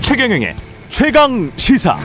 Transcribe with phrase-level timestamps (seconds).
[0.00, 0.54] 최경영의
[0.88, 1.98] 최강 시사.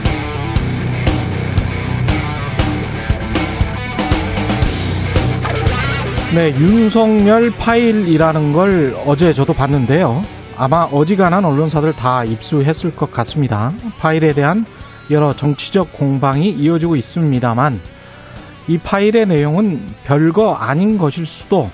[6.33, 10.23] 네, 윤석열 파일이라는 걸 어제 저도 봤는데요.
[10.57, 13.71] 아마 어지간한 언론사들 다 입수했을 것 같습니다.
[13.99, 14.65] 파일에 대한
[15.11, 17.79] 여러 정치적 공방이 이어지고 있습니다만
[18.69, 21.71] 이 파일의 내용은 별거 아닌 것일 수도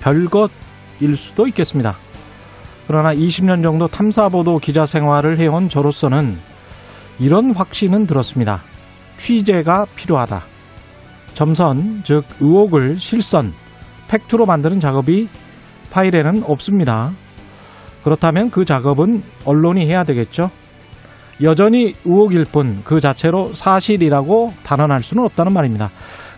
[0.00, 1.96] 별것일 수도 있겠습니다.
[2.86, 6.38] 그러나 20년 정도 탐사보도 기자 생활을 해온 저로서는
[7.18, 8.62] 이런 확신은 들었습니다.
[9.16, 10.44] 취재가 필요하다.
[11.34, 13.52] 점선, 즉 의혹을 실선,
[14.06, 15.28] 팩트로 만드는 작업이
[15.90, 17.10] 파일에는 없습니다.
[18.04, 20.52] 그렇다면 그 작업은 언론이 해야 되겠죠.
[21.42, 25.90] 여전히 의혹일 뿐 그 자체로 사실이라고 단언할 수는 없다는 말입니다.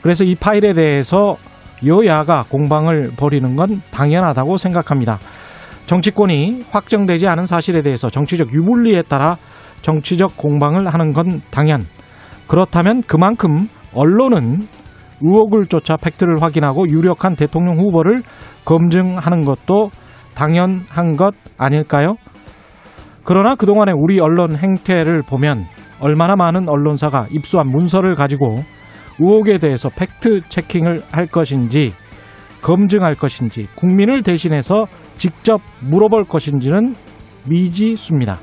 [0.03, 1.37] 그래서 이 파일에 대해서
[1.85, 5.19] 여야가 공방을 벌이는 건 당연하다고 생각합니다.
[5.87, 9.37] 정치권이 확정되지 않은 사실에 대해서 정치적 유불리에 따라
[9.83, 11.85] 정치적 공방을 하는 건 당연.
[12.47, 14.67] 그렇다면 그만큼 언론은
[15.23, 18.23] 의혹을 쫓아 팩트를 확인하고 유력한 대통령 후보를
[18.65, 19.91] 검증하는 것도
[20.35, 22.15] 당연한 것 아닐까요?
[23.25, 25.67] 그러나 그동안의 우리 언론 행태를 보면
[26.01, 28.61] 얼마나 많은 언론사가 입수한 문서를 가지고
[29.21, 31.93] 의혹에 대해서 팩트 체킹을 할 것인지
[32.63, 36.95] 검증할 것인지 국민을 대신해서 직접 물어볼 것인지는
[37.45, 38.39] 미지수입니다.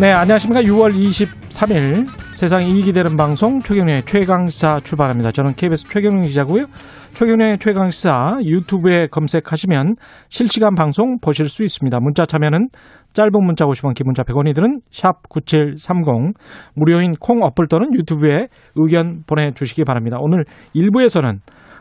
[0.00, 0.62] 네, 안녕하십니까.
[0.62, 5.32] 6월 23일 세상이 이익이 되는 방송 최경련의 최강시사 출발합니다.
[5.32, 6.66] 저는 KBS 최경련 기자고요.
[7.14, 9.94] 최경련의 최강시사 유튜브에 검색하시면
[10.28, 11.98] 실시간 방송 보실 수 있습니다.
[12.00, 12.68] 문자 참여는
[13.14, 16.34] 짧은 문자 50원, 긴 문자 100원이 드는 샵 9730
[16.74, 20.18] 무료인 콩 어플 또는 유튜브에 의견 보내주시기 바랍니다.
[20.20, 21.38] 오늘 1부에서는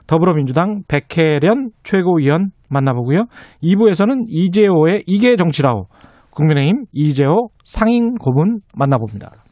[0.08, 3.26] 더불어민주당 백혜련 최고위원 만나보고요.
[3.62, 5.88] 2부에서는 이재호의 이게 정치라고
[6.32, 9.43] 국민의힘 이재호 상임 고문 만나봅니다.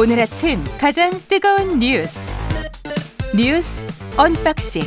[0.00, 2.34] 오늘 아침 가장 뜨거운 뉴스
[3.36, 3.84] 뉴스
[4.18, 4.80] unboxing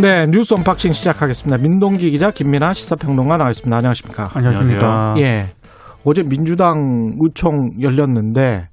[0.00, 1.62] 네, 뉴스 unboxing 시작하겠습니다.
[1.62, 3.76] 민동기 기자 김민하 시사평론가 나와있습니다.
[3.76, 4.30] 안녕하십니까?
[4.32, 5.14] 안녕하십니까?
[5.18, 5.48] 예.
[6.06, 8.68] 어제 민주당 의총 열렸는데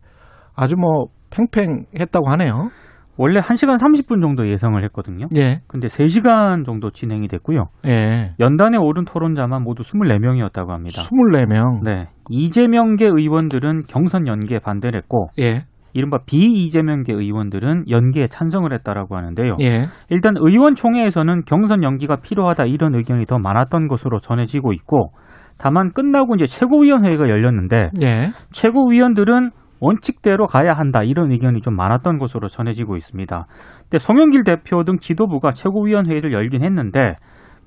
[0.56, 2.70] 아주 뭐 팽팽했다고 하네요.
[3.18, 5.28] 원래 1시간 30분 정도 예상을 했거든요.
[5.36, 5.62] 예.
[5.68, 7.70] 근데 3시간 정도 진행이 됐고요.
[7.88, 8.34] 예.
[8.40, 11.02] 연단에 오른 토론자만 모두 24명이었다고 합니다.
[11.02, 11.84] 24명.
[11.84, 12.08] 네.
[12.30, 15.66] 이재명계 의원들은 경선 연기에 반대를 했고 예.
[15.94, 19.54] 이른바 비이재명계 의원들은 연기에 찬성을 했다라고 하는데요.
[19.62, 19.88] 예.
[20.10, 25.12] 일단 의원총회에서는 경선 연기가 필요하다 이런 의견이 더 많았던 것으로 전해지고 있고
[25.58, 28.32] 다만 끝나고 이제 최고위원회가 열렸는데 예.
[28.52, 29.50] 최고위원들은
[29.80, 33.46] 원칙대로 가야 한다 이런 의견이 좀 많았던 것으로 전해지고 있습니다.
[33.84, 37.14] 근데 송영길 대표 등 지도부가 최고위원회의를 열긴 했는데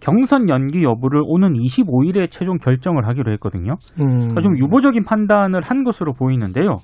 [0.01, 3.75] 경선 연기 여부를 오는 25일에 최종 결정을 하기로 했거든요.
[4.01, 4.07] 음.
[4.07, 6.79] 그러니까 좀 유보적인 판단을 한 것으로 보이는데요.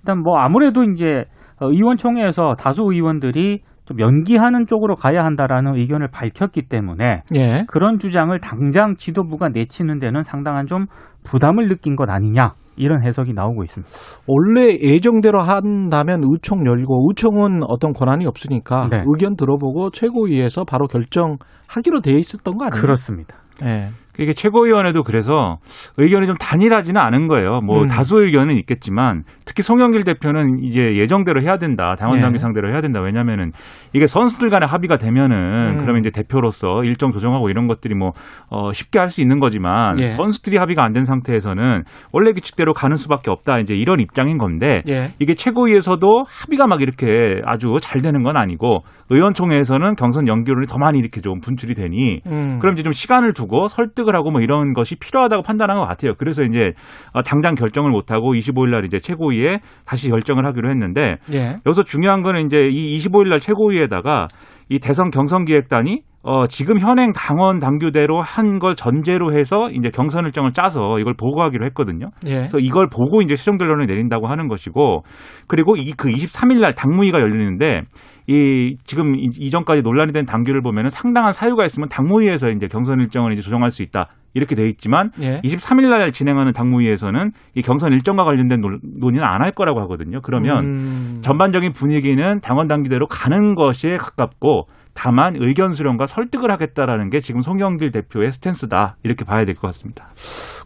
[0.00, 1.24] 일단 뭐 아무래도 이제
[1.60, 7.64] 의원총회에서 다수 의원들이 좀 연기하는 쪽으로 가야 한다라는 의견을 밝혔기 때문에 예.
[7.66, 10.86] 그런 주장을 당장 지도부가 내치는 데는 상당한 좀
[11.24, 13.90] 부담을 느낀 것 아니냐 이런 해석이 나오고 있습니다.
[14.26, 19.04] 원래 예정대로 한다면 의총 열고 의총은 어떤 권한이 없으니까 네.
[19.06, 22.80] 의견 들어보고 최고위에서 바로 결정하기로 돼 있었던 거 아니에요?
[22.80, 23.36] 그렇습니다.
[23.64, 23.90] 예.
[24.18, 25.58] 이게 최고위원회도 그래서
[25.96, 27.60] 의견이 좀 단일하지는 않은 거예요.
[27.60, 27.86] 뭐 음.
[27.88, 31.94] 다수 의견은 있겠지만 특히 송영길 대표는 이제 예정대로 해야 된다.
[31.98, 32.22] 당원 예.
[32.22, 33.00] 당규 상대로 해야 된다.
[33.00, 33.52] 왜냐면은
[33.92, 35.78] 이게 선수들 간의 합의가 되면은 음.
[35.80, 38.12] 그러면 이제 대표로서 일정 조정하고 이런 것들이 뭐
[38.50, 40.08] 어, 쉽게 할 수 있는 거지만 예.
[40.08, 43.58] 선수들이 합의가 안 된 상태에서는 원래 규칙대로 가는 수밖에 없다.
[43.60, 45.08] 이제 이런 입장인 건데 예.
[45.20, 48.80] 이게 최고위에서도 합의가 막 이렇게 아주 잘 되는 건 아니고
[49.12, 52.58] 의원총회에서는 경선 연기론이 더 많이 이렇게 좀 분출이 되니 음.
[52.60, 56.14] 그럼 이제 좀 시간을 두고 설득을 하고 뭐 이런 것이 필요하다고 판단한 것 같아요.
[56.18, 56.72] 그래서 이제
[57.12, 61.56] 어, 당장 결정을 못 하고 25일 날 이제 최고위에 다시 결정을 하기로 했는데 예.
[61.66, 64.26] 여기서 중요한 거는 이제 이 25일 날 최고위에다가
[64.68, 70.24] 이 대선 경선 기획단이 어, 지금 현행 당원 당규대로 한 걸 전제로 해서 이제 경선
[70.26, 72.10] 일정을 짜서 이걸 보고하기로 했거든요.
[72.26, 72.34] 예.
[72.36, 75.02] 그래서 이걸 보고 이제 최종 결론을 내린다고 하는 것이고
[75.48, 77.82] 그리고 이 그 23일 날 당무위가 열리는데
[78.28, 83.32] 이 지금 이- 이전까지 논란이 된 당규를 보면은 상당한 사유가 있으면 당무위에서 이제 경선 일정을
[83.32, 84.08] 이제 조정할 수 있다.
[84.34, 85.40] 이렇게 돼 있지만 예.
[85.44, 90.20] 23일 날 진행하는 당무위에서는 이 경선 일정과 관련된 논- 논의는 안 할 거라고 하거든요.
[90.22, 91.18] 그러면 음.
[91.22, 97.90] 전반적인 분위기는 당원 당규대로 가는 것에 가깝고 다만 의견 수렴과 설득을 하겠다라는 게 지금 송영길
[97.92, 100.06] 대표의 스탠스다 이렇게 봐야 될 것 같습니다.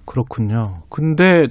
[0.04, 0.82] 그렇군요.
[0.90, 1.46] 근데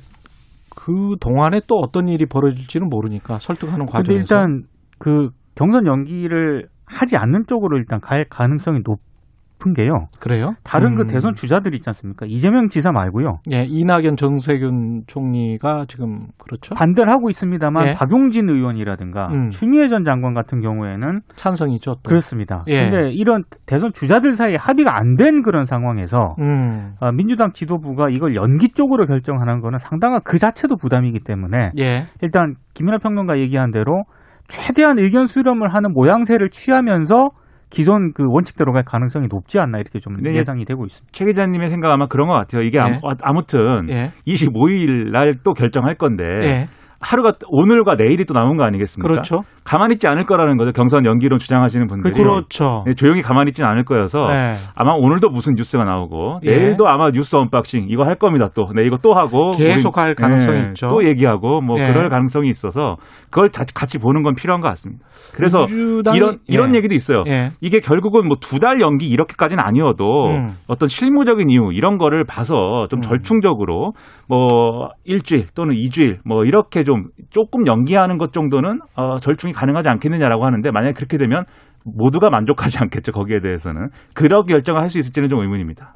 [0.75, 4.63] 그 동안에 또 어떤 일이 벌어질지는 모르니까 설득하는 과정에서 일단
[4.99, 10.07] 그 경선 연기를 하지 않는 쪽으로 일단 갈 가능성이 높은 게요.
[10.19, 10.53] 그래요?
[10.63, 11.07] 다른 그 음.
[11.07, 12.25] 대선 주자들이 있지 않습니까?
[12.27, 13.39] 이재명 지사 말고요.
[13.51, 16.75] 예, 이낙연 정세균 총리가 지금 그렇죠?
[16.75, 17.93] 반대를 하고 있습니다만 예.
[17.93, 19.49] 박용진 의원이라든가 음.
[19.49, 21.95] 추미애 전 장관 같은 경우에는 찬성이죠.
[21.95, 22.01] 또.
[22.09, 22.63] 그렇습니다.
[22.67, 22.89] 예.
[22.89, 26.93] 근데 이런 대선 주자들 사이에 합의가 안 된 그런 상황에서 음.
[26.99, 32.03] 아, 민주당 지도부가 이걸 연기 쪽으로 결정하는 거는 상당한 그 자체도 부담이기 때문에 예.
[32.21, 34.03] 일단 김민하 평론가 얘기한 대로
[34.47, 37.30] 최대한 의견 수렴을 하는 모양새를 취하면서
[37.69, 40.36] 기존 그 원칙대로 갈 가능성이 높지 않나 이렇게 좀 네.
[40.36, 41.09] 예상이 되고 있습니다.
[41.12, 42.62] 최 기자님의 생각 아마 그런 것 같아요.
[42.62, 42.81] 이게 예.
[42.81, 44.12] 아무, 아무튼 예.
[44.27, 46.68] 25일 날 또 결정할 건데 예.
[47.07, 49.07] 하루가 오늘과 내일이 또 남은 거 아니겠습니까?
[49.07, 49.41] 그렇죠.
[49.63, 50.71] 가만히 있지 않을 거라는 거죠.
[50.71, 52.83] 경선 연기론 주장하시는 분들이 그렇죠.
[52.87, 54.55] 네, 조용히 가만히 있지는 않을 거여서 네.
[54.75, 56.51] 아마 오늘도 무슨 뉴스가 나오고 예.
[56.55, 58.49] 내일도 아마 뉴스 unboxing 이거 할 겁니다.
[58.55, 60.89] 또 네, 이거 또 하고 계속 할 가능성이 예, 있죠.
[60.89, 61.91] 또 얘기하고 뭐 예.
[61.93, 62.95] 그럴 가능성이 있어서
[63.29, 65.05] 그걸 다- 같이 보는 건 필요한 것 같습니다.
[65.35, 66.77] 그래서 민주당이- 이런 이런 예.
[66.77, 67.23] 얘기도 있어요.
[67.27, 67.51] 예.
[67.61, 70.51] 이게 결국은 뭐 두 달 연기 이렇게까지는 아니어도 음.
[70.67, 73.01] 어떤 실무적인 이유 이런 거를 봐서 좀 음.
[73.01, 73.91] 절충적으로
[74.27, 80.45] 뭐 일주일 또는 이주일 뭐 이렇게 좀 조금 연기하는 것 정도는 어, 절충이 가능하지 않겠느냐라고
[80.45, 81.44] 하는데 만약에 그렇게 되면
[81.83, 85.95] 모두가 만족하지 않겠죠 거기에 대해서는 그런 결정을 할 수 있을지는 좀 의문입니다.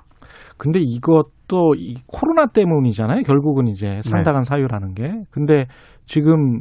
[0.58, 3.24] 근데 이것도 이 코로나 때문이잖아요.
[3.24, 5.14] 결국은 이제 상당한 사유라는 게.
[5.32, 5.66] 근데
[6.06, 6.60] 지금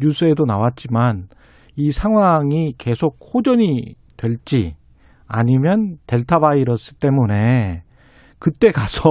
[0.00, 1.26] 뉴스에도 나왔지만
[1.76, 4.76] 이 상황이 계속 호전이 될지
[5.26, 7.82] 아니면 델타 바이러스 때문에
[8.38, 9.10] 그때 가서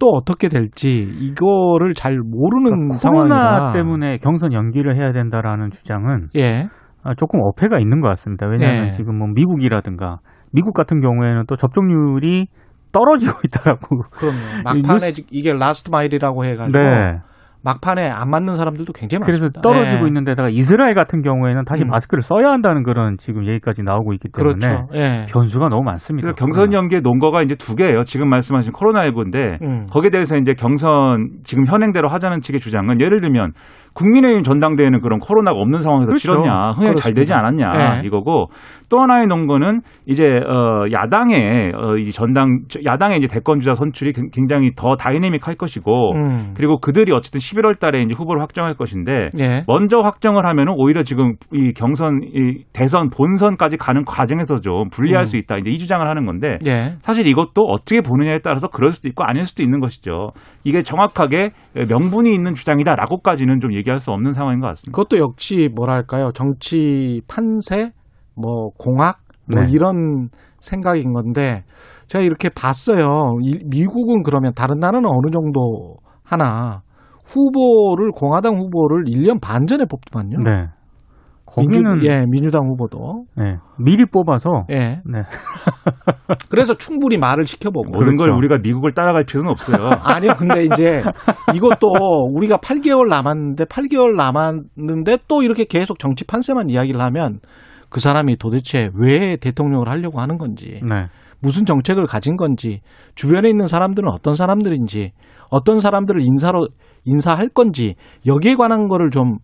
[0.00, 3.36] 또 어떻게 될지 이거를 잘 모르는 그러니까 상황이라.
[3.36, 6.68] 코로나 때문에 경선 연기를 해야 된다라는 주장은 예.
[7.04, 8.46] 아, 조금 어폐가 있는 것 같습니다.
[8.48, 8.90] 왜냐하면 네.
[8.90, 10.18] 지금 뭐 미국이라든가
[10.52, 12.48] 미국 같은 경우에는 또 접종률이
[12.92, 14.00] 떨어지고 있다라고.
[14.10, 14.36] 그럼요.
[14.36, 17.18] 이 막판에 뉴스- 지- 이게 last mile이라고 해가지고 네.
[17.62, 19.60] 막판에 안 맞는 사람들도 굉장히 그래서 많습니다.
[19.60, 20.06] 떨어지고 예.
[20.08, 21.88] 있는데다가 이스라엘 같은 경우에는 다시 음.
[21.88, 24.86] 마스크를 써야 한다는 그런 지금 얘기까지 나오고 있기 때문에 그렇죠.
[24.94, 25.26] 예.
[25.28, 26.26] 변수가 너무 많습니다.
[26.26, 28.04] 그래서 경선 연기의 논거가 이제 두 개예요.
[28.04, 29.86] 지금 말씀하신 코로나19인데 음.
[29.90, 33.52] 거기에 대해서 이제 경선 지금 현행대로 하자는 측의 주장은 예를 들면
[33.92, 36.28] 국민의힘 전당대회는 그런 코로나가 없는 상황에서 그렇죠.
[36.28, 37.38] 치렀냐, 흥행 잘 되지 그렇습니다.
[37.38, 38.06] 않았냐 네.
[38.06, 38.46] 이거고
[38.90, 44.72] 또 하나의 논거는 이제 어 야당의 어이 전당 야당의 이제 대권 주자 선출이 굉- 굉장히
[44.76, 46.54] 더 다이내믹할 것이고 음.
[46.56, 49.62] 그리고 그들이 어쨌든 11월 달에 이제 후보를 확정할 것인데 예.
[49.66, 55.24] 먼저 확정을 하면은 오히려 지금 이 경선 이 대선 본선까지 가는 과정에서 좀 불리할 음.
[55.24, 56.96] 수 있다 이제 이 주장을 하는 건데 예.
[57.00, 60.32] 사실 이것도 어떻게 보느냐에 따라서 그럴 수도 있고 아닐 수도 있는 것이죠.
[60.64, 61.50] 이게 정확하게
[61.88, 64.96] 명분이 있는 주장이다라고까지는 좀 얘기할 수 없는 상황인 것 같습니다.
[64.96, 67.90] 그것도 역시 뭐랄까요 정치 판세
[68.34, 69.18] 뭐 공학
[69.52, 69.72] 뭐 네.
[69.72, 70.28] 이런
[70.60, 71.64] 생각인 건데
[72.06, 73.32] 제가 이렇게 봤어요.
[73.42, 76.82] 이- 미국은 그러면 다른 나라는 어느 정도 하나
[77.24, 80.38] 후보를 공화당 후보를 1년 반 전에 뽑더만요.
[80.44, 80.68] 네.
[81.46, 83.24] 거기는 민주, 예, 민주당 후보도.
[83.36, 83.56] 네.
[83.76, 85.00] 미리 뽑아서 예.
[85.04, 85.22] 네.
[86.48, 87.90] 그래서 충분히 말을 시켜보고.
[87.90, 88.38] 모든 걸 그렇죠.
[88.38, 89.78] 우리가 미국을 따라갈 필요는 없어요.
[90.04, 91.02] 아니요, 근데 이제
[91.54, 91.88] 이것도
[92.34, 97.40] 우리가 8개월 남았는데 8개월 남았는데 또 이렇게 계속 정치 판세만 이야기를 하면
[97.90, 101.06] 그 사람이 도대체 왜 대통령을 하려고 하는 건지 네.
[101.40, 102.80] 무슨 정책을 가진 건지
[103.14, 105.12] 주변에 있는 사람들은 어떤 사람들인지
[105.50, 106.68] 어떤 사람들을 인사로
[107.04, 107.94] 인사할 건지
[108.26, 109.38] 여기에 관한 거를 좀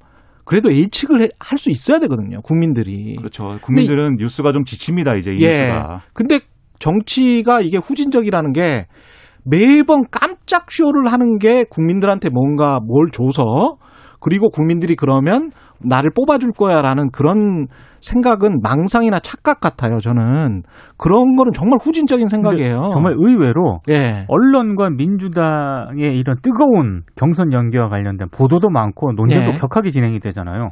[0.44, 3.58] 그래도 예측을 할 수 있어야 되거든요 국민들이 그렇죠.
[3.62, 5.48] 국민들은 뉴스가 좀 지칩니다 이제 이 예.
[5.48, 6.02] 뉴스가.
[6.12, 6.40] 근데
[6.78, 8.86] 정치가 이게 후진적이라는 게
[9.44, 13.76] 매번 깜짝 쇼를 하는 게 국민들한테 뭔가 뭘 줘서
[14.20, 17.66] 그리고 국민들이 그러면 나를 뽑아줄 거야라는 그런
[18.00, 20.00] 생각은 망상이나 착각 같아요.
[20.00, 20.62] 저는
[20.96, 22.90] 그런 거는 정말 후진적인 생각이에요.
[22.92, 24.26] 정말 의외로 예.
[24.28, 29.52] 언론과 민주당의 이런 뜨거운 경선 연기와 관련된 보도도 많고 논쟁도 예.
[29.54, 30.70] 격하게 진행이 되잖아요.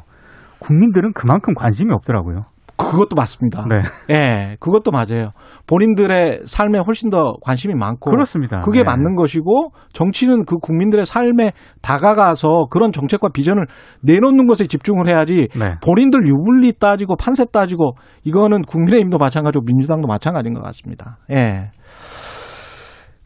[0.59, 2.41] 국민들은 그만큼 관심이 없더라고요.
[2.77, 3.65] 그것도 맞습니다.
[3.69, 3.81] 네.
[4.13, 5.31] 예, 그것도 맞아요.
[5.67, 8.61] 본인들의 삶에 훨씬 더 관심이 많고 그렇습니다.
[8.61, 8.83] 그게 네.
[8.83, 13.65] 맞는 것이고 정치는 그 국민들의 삶에 다가가서 그런 정책과 비전을
[14.01, 15.75] 내놓는 것에 집중을 해야지 네.
[15.83, 21.17] 본인들 유불리 따지고 판세 따지고 이거는 국민의힘도 마찬가지고 민주당도 마찬가지인 것 같습니다.
[21.31, 21.71] 예.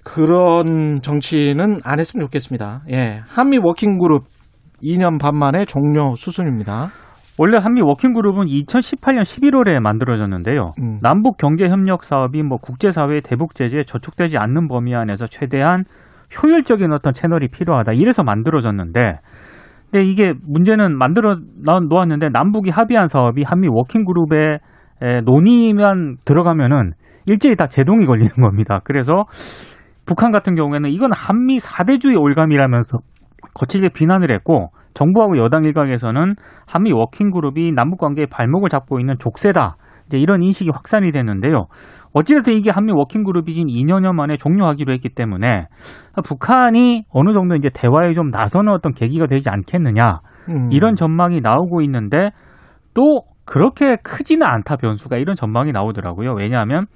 [0.04, 2.84] 그런 정치는 안 했으면 좋겠습니다.
[2.92, 3.22] 예.
[3.28, 4.24] 한미 워킹 그룹
[4.82, 6.88] 2년 반 만에 종료 수순입니다.
[7.42, 10.74] 원래 한미 워킹그룹은 2018년 11월에 만들어졌는데요.
[10.82, 11.00] 음.
[11.02, 15.86] 남북 경제 협력 사업이 뭐 국제사회 대북 제재에 저촉되지 않는 범위 안에서 최대한
[16.44, 17.94] 효율적인 어떤 채널이 필요하다.
[17.94, 19.20] 이래서 만들어졌는데,
[19.90, 24.58] 근데 이게 문제는 만들어 나- 놓았는데 남북이 합의한 사업이 한미 워킹그룹에
[25.02, 26.92] 에, 논의만 들어가면은
[27.26, 28.82] 일제히 다 제동이 걸리는 겁니다.
[28.84, 29.24] 그래서
[30.06, 32.98] 북한 같은 경우에는 이건 한미 사대주의 올가미라면서
[33.54, 36.36] 거칠게 비난을 했고 정부하고 여당 일각에서는
[36.68, 39.78] 한미 워킹 그룹이 남북 관계에 발목을 잡고 있는 족쇄다.
[40.08, 41.68] 이제 이런 인식이 확산이 됐는데요.
[42.14, 45.68] 어찌됐든 이게 한미 워킹 그룹이 지금 2년여 만에 종료하기로 했기 때문에
[46.26, 50.20] 북한이 어느 정도 이제 대화에 좀 나서는 어떤 계기가 되지 않겠느냐.
[50.50, 50.70] 음.
[50.72, 52.32] 이런 전망이 나오고 있는데
[52.94, 56.34] 또 그렇게 크지는 않다 변수가 이런 전망이 나오더라고요.
[56.34, 56.88] 왜냐하면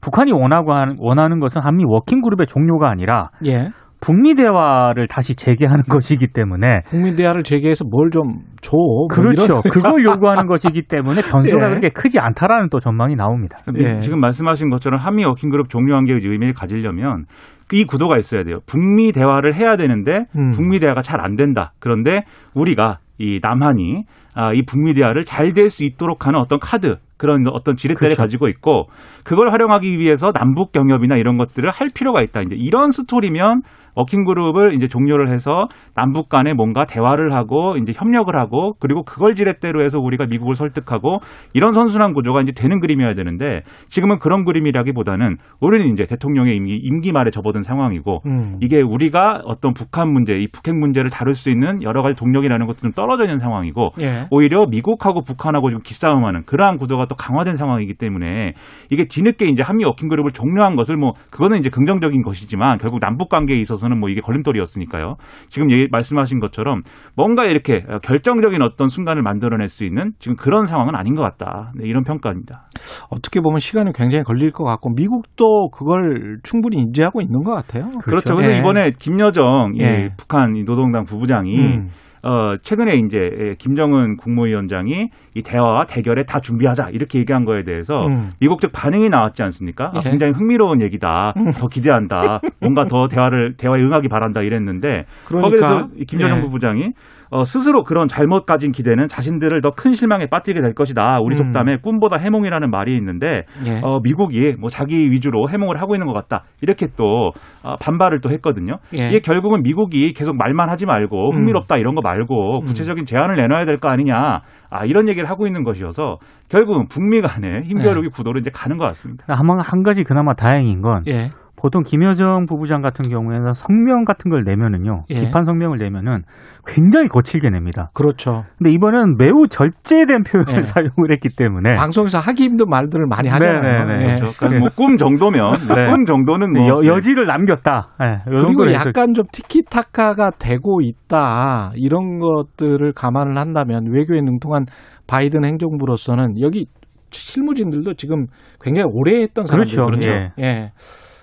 [0.00, 3.70] 북한이 원하고 하는, 원하는 것은 한미 워킹 그룹의 종료가 아니라 예.
[4.02, 8.76] 북미 대화를 다시 재개하는 것이기 때문에 북미 대화를 재개해서 뭘 좀 줘.
[8.76, 9.44] 뭐 그렇죠.
[9.44, 11.68] 이런- 그걸 요구하는 것이기 때문에 변수가 예.
[11.70, 13.58] 그렇게 크지 않다라는 또 전망이 나옵니다.
[13.78, 14.00] 예.
[14.00, 17.24] 지금 말씀하신 것처럼 한미 워킹그룹 종료한 게 의미를 가지려면
[17.72, 18.58] 이 구도가 있어야 돼요.
[18.66, 20.50] 북미 대화를 해야 되는데 음.
[20.52, 21.72] 북미 대화가 잘 안 된다.
[21.78, 24.02] 그런데 우리가 이 남한이
[24.34, 28.22] 아, 이 북미 대화를 잘 될 수 있도록 하는 어떤 카드 그런 어떤 지렛대를 그렇죠.
[28.22, 28.86] 가지고 있고
[29.24, 32.40] 그걸 활용하기 위해서 남북 경협이나 이런 것들을 할 필요가 있다.
[32.42, 33.62] 이제 이런 스토리면
[33.94, 39.34] 워킹 그룹을 이제 종료를 해서 남북 간에 뭔가 대화를 하고 이제 협력을 하고 그리고 그걸
[39.34, 41.18] 지렛대로 해서 우리가 미국을 설득하고
[41.52, 47.12] 이런 선순환 구조가 이제 되는 그림이어야 되는데 지금은 그런 그림이라기보다는 우리는 이제 대통령의 임기, 임기
[47.12, 48.56] 말에 접어든 상황이고 음.
[48.60, 52.78] 이게 우리가 어떤 북한 문제, 이 북핵 문제를 다룰 수 있는 여러 가지 동력이라는 것도
[52.78, 54.26] 좀 떨어져 있는 상황이고 예.
[54.30, 58.54] 오히려 미국하고 북한하고 지금 기싸움하는 그러한 구도가 또 강화된 상황이기 때문에
[58.90, 63.28] 이게 뒤늦게 이제 한미 워킹 그룹을 종료한 것을 뭐 그거는 이제 긍정적인 것이지만 결국 남북
[63.28, 65.16] 관계에 있어서 는 뭐 이게 걸림돌이었으니까요.
[65.48, 66.82] 지금 얘기 말씀하신 것처럼
[67.14, 71.72] 뭔가 이렇게 결정적인 어떤 순간을 만들어낼 수 있는 지금 그런 상황은 아닌 것 같다.
[71.76, 72.66] 네, 이런 평가입니다.
[73.10, 77.90] 어떻게 보면 시간이 굉장히 걸릴 것 같고 미국도 그걸 충분히 인지하고 있는 것 같아요.
[78.02, 78.34] 그렇죠.
[78.34, 78.58] 그래서 예.
[78.58, 80.10] 이번에 김여정 이 예.
[80.16, 81.88] 북한 이 노동당 부부장이 음.
[82.24, 88.06] 어, 최근에 이제 예, 김정은 국무위원장이 이 대화와 대결에 다 준비하자 이렇게 얘기한 거에 대해서
[88.06, 88.30] 음.
[88.38, 89.90] 미국 쪽 반응이 나왔지 않습니까?
[89.94, 90.10] 아, 예.
[90.10, 91.34] 굉장히 흥미로운 얘기다.
[91.36, 91.50] 음.
[91.50, 92.40] 더 기대한다.
[92.60, 96.40] 뭔가 더 대화를 대화에 응하기 바란다 이랬는데 그러니까 거기서 이 김여정 예.
[96.42, 96.92] 부부장이
[97.32, 101.18] 어, 스스로 그런 잘못 가진 기대는 자신들을 더 큰 실망에 빠뜨리게 될 것이다.
[101.22, 101.38] 우리 음.
[101.46, 103.80] 속담에 꿈보다 해몽이라는 말이 있는데 예.
[103.82, 106.44] 어, 미국이 뭐 자기 위주로 해몽을 하고 있는 것 같다.
[106.60, 107.30] 이렇게 또
[107.64, 108.76] 어, 반발을 또 했거든요.
[108.94, 109.08] 예.
[109.08, 111.36] 이게 결국은 미국이 계속 말만 하지 말고 음.
[111.36, 112.64] 흥미롭다 이런 거 말고 음.
[112.66, 114.42] 구체적인 제안을 내놔야 될 거 아니냐.
[114.70, 116.16] 아, 이런 얘기를 하고 있는 것이어서
[116.48, 119.24] 결국은 북미 간의 힘겨루기 구도로 이제 가는 것 같습니다.
[119.28, 121.30] 한, 한 가지 그나마 다행인 건 예.
[121.62, 125.20] 보통 김여정 부부장 같은 경우에는 성명 같은 걸 내면은요 예.
[125.20, 126.24] 비판 성명을 내면은
[126.66, 127.88] 굉장히 거칠게 냅니다.
[127.94, 128.44] 그렇죠.
[128.58, 130.62] 근데 이번에는 매우 절제된 표현을 예.
[130.66, 133.60] 사용을 했기 때문에 방송에서 하기 힘든 말들을 많이 하잖아요.
[133.62, 134.02] 네, 네, 네.
[134.02, 134.14] 예.
[134.16, 134.32] 그렇죠.
[134.36, 135.86] 그러니까 뭐꿈 정도면 네.
[135.86, 137.86] 꿈 정도는 뭐 여, 여지를 남겼다.
[138.02, 144.66] 예, 요 그리고 약간 좀 티키타카가 되고 있다 이런 것들을 감안을 한다면 외교에 능통한
[145.06, 146.66] 바이든 행정부로서는 여기
[147.12, 148.26] 실무진들도 지금
[148.60, 149.86] 굉장히 오래 했던 사람들 그렇죠.
[149.86, 150.10] 그렇죠.
[150.10, 150.32] 예.
[150.42, 150.72] 예.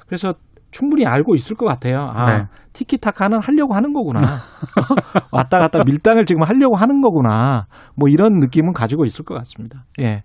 [0.10, 0.34] 그래서
[0.72, 2.00] 충분히 알고 있을 것 같아요.
[2.14, 2.46] 아, 네.
[2.74, 4.42] 티키타카는 하려고 하는 거구나.
[5.32, 7.68] 왔다 갔다 밀당을 지금 하려고 하는 거구나.
[7.96, 9.86] 뭐 이런 느낌은 가지고 있을 것 같습니다.
[10.02, 10.24] 예.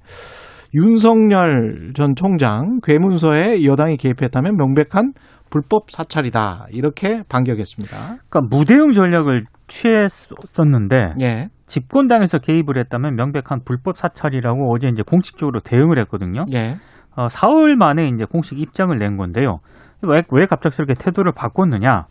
[0.74, 5.12] 윤석열 전 총장 괴문서에 여당이 개입했다면 명백한
[5.50, 6.66] 불법 사찰이다.
[6.70, 7.96] 이렇게 반격했습니다.
[8.28, 11.48] 그러니까 무대응 전략을 취했었는데 예.
[11.66, 16.44] 집권당에서 개입을 했다면 명백한 불법 사찰이라고 어제 이제 공식적으로 대응을 했거든요.
[16.52, 16.76] 예.
[17.16, 19.58] 어, 사흘 만에 이제 공식 입장을 낸 건데요.
[20.02, 22.06] 왜, 왜 갑작스럽게 태도를 바꿨느냐?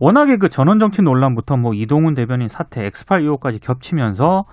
[0.00, 4.44] 워낙에 그 전원 정치 논란부터 뭐 이동훈 대변인 사태, 엑스팔 의혹까지 겹치면서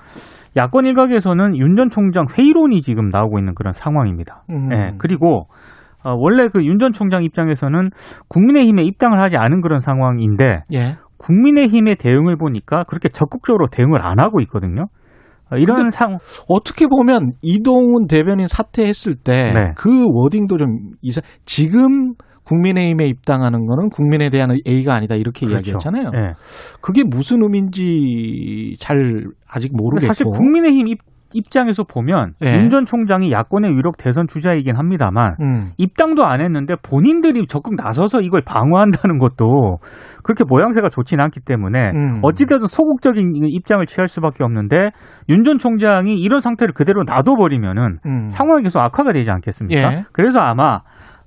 [0.57, 4.43] 야권 일각에서는 윤 전 총장 회의론이 지금 나오고 있는 그런 상황입니다.
[4.51, 4.69] 음.
[4.71, 5.47] 예, 그리고
[6.03, 7.89] 어, 원래 그 윤 전 총장 입장에서는
[8.27, 10.97] 국민의힘에 입당을 하지 않은 그런 상황인데 예.
[11.17, 14.85] 국민의힘의 대응을 보니까 그렇게 적극적으로 대응을 안 하고 있거든요.
[15.51, 19.71] 어, 이런 상 어떻게 보면 이동훈 대변인 사퇴했을 때 네.
[19.75, 22.13] 그 워딩도 좀 이상 국민의힘에
[22.43, 25.71] 국민의힘에 입당하는 거는 국민에 대한 A가 아니다 이렇게 그렇죠.
[25.71, 26.11] 이야기했잖아요.
[26.15, 26.33] 예.
[26.81, 30.99] 그게 무슨 의미인지 잘 아직 모르겠고 사실 국민의힘 입,
[31.33, 32.55] 입장에서 보면 예.
[32.55, 35.71] 윤전 총장이 야권의 유력 대선 주자이긴 합니다만 음.
[35.77, 39.77] 입당도 안 했는데 본인들이 적극 나서서 이걸 방어한다는 것도
[40.23, 42.19] 그렇게 모양새가 좋지는 않기 때문에 음.
[42.23, 44.91] 어찌되든 소극적인 입장을 취할 수밖에 없는데
[45.29, 48.29] 윤 전 총장이 이런 상태를 그대로 놔둬버리면은 음.
[48.29, 49.93] 상황이 계속 악화가 되지 않겠습니까?
[49.93, 50.05] 예.
[50.11, 50.79] 그래서 아마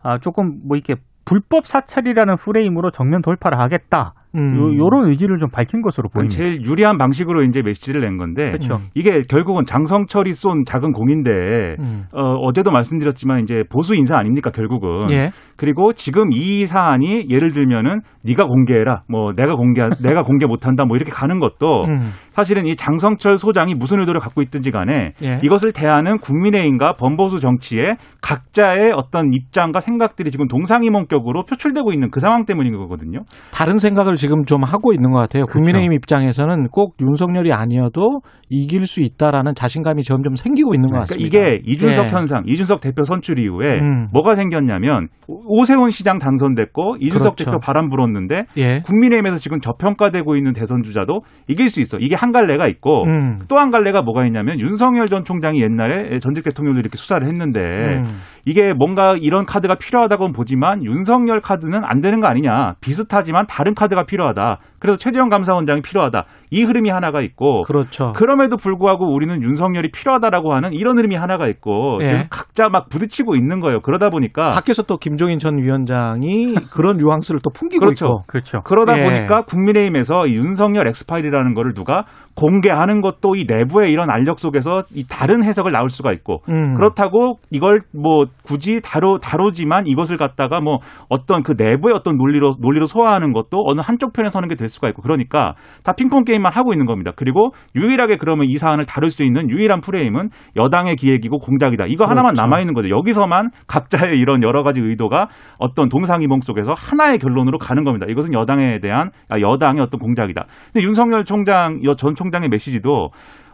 [0.02, 4.78] 아, 조금 뭐 이렇게 불법 사찰이라는 프레임으로 정면 돌파를 하겠다 음.
[4.78, 6.42] 요, 런 의지를 좀 밝힌 것으로 보입니다.
[6.42, 8.76] 제일 유리한 방식으로 이제 메시지를 낸 건데 그렇죠.
[8.76, 8.88] 음.
[8.94, 12.04] 이게 결국은 장성철이 쏜 작은 공인데 음.
[12.12, 15.30] 어, 어제도 말씀드렸지만 이제 보수 인사 아닙니까 결국은 예.
[15.56, 20.96] 그리고 지금 이 사안이 예를 들면은 네가 공개해라 뭐 내가 공개 내가 공개 못한다 뭐
[20.96, 22.10] 이렇게 가는 것도 음.
[22.32, 25.40] 사실은 이 장성철 소장이 무슨 의도를 갖고 있든지 간에 예.
[25.42, 32.44] 이것을 대하는 국민의힘과 범보수 정치의 각자의 어떤 입장과 생각들이 지금 동상이몽격으로 표출되고 있는 그 상황
[32.44, 33.20] 때문인 거거든요.
[33.52, 35.44] 다른 생각을 지금 좀 하고 있는 것 같아요.
[35.44, 35.58] 그렇죠.
[35.58, 41.38] 국민의힘 입장에서는 꼭 윤석열이 아니어도 이길 수 있다라는 자신감이 점점 생기고 있는 것 그러니까 같습니다.
[41.38, 42.08] 이게 이준석 예.
[42.10, 44.08] 현상, 이준석 대표 선출 이후에 음.
[44.12, 47.44] 뭐가 생겼냐면 오세훈 시장 당선됐고 이준석 그렇죠.
[47.44, 48.80] 대표 바람 불었는데 예.
[48.84, 51.98] 국민의힘에서 지금 저평가되고 있는 대선 주자도 이길 수 있어.
[51.98, 53.40] 이게 한 갈래가 있고 음.
[53.48, 57.60] 또한 갈래가 뭐가 있냐면 윤석열 전 총장이 옛날에 전직 대통령들 이렇게 수사를 했는데
[57.96, 58.20] 음.
[58.44, 62.74] 이게 뭔가 이런 카드가 필요하다고는 보지만 윤석열 카드는 안 되는 거 아니냐.
[62.80, 64.58] 비슷하지만 다른 카드가 필요하다.
[64.80, 66.24] 그래서 최재형 감사원장이 필요하다.
[66.50, 68.12] 이 흐름이 하나가 있고 그렇죠.
[68.16, 72.06] 그럼에도 불구하고 우리는 윤석열이 필요하다라고 하는 이런 흐름이 하나가 있고 예.
[72.06, 73.80] 지금 각자 막 부딪히고 있는 거예요.
[73.80, 78.06] 그러다 보니까 밖에서 또 김종인 전 위원장이 그런 뉘앙스를 또 풍기고 그렇죠.
[78.06, 78.24] 있고.
[78.26, 78.62] 그렇죠.
[78.62, 79.04] 그러다 예.
[79.04, 85.04] 보니까 국민의힘에서 이 윤석열 엑스파일이라는 거를 누가 공개하는 것도 이 내부의 이런 알력 속에서 이
[85.08, 86.74] 다른 해석을 나올 수가 있고 음.
[86.76, 92.86] 그렇다고 이걸 뭐 굳이 다루 다루지만 이것을 갖다가 뭐 어떤 그 내부의 어떤 논리로 논리로
[92.86, 96.72] 소화하는 것도 어느 한쪽 편에 서는 게 될 수가 있고 그러니까 다 핑퐁 게임만 하고
[96.72, 97.10] 있는 겁니다.
[97.16, 101.84] 그리고 유일하게 그러면 이 사안을 다룰 수 있는 유일한 프레임은 여당의 기획이고 공작이다.
[101.88, 102.42] 이거 하나만 그렇죠.
[102.42, 102.88] 남아 있는 거죠.
[102.90, 108.06] 여기서만 각자의 이런 여러 가지 의도가 어떤 동상이몽 속에서 하나의 결론으로 가는 겁니다.
[108.08, 110.44] 이것은 여당에 대한 아, 여당의 어떤 공작이다.
[110.72, 113.10] 근데 윤석열 총장 전 총 장의 메시지도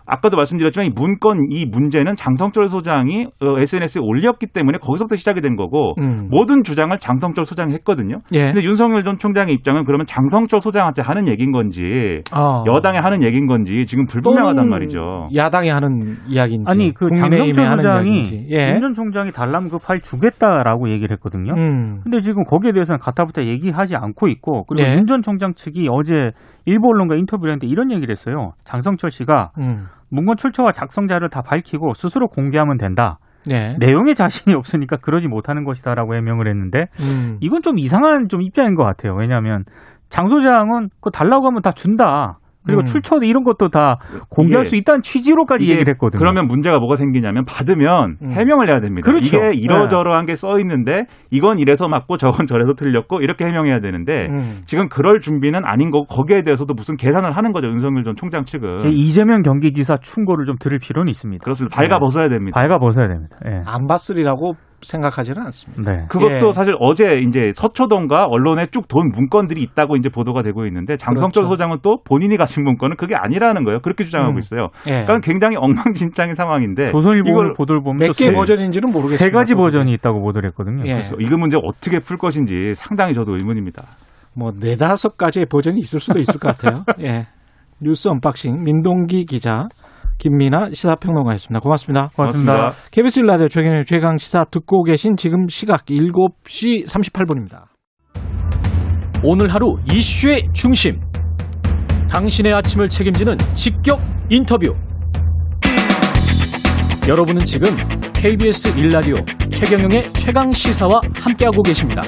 [0.09, 5.55] 아까도 말씀드렸지만 이 문건 이 문제는 장성철 소장이 어, SNS에 올렸기 때문에 거기서부터 시작이 된
[5.55, 6.29] 거고 음.
[6.31, 8.21] 모든 주장을 장성철 소장이 했거든요.
[8.33, 8.53] 예.
[8.53, 12.65] 근데 윤석열 전 총장의 입장은 그러면 장성철 소장한테 하는 얘기인 건지 어.
[12.67, 15.29] 여당에 하는 얘기인 건지 지금 불분명하단 말이죠.
[15.35, 15.99] 야당이 하는
[16.29, 16.65] 이야기인지.
[16.67, 18.25] 아니 그 장성철 소장이.
[18.51, 18.73] 예.
[18.75, 19.31] 윤전 총장이
[19.71, 21.53] 그 파일 주겠다라고 얘기를 했거든요.
[21.57, 22.01] 음.
[22.03, 24.97] 근데 지금 거기에 대해서는 가타부터 얘기하지 않고 있고 그리고 네.
[24.97, 26.33] 윤전 총장 측이 어제
[26.65, 28.53] 일부 언론과 인터뷰를 했는데 이런 얘기를 했어요.
[28.65, 29.87] 장성철 씨가 음.
[30.11, 33.19] 문건 출처와 작성자를 다 밝히고 스스로 공개하면 된다.
[33.47, 33.77] 네.
[33.79, 37.39] 내용에 자신이 없으니까 그러지 못하는 것이다라고 해명을 했는데 음.
[37.41, 39.15] 이건 좀 이상한 좀 입장인 것 같아요.
[39.15, 39.65] 왜냐하면
[40.09, 42.39] 장 소장은 그거 달라고 하면 다 준다.
[42.67, 42.85] 그리고 음.
[42.85, 43.99] 출처도 이런 것도 다
[44.31, 46.19] 공개할 이게- 수 있다는 취지로까지 얘기를 했거든요.
[46.19, 48.33] 그러면 문제가 뭐가 생기냐면 받으면 음.
[48.33, 49.05] 해명을 해야 됩니다.
[49.11, 49.37] 그렇죠.
[49.39, 54.61] 이게 이러저러한 게 써 있는데 이건 이래서 맞고 저건 저래서 틀렸고 이렇게 해명해야 되는데 음.
[54.67, 58.87] 지금 그럴 준비는 아닌 거고 거기에 대해서도 무슨 계산을 하는 거죠 윤석열 전 총장 측은
[58.87, 61.43] 예, 이재명 경기지사 충고를 좀 들을 필요는 있습니다.
[61.43, 61.75] 그렇습니다.
[61.77, 62.61] 발가벗어야 됩니다.
[62.61, 63.37] 발가벗어야 됩니다.
[63.47, 63.63] 예.
[63.67, 65.93] 안 봤으리라고 생각하지는 않습니다.
[65.93, 66.05] 네.
[66.09, 66.53] 그것도 예.
[66.53, 71.51] 사실 어제 이제 서초동과 언론에 쭉 돈 문건들이 있다고 이제 보도가 되고 있는데 장성철 그렇죠.
[71.55, 73.81] 소장은 또 본인이 가진 문건은 그게 아니라는 거예요.
[73.81, 74.39] 그렇게 주장하고 음.
[74.39, 74.69] 있어요.
[74.87, 75.05] 예.
[75.05, 79.25] 그러니까 굉장히 엉망진창인 상황인데 조선일보 이걸 보도를 보면 몇또개 세- 버전인지는 모르겠습니다.
[79.25, 80.85] 세 가지 버전이 있다고 보도를 했거든요.
[80.87, 80.93] 예.
[80.93, 83.83] 그래서 이 문제 어떻게 풀 것인지 상당히 저도 의문입니다.
[84.35, 86.85] 뭐 네다섯 가지의 버전이 있을 수도 있을 것 같아요.
[87.03, 87.27] 예.
[87.83, 89.69] 뉴스 언박싱 민동기 기자
[90.19, 91.61] 김민아 시사평론가였습니다.
[91.61, 92.11] 고맙습니다.
[92.15, 92.73] 고맙습니다.
[92.91, 97.67] KBS 라디오 최경의 최강 시사 듣고 계신 지금 시각 7시 38분입니다.
[99.23, 101.01] 오늘 하루 이슈의 중심.
[102.11, 104.75] 당신의 아침을 책임지는 직격 인터뷰.
[107.09, 107.69] 여러분은 지금
[108.13, 109.15] KBS 일라디오
[109.51, 112.03] 최경영의 최강 시사와 함께하고 계십니다.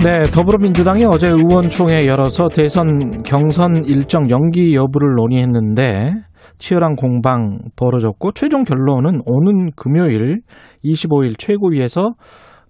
[0.00, 6.12] 네, 더불어민주당이 어제 의원총회 열어서 대선 경선 일정 연기 여부를 논의했는데
[6.58, 10.42] 치열한 공방 벌어졌고 최종 결론은 오는 금요일
[10.84, 12.12] 25일 최고위에서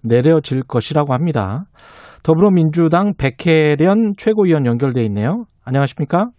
[0.03, 1.65] 내려질 것이라고 합니다.
[2.23, 5.45] 더불어민주당 백혜련 최고위원 연결돼 있네요.
[5.63, 6.29] 안녕하십니까?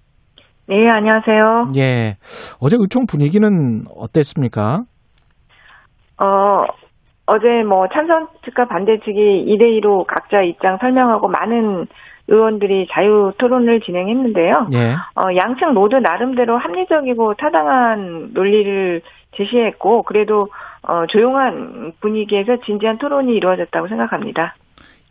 [0.68, 1.70] 네, 안녕하세요.
[1.76, 2.16] 예.
[2.60, 4.80] 어제 의총 분위기는 어땠습니까?
[6.18, 6.64] 어,
[7.30, 11.86] 어제 뭐 찬성 측과 반대 측이 2대 2로 각자 입장 설명하고 많은
[12.26, 14.66] 의원들이 자유 토론을 진행했는데요.
[14.74, 14.94] 예.
[15.14, 19.00] 어, 양측 모두 나름대로 합리적이고 타당한 논리를
[19.36, 20.48] 제시했고, 그래도
[20.82, 24.54] 어, 조용한 분위기에서 진지한 토론이 이루어졌다고 생각합니다.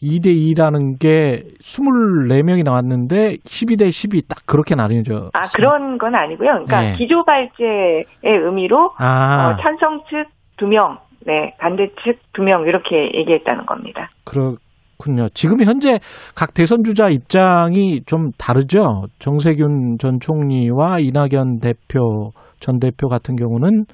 [0.03, 5.29] 2대 2라는 게 24명이 나왔는데 12대 10이 딱 그렇게 나뉘어져.
[5.33, 6.51] 아, 그런 건 아니고요.
[6.51, 6.95] 그러니까 네.
[6.97, 10.27] 기조 발제의 의미로 아, 어, 찬성 측
[10.57, 14.09] 2명, 네, 반대 측 2명 이렇게 얘기했다는 겁니다.
[14.25, 15.29] 그렇군요.
[15.33, 15.99] 지금 현재
[16.35, 19.03] 각 대선 주자 입장이 좀 다르죠.
[19.19, 23.85] 정세균 전 총리와 이낙연 대표 전 대표 같은 경우는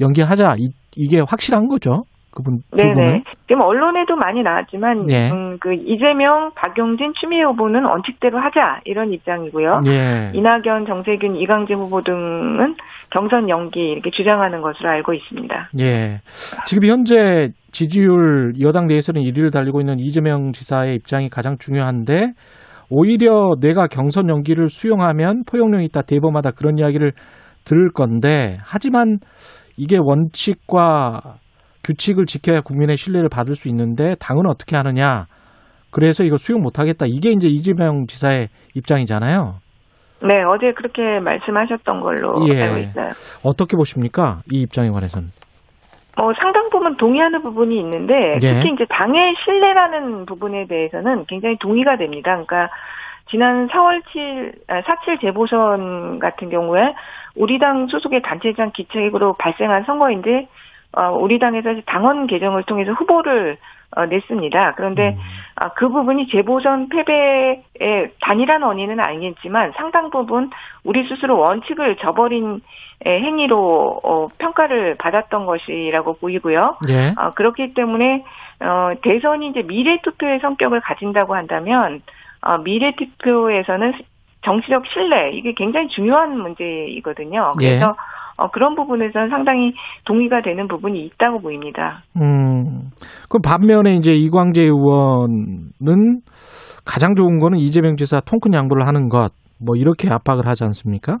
[0.00, 2.04] 연기하자 이, 이게 확실한 거죠.
[2.36, 3.22] 그분 두 네네.
[3.48, 5.30] 지금 언론에도 많이 나왔지만, 예.
[5.30, 9.80] 음, 그 이재명, 박용진, 추미애 후보는 원칙대로 하자 이런 입장이고요.
[9.88, 10.32] 예.
[10.34, 12.76] 이낙연, 정세균, 이강재 후보 등은
[13.10, 15.70] 경선 연기 이렇게 주장하는 것으로 알고 있습니다.
[15.80, 16.18] 예.
[16.66, 22.32] 지금 현재 지지율 여당 내에서는 1위를 달리고 있는 이재명 지사의 입장이 가장 중요한데
[22.90, 27.12] 오히려 내가 경선 연기를 수용하면 포용력이 있다 대범하다 그런 이야기를
[27.64, 29.18] 들을 건데 하지만
[29.76, 31.36] 이게 원칙과
[31.86, 35.26] 규칙을 지켜야 국민의 신뢰를 받을 수 있는데 당은 어떻게 하느냐
[35.92, 39.54] 그래서 이거 수용 못하겠다 이게 이제 이재명 지사의 입장이잖아요
[40.22, 42.62] 네, 어제 그렇게 말씀하셨던 걸로 예.
[42.62, 43.10] 알고 있어요.
[43.44, 45.28] 어떻게 보십니까 이 입장에 관해서는
[46.16, 48.54] 뭐 상당 부분 동의하는 부분이 있는데 예.
[48.54, 52.30] 특히 이제 당의 신뢰라는 부분에 대해서는 굉장히 동의가 됩니다.
[52.30, 52.70] 그러니까
[53.28, 56.94] 지난 4월 7, 아, 4.7 재보선 같은 경우에
[57.34, 60.48] 우리 당 소속의 단체장 기책으로 발생한 선거인데
[60.96, 63.58] 어, 우리 당에서 당원 개정을 통해서 후보를
[63.94, 64.74] 어, 냈습니다.
[64.76, 65.18] 그런데 음.
[65.56, 67.62] 아, 그 부분이 재보선 패배의
[68.20, 70.50] 단일한 원인은 아니겠지만 상당 부분
[70.84, 72.60] 우리 스스로 원칙을 저버린
[73.04, 76.78] 에, 행위로 어, 평가를 받았던 것이라고 보이고요.
[76.88, 77.14] 예.
[77.16, 78.24] 어, 그렇기 때문에
[78.60, 82.02] 어, 대선이 이제 미래 투표의 성격을 가진다고 한다면
[82.40, 83.92] 어, 미래 투표에서는
[84.46, 87.52] 정치적 신뢰 이게 굉장히 중요한 문제이거든요.
[87.60, 87.66] 예.
[87.66, 87.94] 그래서
[88.38, 89.72] 어, 그런 부분에서는 상당히
[90.04, 92.02] 동의가 되는 부분이 있다고 보입니다.
[92.16, 92.90] 음.
[93.28, 96.20] 그럼 반면에 이제 이광재 의원은
[96.84, 101.16] 가장 좋은 거는 이재명 지사 통큰 양보를 하는 것, 뭐 이렇게 압박을 하지 않습니까?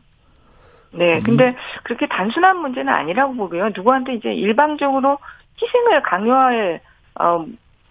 [0.94, 3.68] 네, 근데 그렇게 단순한 문제는 아니라고 보고요.
[3.74, 5.18] 누구한테 이제 일방적으로
[5.60, 6.80] 희생을 강요할
[7.20, 7.44] 어,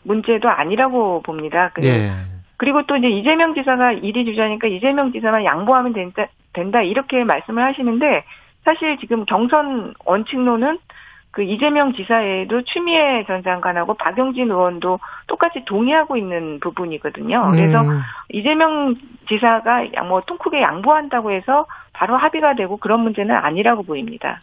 [0.04, 1.72] 문제도 아니라고 봅니다.
[1.74, 2.35] 그- 예.
[2.58, 8.24] 그리고 또 이제 이재명 지사가 일이 주자니까 이재명 지사만 양보하면 된다, 된다 이렇게 말씀을 하시는데
[8.64, 10.80] 사실 지금 경선 원칙론은
[11.32, 17.52] 그 이재명 지사에도 추미애 전 장관하고 박용진 의원도 똑같이 동의하고 있는 부분이거든요.
[17.52, 18.96] 그래서 음, 이재명
[19.28, 24.40] 지사가 양- 뭐 통크게 양보한다고 해서 바로 합의가 되고 그런 문제는 아니라고 보입니다.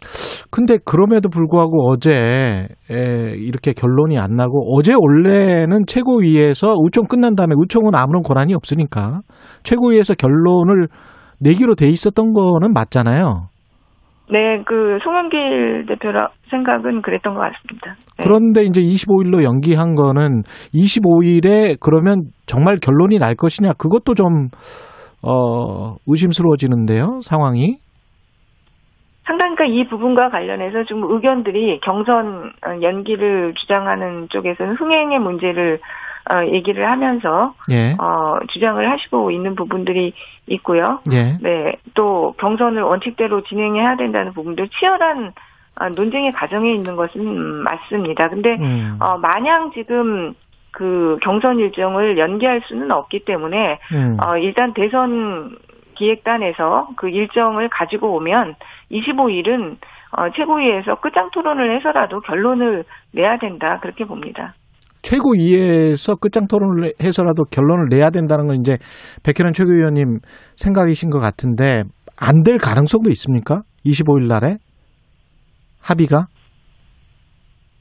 [0.50, 7.54] 근데 그럼에도 불구하고 어제 에, 이렇게 결론이 안 나고 어제 원래는 최고위에서 의총 끝난 다음에
[7.56, 9.20] 의총은 아무런 권한이 없으니까
[9.62, 10.88] 최고위에서 결론을
[11.40, 13.48] 내기로 돼 있었던 거는 맞잖아요.
[14.30, 17.96] 네, 그 송영길 대표라 생각은 그랬던 것 같습니다.
[18.16, 18.22] 네.
[18.22, 20.42] 그런데 이제 25일로 연기한 거는
[20.74, 24.48] 25일에 그러면 정말 결론이 날 것이냐 그것도 좀
[25.22, 27.76] 어, 의심스러워지는데요 상황이.
[29.24, 35.78] 상당히 이 부분과 관련해서 지금 의견들이 경선 어, 연기를 주장하는 쪽에서는 흥행의 문제를
[36.30, 40.12] 어, 얘기를 하면서 예, 어, 주장을 하시고 있는 부분들이
[40.46, 41.00] 있고요.
[41.12, 45.32] 예, 네, 또 경선을 원칙대로 진행해야 된다는 부분들 치열한
[45.74, 48.28] 아, 논쟁의 과정에 있는 것은 음, 맞습니다.
[48.28, 50.34] 근데 음, 어, 마냥 지금
[50.72, 54.16] 그 경선 일정을 연기할 수는 없기 때문에 음.
[54.20, 55.56] 어, 일단 대선
[55.94, 58.54] 기획단에서 그 일정을 가지고 오면
[58.90, 59.76] 25일은
[60.16, 64.54] 어, 최고위에서 끝장 토론을 해서라도 결론을 내야 된다 그렇게 봅니다.
[65.02, 68.78] 최고위에서 끝장 토론을 해서라도 결론을 내야 된다는 건 이제
[69.24, 70.18] 백현원 최고위원님
[70.56, 71.82] 생각이신 것 같은데
[72.16, 73.62] 안 될 가능성도 있습니까?
[73.84, 74.56] 25일 날에
[75.82, 76.26] 합의가?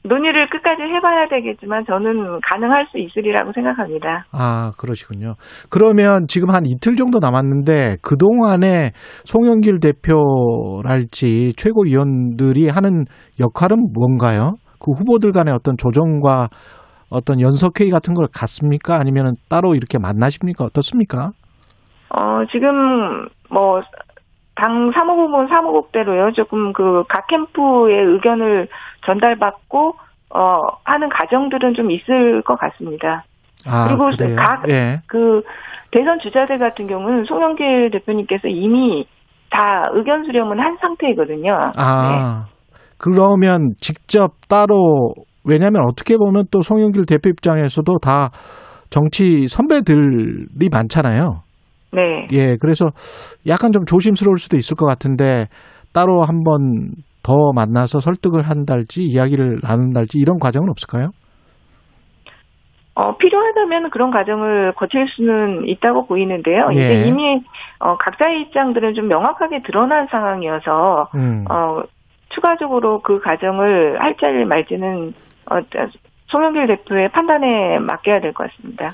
[0.04, 4.24] 논의를 끝까지 해봐야 되겠지만 저는 가능할 수 있으리라고 생각합니다.
[4.32, 5.34] 아, 그러시군요.
[5.70, 8.90] 그러면 지금 한 이틀 정도 남았는데 그동안에
[9.24, 13.04] 송영길 대표랄지 최고위원들이 하는
[13.40, 14.54] 역할은 뭔가요?
[14.80, 16.48] 그 후보들 간의 어떤 조정과
[17.08, 18.96] 어떤 연석회의 같은 걸 갖습니까?
[18.98, 20.64] 아니면 따로 이렇게 만나십니까?
[20.64, 21.30] 어떻습니까?
[22.08, 23.80] 어, 지금 뭐
[24.54, 26.32] 당 사무국은 사무국대로요.
[26.32, 28.68] 조금 그 각 캠프의 의견을
[29.06, 29.94] 전달받고
[30.34, 33.24] 어 하는 과정들은 좀 있을 것 같습니다.
[33.66, 34.36] 아, 그리고 그래요?
[34.36, 34.96] 각- 예.
[35.06, 35.42] 그
[35.90, 39.06] 대선 주자들 같은 경우는 송영길 대표님께서 이미
[39.50, 41.52] 다 의견 수렴은 한 상태이거든요.
[41.66, 41.70] 네.
[41.78, 42.44] 아,
[42.98, 45.12] 그러면 직접 따로
[45.44, 48.30] 왜냐하면 어떻게 보면 또 송영길 대표 입장에서도 다
[48.90, 51.42] 정치 선배들이 많잖아요.
[51.92, 52.26] 네.
[52.32, 52.86] 예, 그래서
[53.46, 55.46] 약간 좀 조심스러울 수도 있을 것 같은데
[55.92, 56.90] 따로 한번
[57.22, 61.10] 더 만나서 설득을 한달지 이야기를 나눈달지 이런 과정은 없을까요?
[62.94, 66.68] 어, 필요하다면 그런 과정을 거칠 수는 있다고 보이는데요.
[66.72, 66.76] 예.
[66.76, 67.42] 이제 이미
[67.78, 71.44] 어, 각자의 입장들은 좀 명확하게 드러난 상황이어서 음.
[71.50, 71.82] 어,
[72.30, 75.14] 추가적으로 그 과정을 할지 말지는
[75.50, 75.60] 어,
[76.32, 78.88] 송영길 대표의 판단에 맡겨야 될 것 같습니다.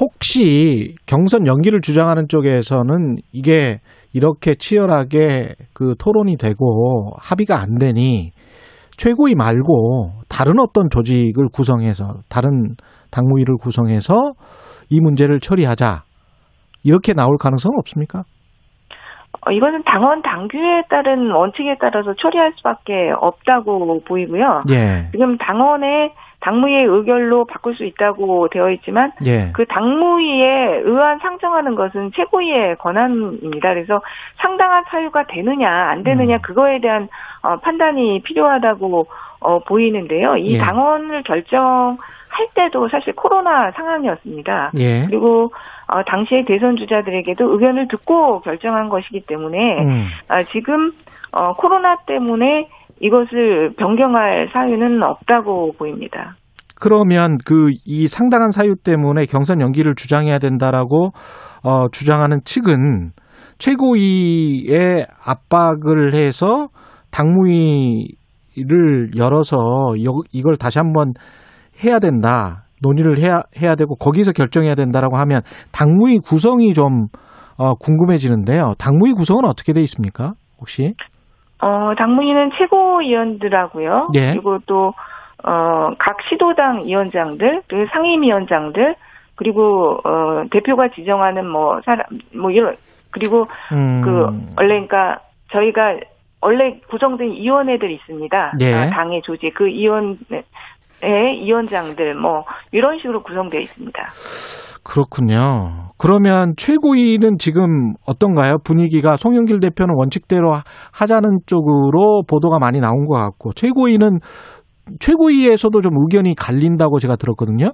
[0.00, 3.78] 혹시 경선 연기를 주장하는 쪽에서는 이게
[4.14, 8.32] 이렇게 치열하게 그 토론이 되고 합의가 안 되니
[8.96, 12.74] 최고위 말고 다른 어떤 조직을 구성해서 다른
[13.12, 14.32] 당무위를 구성해서
[14.90, 16.02] 이 문제를 처리하자
[16.84, 18.22] 이렇게 나올 가능성은 없습니까?
[19.46, 24.60] 어, 이거는 당원 당규에 따른 원칙에 따라서 처리할 수밖에 없다고 보이고요.
[24.70, 26.12] 예, 지금 당원의
[26.48, 33.74] 당무위의 의결로 바꿀 수 있다고 되어 있지만 예, 그 당무위에 의안 상정하는 것은 최고위의 권한입니다.
[33.74, 34.00] 그래서
[34.36, 36.42] 상당한 사유가 되느냐 안 되느냐 음.
[36.42, 37.08] 그거에 대한
[37.42, 39.06] 어, 판단이 필요하다고
[39.40, 40.36] 어, 보이는데요.
[40.36, 40.58] 이 예.
[40.58, 41.98] 당원을 결정
[42.30, 44.72] 할 때도 사실 코로나 상황이었습니다.
[44.78, 45.04] 예.
[45.06, 45.52] 그리고
[45.86, 50.06] 어, 당시의 대선 주자들에게도 의견을 듣고 결정한 것이기 때문에 음.
[50.28, 50.92] 아, 지금
[51.32, 52.68] 어, 코로나 때문에
[53.00, 56.36] 이것을 변경할 사유는 없다고 보입니다.
[56.80, 61.10] 그러면 그 이 상당한 사유 때문에 경선 연기를 주장해야 된다라고
[61.64, 63.10] 어, 주장하는 측은
[63.58, 66.68] 최고위에 압박을 해서
[67.10, 68.06] 당무위를
[69.16, 69.56] 열어서
[70.04, 71.12] 여- 이걸 다시 한번
[71.84, 75.40] 해야 된다 논의를 해야 해야 되고 거기서 결정해야 된다라고 하면
[75.72, 77.06] 당무위 구성이 좀
[77.56, 78.74] 어, 궁금해지는데요.
[78.78, 80.34] 당무위 구성은 어떻게 돼 있습니까?
[80.60, 80.94] 혹시?
[81.60, 84.08] 어, 당무위는 최고위원들하고요.
[84.14, 84.32] 예.
[84.32, 84.94] 그리고 또,
[85.44, 88.94] 어, 각 시도당 위원장들, 그리고 상임위원장들,
[89.34, 92.74] 그리고, 어, 대표가 지정하는 뭐, 사람, 뭐, 이런,
[93.10, 94.10] 그리고 음, 그,
[94.56, 95.18] 원래, 그러니까,
[95.52, 95.96] 저희가,
[96.40, 98.52] 원래 구성된 위원회들 있습니다.
[98.60, 98.74] 예.
[98.74, 100.44] 아, 당의 조직, 그 위원회,
[101.02, 104.08] 위원장들, 뭐, 이런 식으로 구성되어 있습니다.
[104.84, 105.90] 그렇군요.
[105.98, 108.56] 그러면 최고위는 지금 어떤가요?
[108.64, 110.62] 분위기가 송영길 대표는 원칙대로 하-
[110.92, 114.18] 하자는 쪽으로 보도가 많이 나온 것 같고 최고위는
[115.00, 117.66] 최고위에서도 좀 의견이 갈린다고 제가 들었거든요.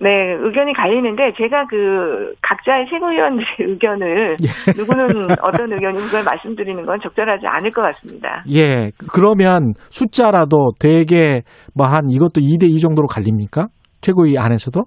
[0.00, 0.10] 네,
[0.42, 4.72] 의견이 갈리는데 제가 그 각자의 최고위원들의 의견을 예.
[4.76, 5.06] 누구는
[5.42, 8.44] 어떤 의견이 그걸 말씀드리는 건 적절하지 않을 것 같습니다.
[8.52, 8.90] 예.
[9.12, 11.42] 그러면 숫자라도 대개
[11.74, 13.68] 뭐 한 이것도 2대 2 정도로 갈립니까?
[14.02, 14.82] 최고위 안에서도?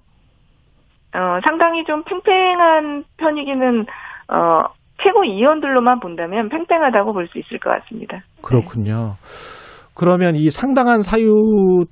[1.14, 3.86] 어, 상당히 좀 팽팽한 편이기는
[4.28, 4.62] 어,
[5.02, 8.20] 최고위원들로만 본다면 팽팽하다고 볼 수 있을 것 같습니다.
[8.42, 9.14] 그렇군요.
[9.94, 11.32] 그러면 이 상당한 사유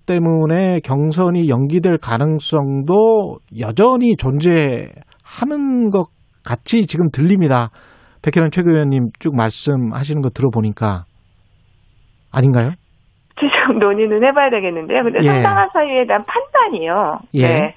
[0.07, 6.07] 때문에 경선이 연기될 가능성도 여전히 존재하는 것
[6.44, 7.70] 같이 지금 들립니다.
[8.22, 11.05] 백혜련 최고위원님 쭉 말씀하시는 거 들어보니까
[12.33, 12.70] 아닌가요?
[13.38, 15.02] 최종 논의는 해봐야 되겠는데요.
[15.02, 15.26] 근데 예.
[15.29, 17.18] 상당한 사유에 대한 판단이요.
[17.35, 17.46] 예.
[17.48, 17.74] 네.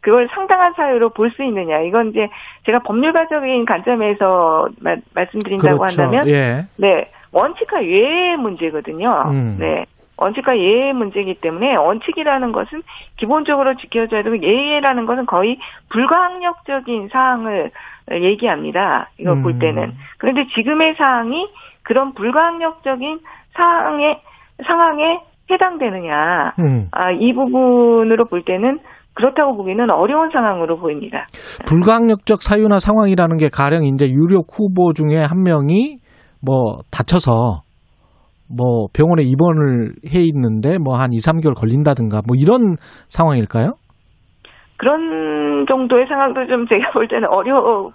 [0.00, 1.80] 그걸 상당한 사유로 볼 수 있느냐.
[1.80, 2.28] 이건 이제
[2.64, 6.02] 제가 법률가적인 관점에서 마- 말씀드린다고 그렇죠.
[6.02, 6.62] 한다면 예.
[6.76, 9.24] 네, 원칙과 예의 문제거든요.
[9.30, 9.56] 음.
[9.60, 9.84] 네.
[10.16, 12.82] 원칙과 예의 문제이기 때문에 원칙이라는 것은
[13.16, 15.58] 기본적으로 지켜져야 되고 예의라는 것은 거의
[15.88, 17.70] 불가항력적인 사항을
[18.12, 19.08] 얘기합니다.
[19.18, 19.42] 이거 음.
[19.42, 19.94] 볼 때는.
[20.18, 21.48] 그런데 지금의 사항이
[21.82, 23.20] 그런 불가항력적인
[23.54, 24.20] 사항에
[24.66, 26.52] 상황에 해당되느냐.
[26.58, 26.88] 음.
[26.92, 28.78] 아, 이 부분으로 볼 때는
[29.14, 31.26] 그렇다고 보기는 어려운 상황으로 보입니다.
[31.66, 35.98] 불가항력적 사유나 상황이라는 게 가령 이제 유력 후보 중에 한 명이
[36.44, 37.62] 뭐 다쳐서
[38.48, 42.76] 뭐 병원에 입원을 해 있는데 뭐 한 2, 3개월 걸린다든가 뭐 이런
[43.08, 43.72] 상황일까요?
[44.76, 47.92] 그런 정도의 상황도 좀 제가 볼 때는 어려울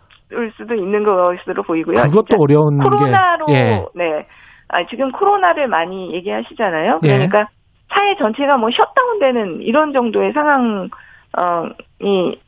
[0.56, 1.95] 수도 있는 것으로 보이고요.
[1.95, 3.86] 그것도 어려운 코로나로 게 예.
[3.95, 4.28] 네.
[4.69, 6.99] 아, 지금 코로나를 많이 얘기하시잖아요.
[7.04, 7.08] 예.
[7.08, 7.47] 그러니까
[7.93, 10.89] 사회 전체가 뭐 셧다운되는 이런 정도의 상황
[11.37, 11.67] 어,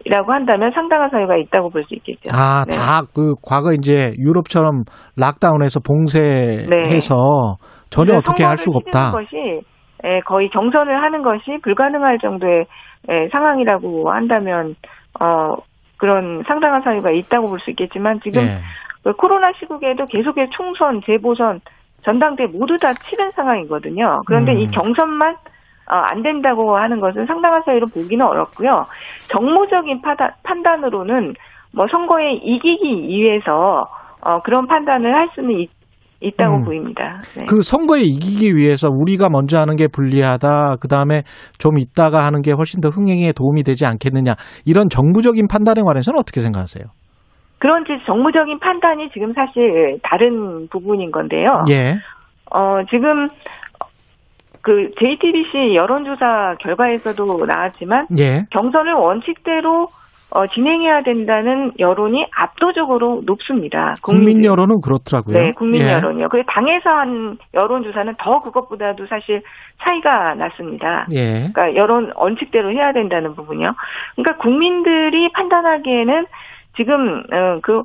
[0.06, 2.30] 이라고 한다면 상당한 사유가 있다고 볼 수 있겠죠.
[2.34, 2.76] 아, 네.
[2.76, 4.84] 다그 과거 이제 유럽처럼
[5.18, 7.58] 락다운해서 봉쇄해서
[7.90, 8.64] 전혀 그래서 어떻게 할 네.
[8.64, 9.12] 수가 없다.
[9.12, 9.62] 것이
[10.06, 12.66] 예, 거의 경선을 하는 것이 불가능할 정도의
[13.10, 14.76] 예, 상황이라고 한다면
[15.20, 15.56] 어
[15.98, 18.60] 그런 상당한 사유가 있다고 볼 수 있겠지만 지금 예.
[19.04, 21.62] 그 코로나 시국에도 계속해 총선, 재보선,
[22.02, 24.22] 전당대 모두 다 치른 상황이거든요.
[24.28, 24.60] 그런데 음.
[24.60, 25.36] 이 경선만
[25.90, 28.84] 어, 안 된다고 하는 것은 상당한 사유로 보기는 어렵고요.
[29.30, 31.34] 정무적인 파다, 판단으로는
[31.74, 33.88] 뭐 선거에 이기기 위해서
[34.22, 35.70] 어, 그런 판단을 할 수는 있,
[36.20, 36.64] 있다고 음.
[36.66, 37.18] 보입니다.
[37.38, 37.46] 네.
[37.48, 40.78] 그 선거에 이기기 위해서 우리가 먼저 하는 게 불리하다.
[40.82, 41.22] 그 다음에
[41.60, 44.34] 좀 있다가 하는 게 훨씬 더 흥행에 도움이 되지 않겠느냐.
[44.66, 46.86] 이런 정부적인 판단에 관해서는 어떻게 생각하세요?
[47.60, 51.64] 그런 정무적인 판단이 지금 사실 다른 부분인 건데요.
[51.70, 51.96] 예.
[52.52, 53.30] 어, 지금
[54.68, 58.44] 그 JTBC 여론조사 결과에서도 나왔지만 예.
[58.52, 59.88] 경선을 원칙대로
[60.30, 63.94] 어, 진행해야 된다는 여론이 압도적으로 높습니다.
[64.04, 64.50] 국민 국민들.
[64.50, 65.38] 여론은 그렇더라고요.
[65.38, 65.94] 네, 국민 예.
[65.94, 66.28] 여론이요.
[66.28, 69.42] 그리고 당에서 한 여론조사는 더 그것보다도 사실
[69.82, 71.08] 차이가 났습니다.
[71.14, 71.48] 예.
[71.54, 73.72] 그러니까 여론 원칙대로 해야 된다는 부분이요.
[74.18, 76.26] 그러니까 국민들이 판단하기에는
[76.76, 77.84] 지금 어, 그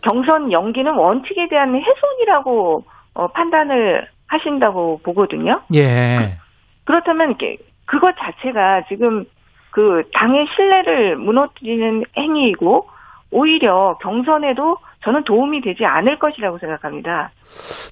[0.00, 5.60] 경선 연기는 원칙에 대한 훼손이라고 어, 판단을 하신다고 보거든요.
[5.74, 6.38] 예.
[6.84, 9.24] 그렇다면 이게 그것 자체가 지금
[9.70, 12.88] 그 당의 신뢰를 무너뜨리는 행위이고
[13.30, 17.30] 오히려 경선에도 저는 도움이 되지 않을 것이라고 생각합니다.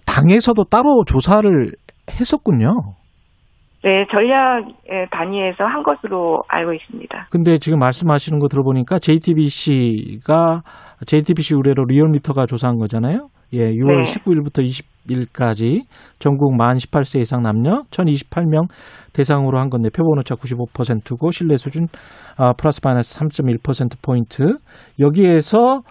[0.07, 1.73] 당에서도 따로 조사를
[2.09, 2.73] 했었군요.
[3.83, 4.65] 네, 전략
[5.11, 7.27] 단위에서 한 것으로 알고 있습니다.
[7.31, 10.63] 근데 지금 말씀하시는 거 들어보니까 JTBC가
[11.07, 13.29] JTBC 의뢰로 리얼미터가 조사한 거잖아요.
[13.55, 14.13] 예, 6월 네.
[14.13, 15.83] 19일부터 20일까지
[16.19, 18.69] 전국 만 18세 이상 남녀 1028명
[19.13, 21.87] 대상으로 한 건데 표본 오차 95%고 신뢰 수준
[22.37, 24.43] 아, 플러스 마이너스 3.1% 포인트.
[24.99, 25.83] 여기에서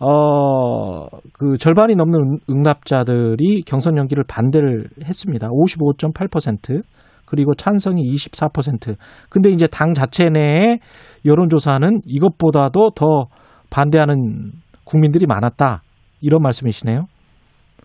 [0.00, 5.48] 어, 그 절반이 넘는 응- 응답자들이 경선 연기를 반대를 했습니다.
[5.48, 6.82] 55.8%.
[7.26, 8.96] 그리고 찬성이 24%.
[9.30, 10.78] 근데 이제 당 자체 내에
[11.24, 13.26] 여론조사는 이것보다도 더
[13.70, 14.52] 반대하는
[14.84, 15.82] 국민들이 많았다.
[16.24, 17.06] 이런 말씀이시네요.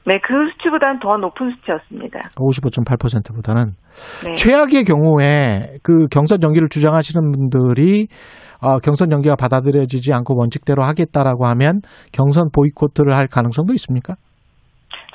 [0.05, 2.19] 네, 그 수치보다는 더 높은 수치였습니다.
[2.37, 3.73] 55.8%보다는.
[4.25, 4.33] 네.
[4.33, 8.07] 최악의 경우에 그 경선 연기를 주장하시는 분들이
[8.61, 11.81] 어, 경선 연기가 받아들여지지 않고 원칙대로 하겠다라고 하면
[12.13, 14.15] 경선 보이콧을 할 가능성도 있습니까?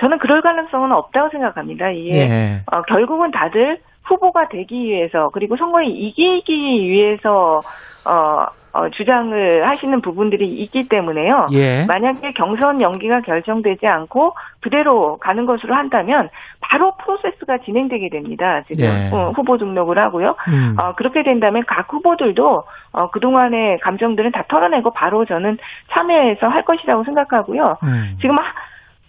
[0.00, 1.90] 저는 그럴 가능성은 없다고 생각합니다.
[1.90, 2.62] 이게 예.
[2.70, 6.52] 어, 결국은 다들 후보가 되기 위해서 그리고 선거에 이기기
[6.88, 7.60] 위해서
[8.04, 11.46] 어, 어, 주장을 하시는 부분들이 있기 때문에요.
[11.52, 11.84] 예.
[11.86, 16.28] 만약에 경선 연기가 결정되지 않고 그대로 가는 것으로 한다면
[16.60, 18.62] 바로 프로세스가 진행되게 됩니다.
[18.66, 19.10] 지금 예.
[19.12, 20.34] 어, 후보 등록을 하고요.
[20.48, 20.74] 음.
[20.78, 25.56] 어, 그렇게 된다면 각 후보들도 어, 그동안의 감정들은 다 털어내고 바로 저는
[25.92, 27.78] 참여해서 할 것이라고 생각하고요.
[27.84, 28.16] 음.
[28.20, 28.42] 지금 하-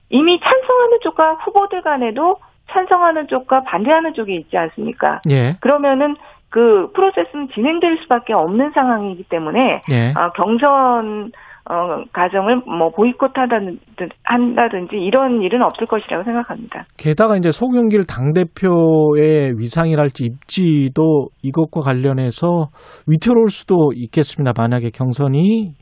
[0.10, 2.38] 이미 찬성하는 쪽과 후보들 간에도
[2.72, 5.22] 찬성하는 쪽과 반대하는 쪽이 있지 않습니까?
[5.32, 5.54] 예.
[5.62, 6.16] 그러면은
[6.50, 10.14] 그 프로세스는 진행될 수밖에 없는 상황이기 때문에 예.
[10.18, 11.32] 어, 경선
[11.68, 13.80] 어, 과정을 뭐 보이콧하다든지
[14.24, 16.86] 한다든지 이런 일은 없을 것이라고 생각합니다.
[16.96, 22.68] 게다가 이제 송영길 당 대표의 위상이랄지 입지도 이것과 관련해서
[23.08, 24.54] 위태로울 수도 있겠습니다.
[24.56, 25.74] 만약에 경선이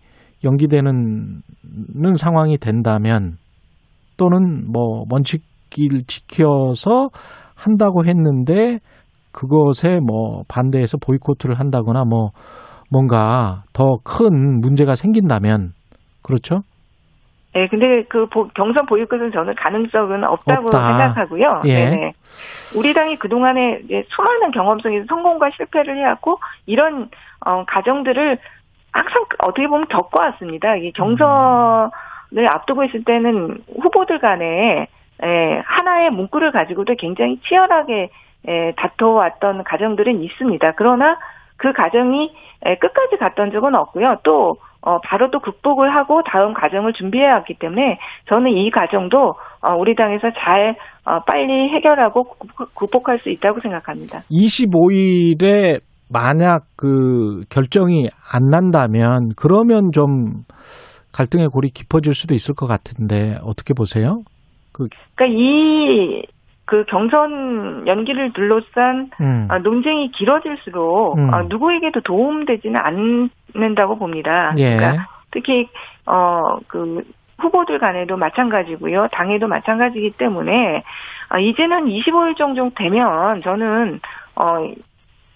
[0.45, 1.41] 연기되는
[2.17, 3.34] 상황이 된다면
[4.17, 7.10] 또는 뭐 원칙을 지켜서
[7.56, 8.80] 한다고 했는데
[9.34, 12.30] 그것에 뭐 반대해서 보이콧을 한다거나 뭐
[12.91, 15.72] 뭔가 더 큰 문제가 생긴다면
[16.22, 16.60] 그렇죠?
[17.56, 20.98] 네, 근데 그 보- 경선 보이콧은 저는 가능성은 없다고 없다.
[20.98, 21.62] 생각하고요.
[21.65, 21.89] 예.
[21.89, 22.12] 네네.
[22.80, 27.10] 우리 당이 그동안에 수많은 경험 속에서 성공과 실패를 해왔고 이런
[27.46, 28.38] 어, 가정들을
[28.91, 30.78] 항상 어떻게 보면 겪어왔습니다.
[30.78, 34.88] 이 경선을 앞두고 있을 때는 후보들 간에
[35.22, 38.10] 에, 하나의 문구를 가지고도 굉장히 치열하게
[38.47, 40.73] 에, 다퉈왔던 가정들은 있습니다.
[40.77, 41.17] 그러나
[41.58, 42.32] 그 가정이
[42.65, 44.17] 에, 끝까지 갔던 적은 없고요.
[44.23, 49.75] 또 어, 바로 또 극복을 하고 다음 과정을 준비해 왔기 때문에 저는 이 과정도 어,
[49.77, 50.75] 우리 당에서 잘
[51.06, 54.19] 어, 빨리 해결하고 극복- 극복할 수 있다고 생각합니다.
[54.29, 55.79] 25일에
[56.12, 60.43] 만약 그 결정이 안 난다면 그러면 좀
[61.13, 64.19] 갈등의 골이 깊어질 수도 있을 것 같은데 어떻게 보세요?
[64.73, 66.23] 그러니까 이
[66.65, 69.47] 그 경선 연기를 둘러싼 음.
[69.52, 71.34] 어, 논쟁이 길어질수록 음.
[71.34, 74.49] 어, 누구에게도 도움되지는 않는다고 봅니다.
[74.58, 74.78] 예.
[74.78, 75.67] 그러니까 특히
[76.06, 77.04] 어그
[77.39, 79.08] 후보들 간에도 마찬가지고요.
[79.12, 80.84] 당에도 마찬가지이기 때문에
[81.34, 83.99] 어, 이제는 25일 정도 되면 저는
[84.36, 84.71] 어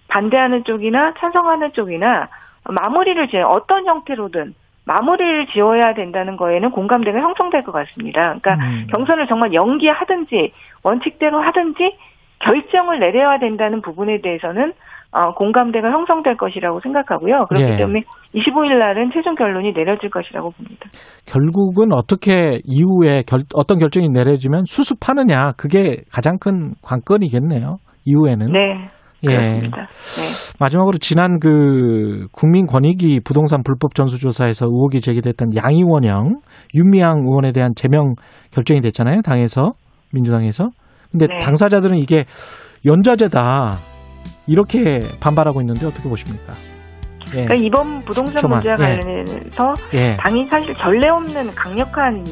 [0.08, 2.30] 반대하는 쪽이나 찬성하는 쪽이나
[2.63, 4.54] 마무리를 지 어떤 형태로든
[4.88, 8.36] 마무리를 지어야 된다는 거에는 공감대가 형성될 것 같습니다.
[8.39, 8.88] 그러니까 음.
[8.89, 11.97] 경선을 정말 연기하든지 원칙대로 하든지
[12.39, 14.73] 결정을 내려야 된다는 부분에 대해서는
[15.12, 17.45] 어, 공감대가 형성될 것이라고 생각하고요.
[17.47, 17.78] 그렇기 예.
[17.78, 18.02] 때문에
[18.36, 20.86] 25일 날은 최종 결론이 내려질 것이라고 봅니다.
[21.26, 27.78] 결국은 어떻게 이후에 결- 어떤 결정이 내려지면 수습하느냐 그게 가장 큰 관건이겠네요.
[28.06, 28.89] 이후에는 네,
[29.24, 29.30] 예.
[29.30, 29.78] 그렇습니다.
[29.78, 30.56] 네.
[30.60, 36.40] 마지막으로 지난 그 국민권익위 부동산 불법 전수조사에서 의혹이 제기됐던 양이원영
[36.76, 38.14] 윤미향 의원에 대한 제명
[38.52, 39.22] 결정이 됐잖아요.
[39.22, 39.74] 당에서
[40.14, 40.70] 민주당에서.
[41.12, 41.40] 근데 네.
[41.40, 42.26] 당사자들은 이게
[42.86, 43.78] 연좌제다
[44.48, 46.54] 이렇게 반발하고 있는데 어떻게 보십니까?
[47.36, 47.46] 예.
[47.46, 49.00] 그러니까 이번 부동산 초만, 문제와 예.
[49.00, 50.18] 관련해서 예.
[50.18, 52.24] 당이 사실 전례 없는 강력한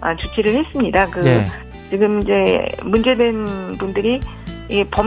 [0.00, 1.06] 아, 조치를 했습니다.
[1.10, 1.44] 그 예.
[1.90, 2.32] 지금 이제
[2.84, 3.44] 문제된
[3.78, 4.20] 분들이
[4.70, 5.06] 이 법,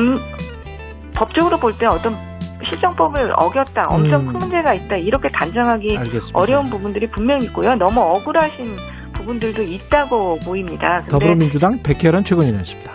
[1.16, 2.16] 법적으로 볼 때 어떤
[2.64, 4.28] 실정법을 어겼다, 엄청 음.
[4.28, 6.40] 큰 문제가 있다, 이렇게 단정하기 알겠습니다.
[6.40, 7.76] 어려운 부분들이 분명히 있고요.
[7.76, 8.78] 너무 억울하신
[9.14, 11.00] 부분들도 있다고 보입니다.
[11.00, 12.92] 근데 더불어민주당 백혜련 최고위원이었습니다.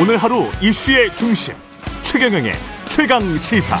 [0.00, 1.54] 오늘 하루 이슈의 중심
[2.02, 2.52] 최경영의
[2.88, 3.78] 최강 시사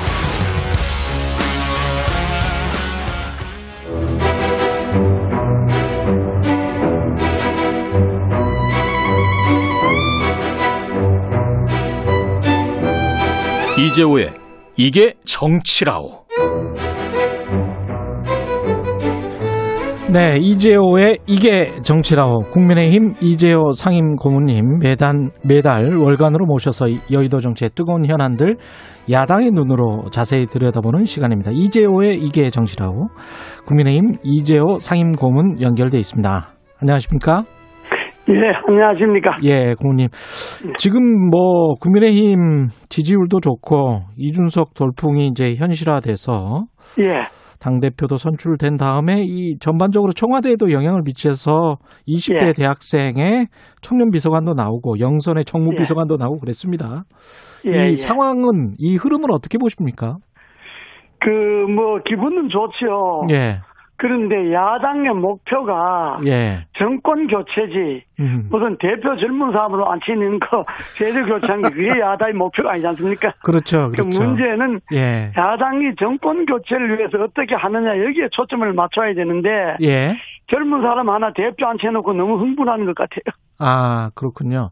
[13.86, 14.32] 이재호의
[14.76, 16.24] 이게 정치라오.
[20.12, 28.06] 네, 이재호의 이게 정치라고 국민의힘 이재호 상임 고문님 매단 매달 월간으로 모셔서 여의도 정치의 뜨거운
[28.06, 28.56] 현안들
[29.08, 31.52] 야당의 눈으로 자세히 들여다보는 시간입니다.
[31.52, 33.06] 이재호의 이게 정치라고
[33.66, 36.54] 국민의힘 이재호 상임 고문 연결돼 있습니다.
[36.82, 37.44] 안녕하십니까?
[38.28, 38.34] 예,
[38.66, 39.38] 안녕하십니까.
[39.44, 40.08] 예, 고문님.
[40.78, 46.64] 지금 뭐 국민의힘 지지율도 좋고 이준석 돌풍이 이제 현실화돼서
[47.00, 47.22] 예,
[47.60, 51.76] 당 대표도 선출된 다음에 이 전반적으로 청와대에도 영향을 미쳐서
[52.08, 52.52] 20대 예.
[52.52, 53.46] 대학생의
[53.80, 55.76] 청년 비서관도 나오고 영선의 총무 예.
[55.78, 57.04] 비서관도 나오고 그랬습니다.
[57.66, 57.94] 예, 이 예.
[57.94, 60.16] 상황은 이 흐름은 어떻게 보십니까?
[61.18, 61.30] 그,
[61.70, 63.22] 뭐, 기분은 좋죠.
[63.32, 63.60] 예.
[63.98, 66.66] 그런데 야당의 목표가 예.
[66.76, 68.48] 정권 교체지, 음.
[68.50, 70.62] 무슨 대표 젊은 사람으로 앉히는 거,
[70.98, 73.28] 제도 교체한 게 그게 야당의 목표가 아니지 않습니까?
[73.42, 73.88] 그렇죠.
[73.88, 74.22] 그 그렇죠.
[74.22, 75.32] 문제는 예.
[75.36, 79.48] 야당이 정권 교체를 위해서 어떻게 하느냐, 여기에 초점을 맞춰야 되는데,
[79.82, 80.14] 예.
[80.48, 83.34] 젊은 사람 하나 대표 앉혀놓고 너무 흥분하는 것 같아요.
[83.58, 84.70] 아, 그렇군요.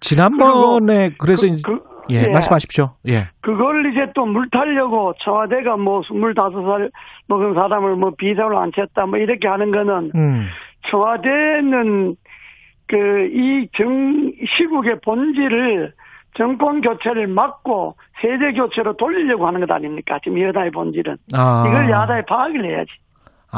[0.00, 1.80] 지난번에 그래서 그, 이제- 그,
[2.10, 2.28] 예, 예.
[2.28, 2.90] 말씀하십시오.
[3.08, 3.28] 예.
[3.40, 6.90] 그걸 이제 또 물타려고 청와대가 뭐 25살
[7.28, 10.46] 먹은 사람을 뭐 비서로 앉혔다 뭐 이렇게 하는 거는 음.
[10.90, 12.16] 청와대는
[12.88, 15.92] 그 이 정 시국의 본질을
[16.34, 20.18] 정권 교체를 막고 세대 교체로 돌리려고 하는 것 아닙니까?
[20.22, 21.64] 지금 여당의 본질은 아.
[21.66, 22.90] 이걸 야당이 파악을 해야지.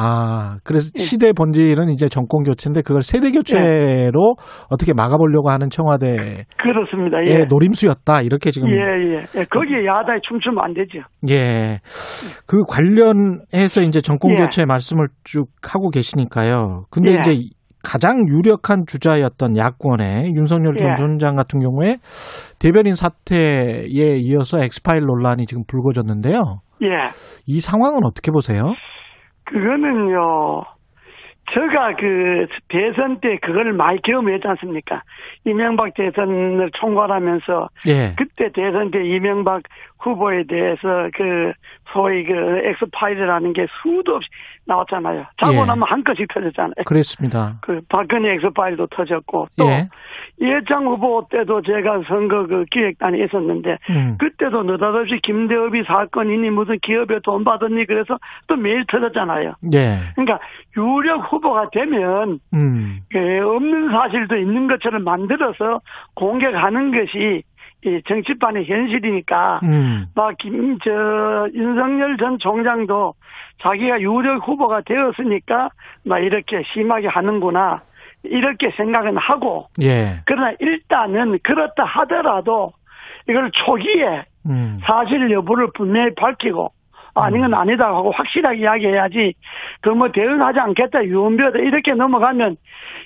[0.00, 1.00] 아, 그래서 예.
[1.00, 4.36] 시대 본질은 이제 정권 교체인데 그걸 세대 교체로
[4.70, 7.18] 어떻게 막아보려고 하는 청와대의 그렇습니다.
[7.26, 7.44] 예.
[7.46, 9.40] 노림수였다 이렇게 지금 예, 예.
[9.40, 9.44] 예.
[9.44, 11.00] 거기에 야당이 춤추면 안 되죠.
[11.28, 11.80] 예.
[12.46, 14.36] 그 관련해서 이제 정권 예.
[14.36, 16.84] 교체 말씀을 쭉 하고 계시니까요.
[16.90, 17.16] 근데 예.
[17.18, 17.36] 이제
[17.82, 20.94] 가장 유력한 주자였던 야권의 윤석열 전 예.
[20.96, 21.96] 총장 같은 경우에
[22.60, 26.60] 대변인 사태에 이어서 엑스파일 논란이 지금 불거졌는데요.
[26.82, 26.86] 예.
[27.46, 28.74] 이 상황은 어떻게 보세요?
[29.48, 30.64] 그거는요,
[31.52, 35.02] 제가 그 대선 때 그걸 많이 경험했지 않습니까?
[35.48, 38.14] 이명박 대선을 총괄하면서 예.
[38.16, 39.62] 그때 대선 때 이명박
[40.00, 41.52] 후보에 대해서 그
[41.92, 42.32] 소위 그
[42.64, 44.28] 엑스 파일이라는 게 수도 없이
[44.66, 45.24] 나왔잖아요.
[45.38, 45.64] 자고 예.
[45.64, 46.84] 나면 한 건씩 터졌잖아요.
[46.86, 47.58] 그랬습니다.
[47.62, 49.88] 그 박근혜 엑스 파일도 터졌고 또 예.
[50.40, 54.16] 이회창 후보 때도 제가 선거 그 기획단에 있었는데 음.
[54.18, 59.54] 그때도 느닷없이 김대업이 사건이니 무슨 기업에 돈 받았니 그래서 또 매일 터졌잖아요.
[59.74, 59.98] 예.
[60.14, 60.38] 그러니까
[60.76, 63.00] 유력 후보가 되면 음.
[63.14, 65.80] 예, 없는 사실도 있는 것처럼 만들 어서
[66.14, 67.42] 공격하는 것이
[67.84, 70.06] 이 정치판의 현실이니까 음.
[70.14, 73.14] 막김저 윤석열 전 총장도
[73.62, 75.68] 자기가 유력 후보가 되었으니까
[76.04, 77.82] 막 이렇게 심하게 하는구나
[78.24, 80.20] 이렇게 생각은 하고 예.
[80.26, 82.72] 그러나 일단은 그렇다 하더라도
[83.28, 84.80] 이걸 초기에 음.
[84.84, 86.72] 사실 여부를 분명히 밝히고
[87.22, 89.34] 아니건 아니다 하고 확실하게 이야기해야지
[89.80, 92.56] 그 뭐 대응하지 않겠다 유언비어다 이렇게 넘어가면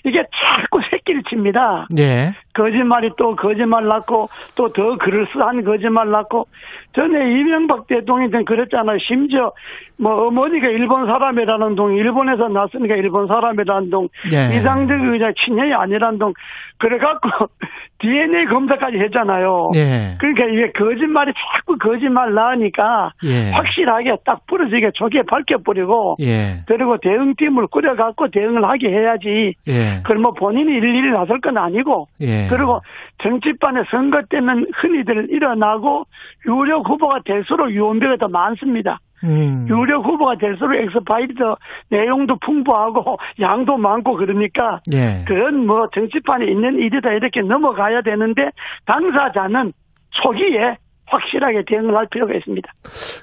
[0.04, 1.86] 이게 자꾸 새끼를 칩니다.
[1.98, 2.32] 예.
[2.54, 6.46] 거짓말이 또 거짓말 낳고 또 더 그럴싸한 거짓말 낳고
[6.94, 8.98] 전에 이명박 대통령 때 그랬잖아요.
[8.98, 9.52] 심지어
[9.98, 14.56] 뭐 어머니가 일본 사람이라는 동 일본에서 났으니까 일본 사람이라는 동 예.
[14.56, 16.32] 이상적 의자 친형이 아니라는 동
[16.78, 17.28] 그래갖고
[18.00, 19.70] DNA 검사까지 했잖아요.
[19.76, 20.16] 예.
[20.18, 23.50] 그러니까 이게 거짓말이 자꾸 거짓말 나으니까 예.
[23.52, 26.62] 확실하게 딱 부러지게 조기에 밝혀버리고 예.
[26.66, 29.98] 그리고 대응팀을 꾸려갖고 대응을 하게 해야지 예.
[30.02, 32.08] 그걸 뭐 본인이 일일이 나설 건 아니고
[32.44, 32.48] 예.
[32.48, 32.80] 그리고
[33.22, 36.04] 정치판에 선거 때는 흔히들 일어나고
[36.46, 38.98] 유력 후보가 될수록 유언비가 더 많습니다.
[39.24, 39.66] 음.
[39.68, 41.56] 유력 후보가 될수록 엑스파일이 더
[41.90, 45.24] 내용도 풍부하고 양도 많고 그러니까 예.
[45.26, 48.50] 그건 뭐 정치판에 있는 일이다 이렇게 넘어가야 되는데
[48.86, 49.72] 당사자는
[50.10, 50.76] 초기에
[51.06, 52.68] 확실하게 대응을 할 필요가 있습니다.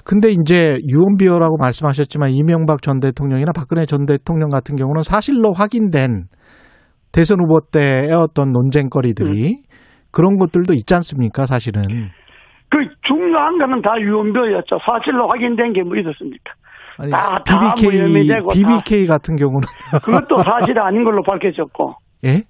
[0.04, 6.24] 근데 이제 유언비어라고 말씀하셨지만 이명박 전 대통령이나 박근혜 전 대통령 같은 경우는 사실로 확인된
[7.12, 9.62] 대선 후보 때의 어떤 논쟁거리들이 음.
[10.12, 11.82] 그런 것들도 있지 않습니까, 사실은.
[12.68, 14.78] 그 중요한 거는 다 유언비어였죠.
[14.84, 16.52] 사실로 확인된 게 뭐 있었습니까?
[16.98, 19.60] 아니, 다- 다 BBK, 무혐의되고 다- BBK 같은 경우는.
[20.04, 21.94] 그것도 사실이 아닌 걸로 밝혀졌고
[22.24, 22.42] 예?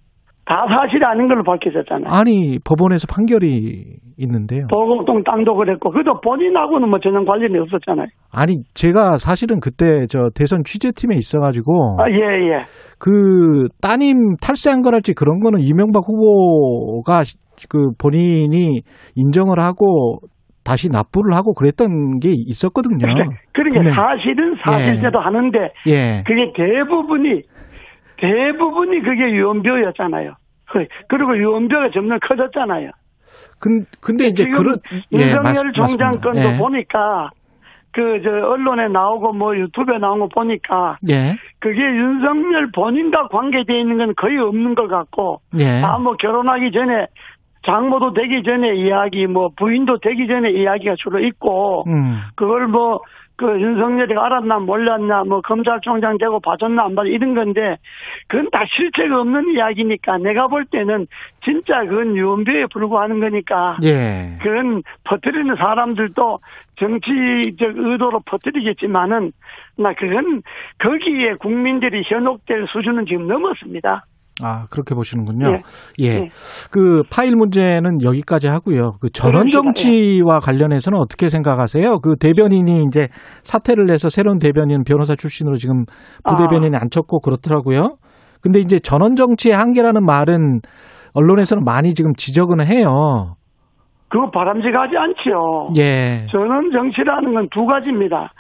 [0.45, 2.07] 다 사실이 아닌 걸로 밝혀졌잖아요.
[2.13, 4.67] 아니, 법원에서 판결이 있는데요.
[4.69, 8.07] 도곡동 땅도 그랬고 그것도 본인하고는 뭐 전혀 관련이 없었잖아요.
[8.33, 11.97] 아니, 제가 사실은 그때 저 대선 취재팀에 있어가지고.
[12.01, 12.65] 아, 예, 예.
[12.99, 17.23] 그 따님 탈세한 거랄지 그런 거는 이명박 후보가
[17.69, 18.83] 그 본인이
[19.17, 20.19] 인정을 하고
[20.65, 22.99] 다시 납부를 하고 그랬던 게 있었거든요.
[22.99, 23.97] 그러니까, 그러니까 분명히.
[23.97, 25.59] 사실은 사실대로 하는데
[25.89, 26.23] 예.
[26.27, 27.43] 그게 대부분이
[28.19, 30.35] 대부분이 그게 유언비어였잖아요.
[30.73, 32.91] 그- 그리고 유언비어가 점점 커졌잖아요.
[33.59, 34.79] 근, 근데 이제 그런
[35.13, 36.21] 예, 윤석열 맞- 총장 맞습니다.
[36.31, 36.59] 건도 예.
[36.59, 37.31] 보니까
[37.93, 41.35] 그 저 언론에 나오고 뭐 유튜브에 나온 거 보니까 예.
[41.59, 45.81] 그게 윤석열 본인과 관계되어 있는 건 거의 없는 것 같고 예.
[45.81, 47.07] 다뭐 결혼하기 전에
[47.67, 52.21] 장모도 되기 전에 이야기 뭐 부인도 되기 전에 이야기가 주로 있고 음.
[52.37, 53.01] 그걸 뭐
[53.41, 57.79] 그 윤석열이 알았나 몰랐나 뭐 검찰총장 되고 봐줬나 안 봐줬나 이런 건데
[58.27, 61.07] 그건 다 실체가 없는 이야기니까 내가 볼 때는
[61.43, 64.37] 진짜 그건 유언비에 불과하는 거니까 예.
[64.43, 66.39] 그건 퍼뜨리는 사람들도
[66.77, 69.33] 정치적 의도로 퍼뜨리겠지만은
[69.79, 70.43] 나 그건
[70.79, 74.05] 거기에 국민들이 현혹될 수준은 지금 넘었습니다.
[74.43, 75.49] 아, 그렇게 보시는군요.
[75.49, 75.63] 예.
[76.05, 76.09] 예.
[76.15, 76.29] 예.
[76.71, 78.93] 그 파일 문제는 여기까지 하고요.
[79.01, 79.51] 그 전원.
[79.51, 81.99] 정치와 관련해서는 어떻게 생각하세요?
[82.01, 83.09] 그 대변인이 이제
[83.43, 85.85] 사퇴를 해서 새로운 대변인 변호사 출신으로 지금
[86.29, 87.97] 부대변인에 앉혔고 그렇더라고요.
[88.43, 90.61] 근데 이제 전원 정치의 한계라는 말은
[91.15, 93.35] 언론에서는 많이 지금 지적은 해요.
[94.09, 95.69] 그거 바람직하지 않지요.
[95.77, 96.27] 예.
[96.31, 98.33] 전원 정치라는 건 두 가지입니다.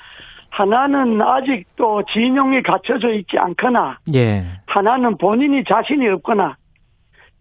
[0.51, 4.44] 하나는 아직도 진영이 갖춰져 있지 않거나 예.
[4.66, 6.57] 하나는 본인이 자신이 없거나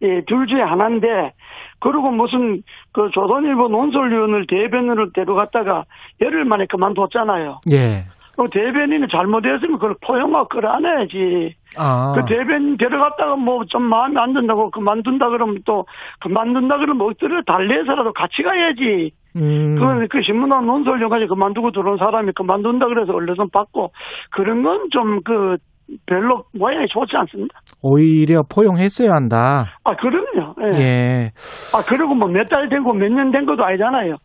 [0.01, 1.34] 예, 둘 중에 하나인데
[1.80, 2.62] 그리고 무슨
[2.93, 5.86] 그 조선일보 논설위원을 대변인으로 데려갔다가
[6.22, 7.62] 열흘 만에 그만뒀잖아요.
[7.72, 8.05] 예.
[8.38, 11.55] 그 대변인이 잘못했으면 그걸 포용하고 끌어안아야지.
[11.78, 12.14] 아.
[12.16, 15.86] 그 대변인 데려갔다가 뭐 좀 마음에 안 든다고 그만둔다 그러면 또
[16.22, 19.12] 그만둔다 그러면 엎드려 달래서라도 같이 가야지.
[19.40, 19.76] 음.
[19.76, 23.92] 그, 그 신문학 논설위원까지 그만두고 들어온 사람이 그만둔다 그래서 언론선 받고
[24.32, 25.58] 그런 건 좀 그
[26.06, 27.60] 별로 모양이 좋지 않습니다.
[27.82, 29.66] 오히려 포용했어야 한다.
[29.84, 30.54] 아, 그럼요.
[30.62, 30.80] 예.
[30.80, 31.30] 예.
[31.74, 34.18] 아, 그리고 뭐 몇 달 되고 몇 년 된 것도 아니잖아요.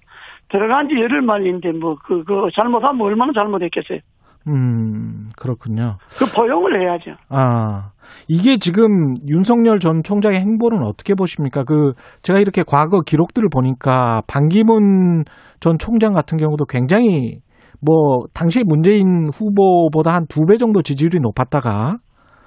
[0.51, 3.99] 들어간 지 열흘 만인데 뭐, 그, 그, 잘못하면 얼마나 잘못했겠어요.
[4.49, 5.97] 음, 그렇군요.
[6.19, 7.13] 그 포용을 해야죠.
[7.31, 7.91] 아,
[8.29, 11.65] 이게 지금 윤석열 전 총장의 행보는 어떻게 보십니까?
[11.65, 11.93] 그,
[12.23, 15.25] 제가 이렇게 과거 기록들을 보니까 반기문
[15.61, 17.39] 전 총장 같은 경우도 굉장히
[17.81, 21.97] 뭐, 당시 문재인 후보보다 한 두 배 정도 지지율이 높았다가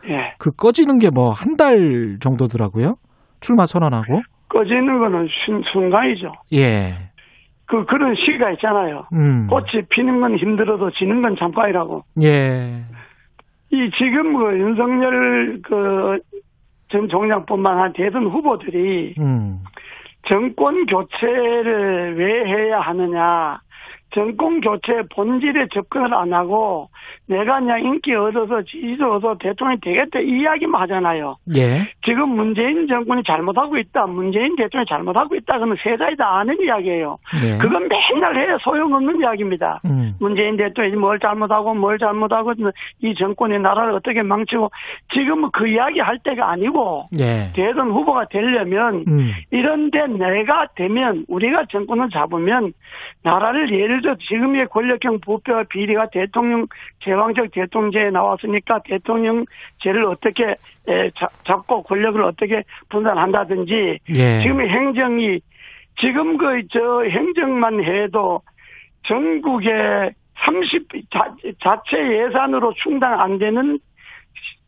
[0.09, 0.33] 예.
[0.39, 2.95] 그 꺼지는 게 뭐 한 달 정도더라고요.
[3.39, 4.21] 출마 선언하고.
[4.49, 6.31] 꺼지는 거는 순, 순간이죠.
[6.53, 7.11] 예.
[7.68, 9.05] 그, 그런 시기가 있잖아요.
[9.13, 9.47] 음.
[9.47, 12.03] 꽃이 피는 건 힘들어도 지는 건 잠깐이라고.
[12.24, 12.84] 예.
[13.70, 16.20] 이 지금 그 윤석열 그
[16.89, 19.59] 전 총장뿐만 아니라 대선 후보들이 음.
[20.26, 23.59] 정권 교체를 왜 해야 하느냐.
[24.12, 26.89] 정권 교체 본질에 접근을 안 하고
[27.28, 31.36] 내가 그냥 인기 얻어서 지지도 얻어서 대통령이 되겠다 이 이야기만 하잖아요.
[31.55, 31.89] 예.
[32.05, 34.05] 지금 문재인 정권이 잘못하고 있다.
[34.08, 35.55] 문재인 대통령이 잘못하고 있다.
[35.55, 37.18] 그러면 세자이 다 아는 이야기예요.
[37.43, 37.58] 예.
[37.58, 39.82] 그건 맨날 해야 소용없는 이야기입니다.
[39.86, 40.14] 음.
[40.20, 42.53] 문재인 대통령이 뭘 잘못하고 뭘 잘못하고
[43.01, 44.72] 이 정권이 나라를 어떻게 망치고
[45.14, 47.51] 지금은 그 이야기 할 때가 아니고 예.
[47.53, 49.32] 대선 후보가 되려면 음.
[49.51, 52.72] 이런데 내가 되면 우리가 정권을 잡으면
[53.24, 56.65] 나라를 예를 들어 지금의 권력형 부패와 비리가 대통령
[56.99, 60.55] 제왕적 대통령제에 나왔으니까 대통령제를 어떻게
[61.15, 64.39] 잡- 잡고 권력을 어떻게 분산한다든지 예.
[64.41, 65.39] 지금의 행정이
[65.99, 68.41] 지금 그 저 행정만 해도
[69.03, 70.11] 전국에
[70.45, 73.79] 30 자, 자체 예산으로 충당 안 되는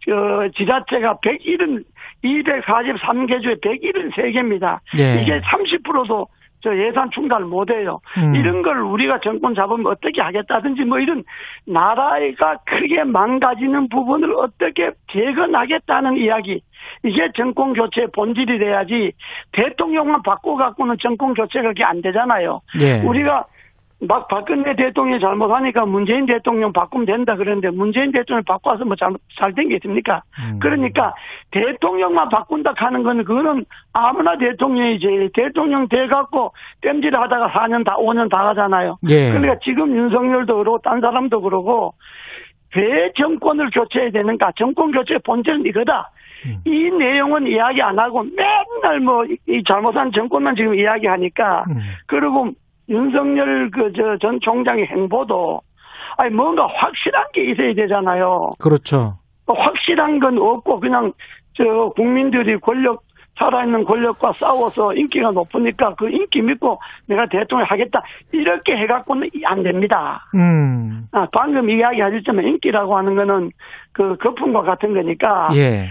[0.06, 1.84] 저 지자체가 101은
[2.24, 4.80] 243개 중에 173개입니다.
[4.98, 5.22] 예.
[5.22, 6.28] 이게 30%도
[6.62, 8.00] 저 예산 충당을 못해요.
[8.18, 8.36] 음.
[8.36, 11.24] 이런 걸 우리가 정권 잡으면 어떻게 하겠다든지 뭐 이런
[11.66, 16.62] 나라가 크게 망가지는 부분을 어떻게 재건하겠다는 이야기.
[17.04, 19.12] 이게 정권 교체의 본질이 돼야지
[19.52, 22.62] 대통령만 바꿔 갖고는 정권 교체가 그렇게 안 되잖아요.
[22.80, 23.02] 예.
[23.06, 23.46] 우리가
[24.02, 29.70] 막 박근혜 대통령이 잘못하니까 문재인 대통령 바꾸면 된다 그러는데 문재인 대통령 바꿔서 뭐 잘못 잘된
[29.70, 30.24] 게 있습니까?
[30.40, 30.60] 음.
[30.60, 31.14] 그러니까
[31.52, 38.30] 대통령만 바꾼다 하는 거는 그거는 아무나 대통령이지 대통령 돼 갖고 땜질 하다가 4년 다 5년
[38.30, 38.98] 다 가잖아요.
[39.10, 39.32] 예.
[39.32, 41.94] 그러니까 지금 윤석열도 그러고 딴 사람도 그러고
[42.76, 44.52] 왜 정권을 교체해야 되는가?
[44.56, 46.12] 정권 교체의 본질은 이거다.
[46.46, 46.62] 음.
[46.66, 49.26] 이 내용은 이야기 안 하고 맨날 뭐
[49.60, 51.76] 이 잘못한 정권만 지금 이야기하니까 음.
[52.06, 52.52] 그리고
[52.90, 55.62] 윤석열 그 저 전 총장의 행보도
[56.18, 58.50] 아니 뭔가 확실한 게 있어야 되잖아요.
[58.60, 59.18] 그렇죠.
[59.48, 61.12] 확실한 건 없고 그냥
[61.54, 61.64] 저
[61.96, 63.04] 국민들이 권력
[63.38, 70.26] 살아있는 권력과 싸워서 인기가 높으니까 그 인기 믿고 내가 대통령 하겠다 이렇게 해갖고는 안 됩니다.
[70.36, 71.08] 음.
[71.14, 73.52] 아, 방금 이야기하셨지만 인기라고 하는 거는
[73.94, 75.88] 그 거품과 같은 거니까 예.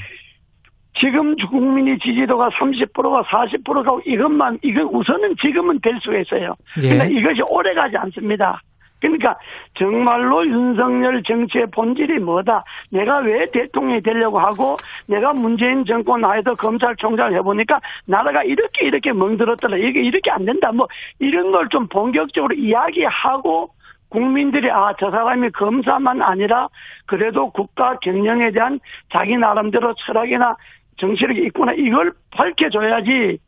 [0.95, 6.55] 지금 국민이 지지도가 30%가 40%가 이것만 이건 우선은 지금은 될 수가 있어요.
[6.83, 6.89] 예.
[6.99, 8.61] 근데 이것이 오래 가지 않습니다.
[9.01, 9.39] 그러니까
[9.75, 12.65] 정말로 윤석열 정치의 본질이 뭐다?
[12.91, 14.77] 내가 왜 대통령이 되려고 하고
[15.07, 19.77] 내가 문재인 정권 하에서 검찰총장을 해보니까 나라가 이렇게 이렇게 멍들었더라.
[19.77, 20.73] 이게 이렇게 안 된다.
[20.73, 20.89] 뭐
[21.21, 23.71] 이런 걸 좀 본격적으로 이야기하고
[24.09, 26.69] 국민들이 아 저 사람이 검사만 아니라
[27.07, 28.81] 그래도 국가 경영에 대한
[29.13, 30.57] 자기 나름대로 철학이나
[30.99, 33.39] 정치력이 있구나 이걸 밝혀줘야지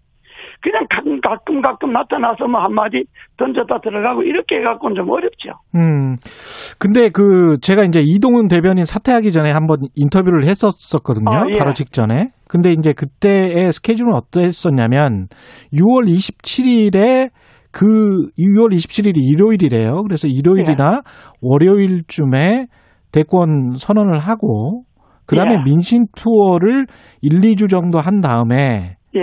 [0.63, 3.05] 그냥 가끔 가끔, 가끔 나타나서 뭐 한마디
[3.39, 5.53] 던졌다 들어가고 이렇게 해갖고는 좀 어렵죠.
[5.75, 6.17] 음.
[6.79, 11.31] 근데 그 제가 이제 이동훈 대변인 사퇴하기 전에 한번 인터뷰를 했었었거든요.
[11.31, 11.59] 아, 예.
[11.59, 12.29] 바로 직전에.
[12.49, 15.29] 근데 이제 그때의 스케줄은 어땠었냐면
[15.73, 17.31] 6월 27일에
[17.73, 20.03] 그 6월 27일이 일요일이래요.
[20.03, 21.03] 그래서 일요일이나
[21.41, 22.67] 월요일쯤에
[23.13, 24.83] 대권 선언을 하고
[25.31, 25.63] 그다음에 예.
[25.65, 26.87] 민심 투어를
[27.21, 29.21] 1, 2주 정도 한 다음에 예.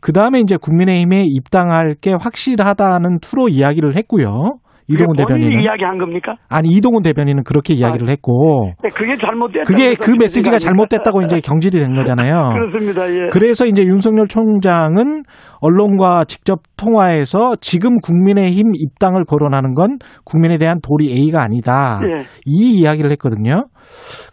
[0.00, 4.58] 그 다음에 이제 국민의힘에 입당할 게 확실하다는 투로 이야기를 했고요.
[4.88, 6.36] 이동훈 대변인은 이야기한 겁니까?
[6.48, 9.64] 아니 이동훈 대변인은 그렇게 이야기를 했고 네, 그게 잘못됐다.
[9.66, 12.50] 그게 그 메시지가 잘못됐다고 이제 경질이 된 거잖아요.
[12.54, 13.08] 그렇습니다.
[13.08, 13.28] 예.
[13.32, 15.24] 그래서 이제 윤석열 총장은
[15.60, 22.00] 언론과 직접 통화해서 지금 국민의힘 입당을 거론하는 건 국민에 대한 도리 A가 아니다.
[22.02, 22.24] 예.
[22.44, 23.64] 이 이야기를 했거든요.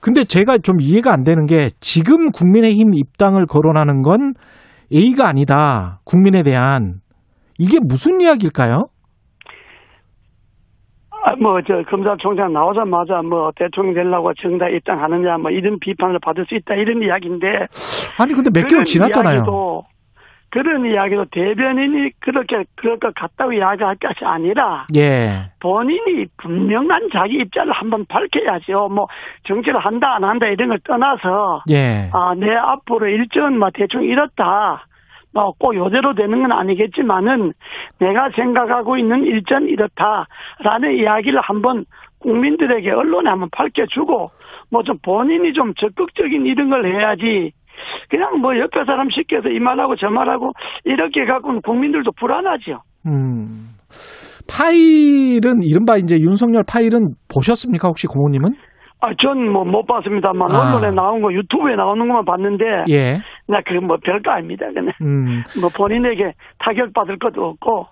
[0.01, 4.33] 근데 제가 좀 이해가 안 되는 게 지금 국민의힘 입당을 거론하는 건
[4.93, 5.99] A가 아니다.
[6.03, 6.95] 국민에 대한
[7.57, 8.87] 이게 무슨 이야기일까요?
[11.25, 16.55] 아, 뭐, 저, 검찰총장 나오자마자 뭐, 대통령 되려고 정당 입당하느냐, 뭐, 이런 비판을 받을 수
[16.55, 17.67] 있다, 이런 이야기인데.
[18.19, 19.35] 아니 근데 몇 개월 지났잖아요.
[19.35, 19.83] 이야기도,
[20.49, 25.49] 그런 이야기도 대변인이 그렇게, 그럴 것 같다고 이야기할 것이 아니라, 예.
[25.59, 28.89] 본인이 분명한 자기 입장을 한번 밝혀야죠.
[28.89, 29.07] 뭐,
[29.45, 32.09] 정치를 한다, 안 한다, 이런 걸 떠나서, 예.
[32.11, 34.85] 아, 내 앞으로 일정은 뭐 대충 이렇다.
[35.33, 37.53] 뭐꼭 요대로 되는 건 아니겠지만은
[37.99, 41.85] 내가 생각하고 있는 일전 이렇다라는 이야기를 한번
[42.19, 44.29] 국민들에게 언론에 한번 밝혀주고
[44.71, 47.51] 뭐 좀 본인이 좀 적극적인 이런 걸 해야지
[48.09, 50.51] 그냥 뭐 옆에 사람 시켜서 이 말하고 저 말하고
[50.85, 52.81] 이렇게 갖고는 국민들도 불안하죠.
[53.07, 53.69] 음.
[54.49, 58.49] 파일은 이른바 이제 윤석열 파일은 보셨습니까 혹시 고모님은?
[59.01, 60.75] 아, 전 뭐 못 봤습니다만 아.
[60.75, 63.17] 언론에 나온 거 유튜브에 나오는 것만 봤는데 예.
[63.47, 64.65] 나 그건 뭐 별거 아닙니다.
[64.73, 65.41] 그냥 음.
[65.59, 67.87] 뭐 본인에게 타격 받을 것도 없고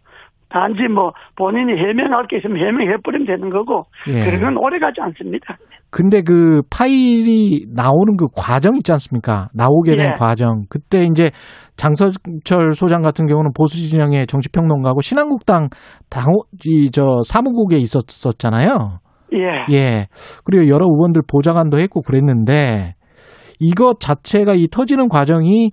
[0.49, 4.25] 단지 뭐 본인이 해명할 게 있으면 해명해버리면 되는 거고 예.
[4.25, 5.57] 그런 건 오래 가지 않습니다.
[5.89, 9.49] 근데 그 파일이 나오는 그 과정 있지 않습니까?
[9.53, 10.13] 나오게 된 예.
[10.17, 10.63] 과정.
[10.69, 11.31] 그때 이제
[11.75, 15.67] 장서철 소장 같은 경우는 보수 진영의 정치평론가고 신한국당
[16.09, 16.27] 당,
[16.65, 18.99] 이, 저, 사무국에 있었었잖아요.
[19.33, 19.73] 예.
[19.73, 20.07] 예.
[20.45, 22.95] 그리고 여러 의원들 보좌관도 했고 그랬는데
[23.61, 25.71] 이것 자체가 이 터지는 과정이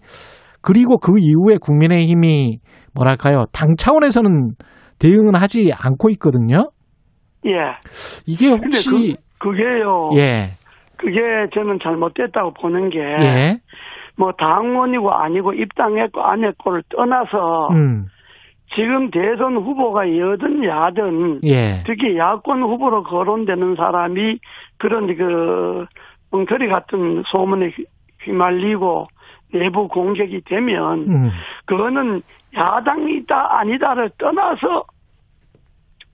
[0.60, 2.58] 그리고 그 이후에 국민의힘이
[2.94, 3.46] 뭐랄까요.
[3.52, 4.50] 당 차원에서는
[4.98, 6.70] 대응은 하지 않고 있거든요.
[7.46, 7.52] 예.
[8.26, 10.10] 이게 혹시 그, 그게요.
[10.16, 10.50] 예.
[10.96, 11.20] 그게
[11.54, 13.58] 저는 잘못됐다고 보는 게 예.
[14.16, 18.06] 뭐 당원이고 아니고 입당했고 안 했고를 떠나서 음.
[18.74, 21.82] 지금 대선 후보가 여든 야든 예.
[21.86, 24.38] 특히 야권 후보로 거론되는 사람이
[24.76, 25.86] 그런 그
[26.30, 27.84] 엉터리 같은 소문에 휘-
[28.22, 29.06] 휘말리고
[29.52, 31.30] 내부 공격이 되면 음.
[31.66, 32.22] 그거는
[32.54, 34.84] 야당이다 아니다를 떠나서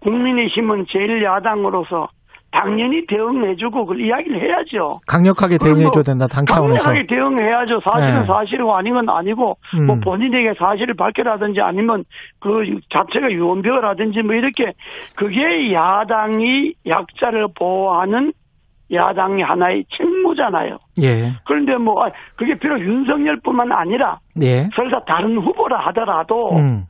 [0.01, 2.09] 국민의힘은 제일 야당으로서
[2.51, 4.93] 당연히 대응해주고 그 이야기를 해야죠.
[5.09, 6.29] 강력하게 대응해 뭐 줘야 된다.
[6.29, 6.85] 당 차원에서.
[6.85, 7.81] 강력하게 대응해야죠.
[7.81, 8.25] 사실은 네.
[8.27, 9.87] 사실이고 아닌 건 아니고 음.
[9.87, 12.05] 뭐 본인에게 사실을 밝혀라든지 아니면
[12.39, 14.73] 그 자체가 유언비어라든지 뭐 이렇게
[15.17, 18.33] 그게 야당이 약자를 보호하는
[18.93, 20.78] 야당이 하나의 책무잖아요.
[21.03, 21.32] 예.
[21.47, 24.68] 그런데 뭐 아, 그게 비록 윤석열뿐만 아니라 예.
[24.74, 26.85] 설사 다른 후보라 하더라도 음.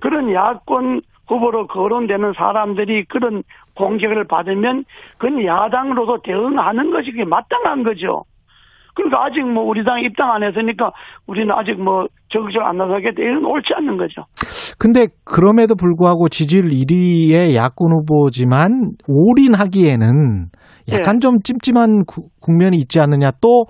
[0.00, 3.42] 그런 야권 후보로 거론되는 사람들이 그런
[3.76, 4.84] 공격을 받으면
[5.18, 8.24] 그건 야당으로도 대응하는 것이 그게 마땅한 거죠.
[8.94, 10.92] 그러니까 아직 뭐 우리 당 입당 안 했으니까
[11.26, 14.24] 우리는 아직 뭐 적극적으로 안 나서겠다 이건 옳지 않는 거죠.
[14.78, 20.46] 근데 그럼에도 불구하고 지지율 1위의 야권 후보지만 올인하기에는
[20.92, 23.30] 약간 좀 찜찜한 구- 국면이 있지 않느냐.
[23.40, 23.64] 또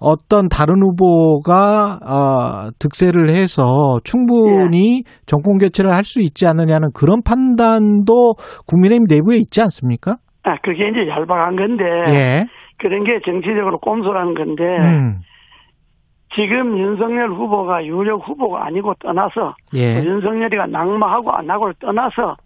[0.00, 8.34] 어떤 다른 후보가 어, 득세를 해서 충분히 정권 교체를 할 수 있지 않느냐는 그런 판단도
[8.66, 10.16] 국민의힘 내부에 있지 않습니까?
[10.44, 12.44] 아 그게 이제 얄팍한 건데 예.
[12.78, 15.18] 그런 게 정치적으로 꼼수라는 건데 음.
[16.34, 20.00] 지금 윤석열 후보가 유력 후보가 아니고 떠나서 예.
[20.04, 22.36] 윤석열이가 낙마하고 안 하고를 떠나서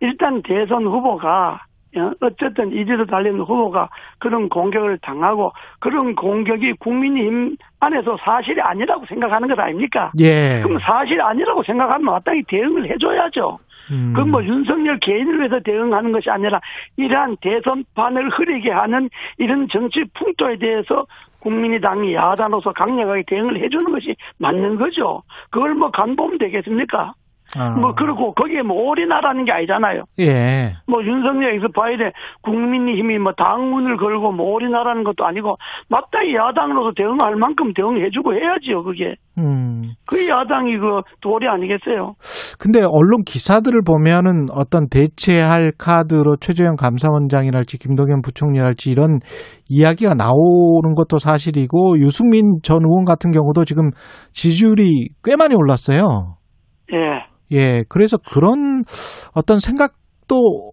[0.00, 1.60] 일단 대선 후보가
[1.96, 3.88] 어, 어쨌든 이지로 달리는 후보가
[4.18, 10.10] 그런 공격을 당하고 그런 공격이 국민의힘 안에서 사실이 아니라고 생각하는 것 아닙니까?
[10.20, 10.62] 예.
[10.62, 13.58] 그럼 사실 아니라고 생각하면 마땅히 대응을 해줘야죠.
[13.90, 14.12] 음.
[14.14, 16.60] 그건 뭐 윤석열 개인을 위해서 대응하는 것이 아니라
[16.96, 21.06] 이러한 대선판을 흐리게 하는 이런 정치 풍토에 대해서
[21.40, 25.22] 국민의당이 야당으로서 강력하게 대응을 해주는 것이 맞는 거죠.
[25.50, 27.14] 그걸 뭐 간보면 되겠습니까?
[27.58, 27.78] 아.
[27.78, 30.04] 뭐 그리고 거기에 뭐 올인하라는 게 아니잖아요.
[30.20, 30.72] 예.
[30.86, 35.56] 뭐 윤석열에서 봐야 돼 국민의힘이 뭐 당문을 걸고 뭐 올인하라는 것도 아니고
[35.88, 38.82] 마땅히 야당으로서 대응할 만큼 대응해주고 해야지요.
[38.84, 39.92] 그게 음.
[40.08, 42.14] 그 야당이 그 도리 아니겠어요?
[42.58, 49.18] 근데 언론 기사들을 보면은 어떤 대체할 카드로 최재형 감사원장이랄지 김동연 부총리랄지 이런
[49.68, 53.90] 이야기가 나오는 것도 사실이고 유승민 전 의원 같은 경우도 지금
[54.32, 56.36] 지지율이 꽤 많이 올랐어요.
[56.92, 57.31] 예.
[57.52, 57.82] 예.
[57.88, 58.82] 그래서 그런
[59.34, 60.72] 어떤 생각도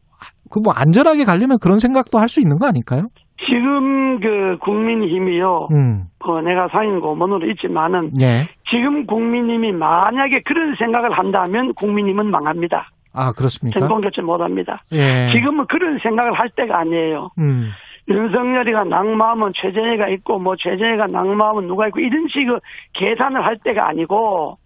[0.51, 3.03] 그 뭐 안전하게 가려면 그런 생각도 할 수 있는 거 아닐까요?
[3.47, 5.67] 지금 그 국민의힘이요.
[5.71, 6.03] 음.
[6.25, 8.47] 어, 내가 상임 고문으로 있지만은 예.
[8.69, 12.89] 지금 국민의힘이 만약에 그런 생각을 한다면 국민의힘은 망합니다.
[13.13, 13.79] 아, 그렇습니까?
[13.79, 14.81] 정권 교체 못합니다.
[14.91, 15.31] 예.
[15.31, 17.29] 지금은 그런 생각을 할 때가 아니에요.
[17.39, 17.69] 음.
[18.09, 22.59] 윤석열이가 낙마하면 최재해가 있고 뭐 최재해가 낙마하면 누가 있고 이런 식의
[22.93, 24.57] 계산을 할 때가 아니고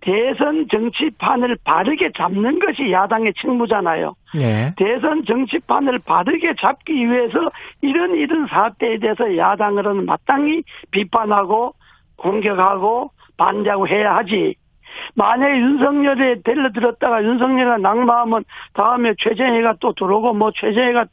[0.00, 4.14] 대선 정치판을 바르게 잡는 것이 야당의 책무잖아요.
[4.40, 4.74] 예.
[4.76, 7.50] 대선 정치판을 바르게 잡기 위해서
[7.80, 11.74] 이런 이런 사태에 대해서 야당으로는 마땅히 비판하고
[12.16, 14.54] 공격하고 반대하고 해야 하지.
[15.14, 21.06] 만약에 윤석열에 데려들었다가 윤석열이가 낙마하면 다음에 최재해가 또 들어오고 뭐 최재해가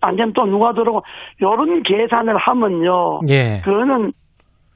[0.00, 1.02] 안 되면 또 누가 들어오고
[1.42, 3.20] 요런 계산을 하면요.
[3.28, 3.60] 예.
[3.64, 4.12] 그거는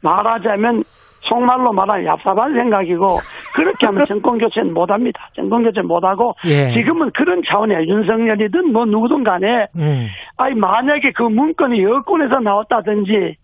[0.03, 0.83] 말하자면
[1.29, 3.07] 속말로 말하면 얍삽한 생각이고
[3.55, 5.29] 그렇게 하면 정권 교체는 못합니다.
[5.35, 6.73] 정권 교체 못하고 예.
[6.73, 7.83] 지금은 그런 차원이야.
[7.83, 10.09] 윤석열이든 뭐 누구든 간에 음.
[10.37, 13.37] 아니 만약에 그 문건이 여권에서 나왔다든지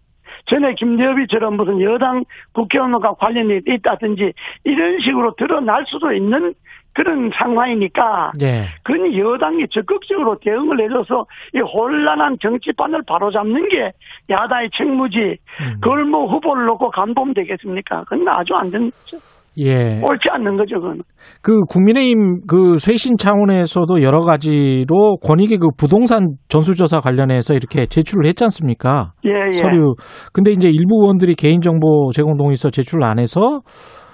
[0.47, 4.32] 전에 김대엽이처럼 무슨 여당 국회의원과 관련이 있다든지
[4.64, 6.55] 이런 식으로 드러날 수도 있는
[6.95, 8.66] 그런 상황이니까 예.
[8.82, 13.92] 그건 여당이 적극적으로 대응을 해줘서 이 혼란한 정치판을 바로잡는 게
[14.30, 15.18] 야당의 책무지.
[15.18, 15.80] 음.
[15.80, 18.05] 그걸 뭐 후보를 놓고 간보면 되겠습니까?
[18.09, 19.16] 그건 아주 안 되는 거죠.
[19.59, 20.01] 예.
[20.03, 21.03] 옳지 않는 거죠, 그건.
[21.40, 28.42] 그 국민의힘 그 쇄신 차원에서도 여러 가지로 권익위 그 부동산 전수조사 관련해서 이렇게 제출을 했지
[28.45, 29.12] 않습니까?
[29.24, 29.53] 예, 예.
[29.53, 29.95] 서류.
[30.32, 33.61] 근데 이제 일부 의원들이 개인정보 제공 동의서 제출을 안 해서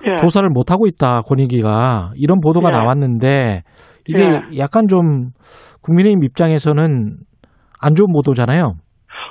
[0.07, 0.17] 예.
[0.17, 2.79] 조사를 못 하고 있다 권익위가 이런 보도가 예.
[2.79, 3.63] 나왔는데
[4.07, 4.59] 이게 예.
[4.59, 5.31] 약간 좀
[5.83, 7.17] 국민의힘 입장에서는
[7.81, 8.75] 안 좋은 보도잖아요.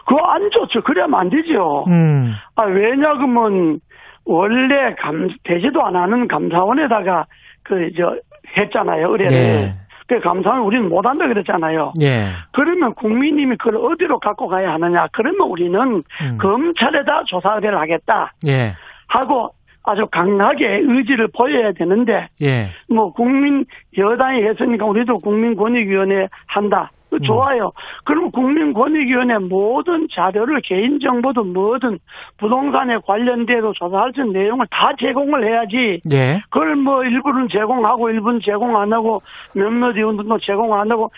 [0.05, 0.81] 그거 안 좋죠.
[0.81, 1.85] 그래야면 안 되죠.
[1.87, 2.33] 음.
[2.55, 3.79] 아, 왜냐, 그러면,
[4.25, 7.25] 원래 감, 되지도 안 하는 감사원에다가,
[7.63, 8.15] 그, 저,
[8.57, 9.33] 했잖아요, 의뢰를.
[9.33, 9.73] 예.
[10.07, 11.93] 그 감사원 우리는 못한다 그랬잖아요.
[12.01, 12.29] 예.
[12.51, 15.05] 그러면 국민님이 그걸 어디로 갖고 가야 하느냐.
[15.11, 16.37] 그러면 우리는 음.
[16.39, 18.33] 검찰에다 조사 의뢰를 하겠다.
[18.47, 18.73] 예.
[19.07, 19.51] 하고
[19.83, 22.67] 아주 강하게 의지를 보여야 되는데, 예.
[22.87, 23.65] 뭐, 국민,
[23.97, 26.91] 여당이 했으니까 우리도 국민권익위원회 한다.
[27.09, 27.21] 그 음.
[27.23, 27.71] 좋아요.
[28.03, 31.97] 그럼 국민권익위원회 모든 자료를 개인정보도 뭐든
[32.37, 36.01] 부동산에 관련돼도 조사할 수 있는 내용을 다 제공을 해야지.
[36.11, 36.39] 예.
[36.49, 39.21] 그걸 뭐 일부는 제공하고 일부는 제공 안 하고
[39.55, 41.11] 몇몇 의원들도 제공 안 하고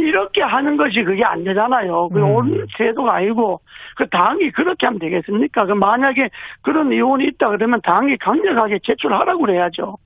[0.00, 2.08] 이렇게 하는 것이 그게 안 되잖아요.
[2.08, 2.34] 그 음.
[2.34, 3.60] 옳은 제도가 아니고
[3.96, 5.66] 그 당이 그렇게 하면 되겠습니까?
[5.66, 6.28] 그 만약에
[6.62, 9.96] 그런 의원이 있다 그러면 당이 강력하게 제출하라고 그래야죠.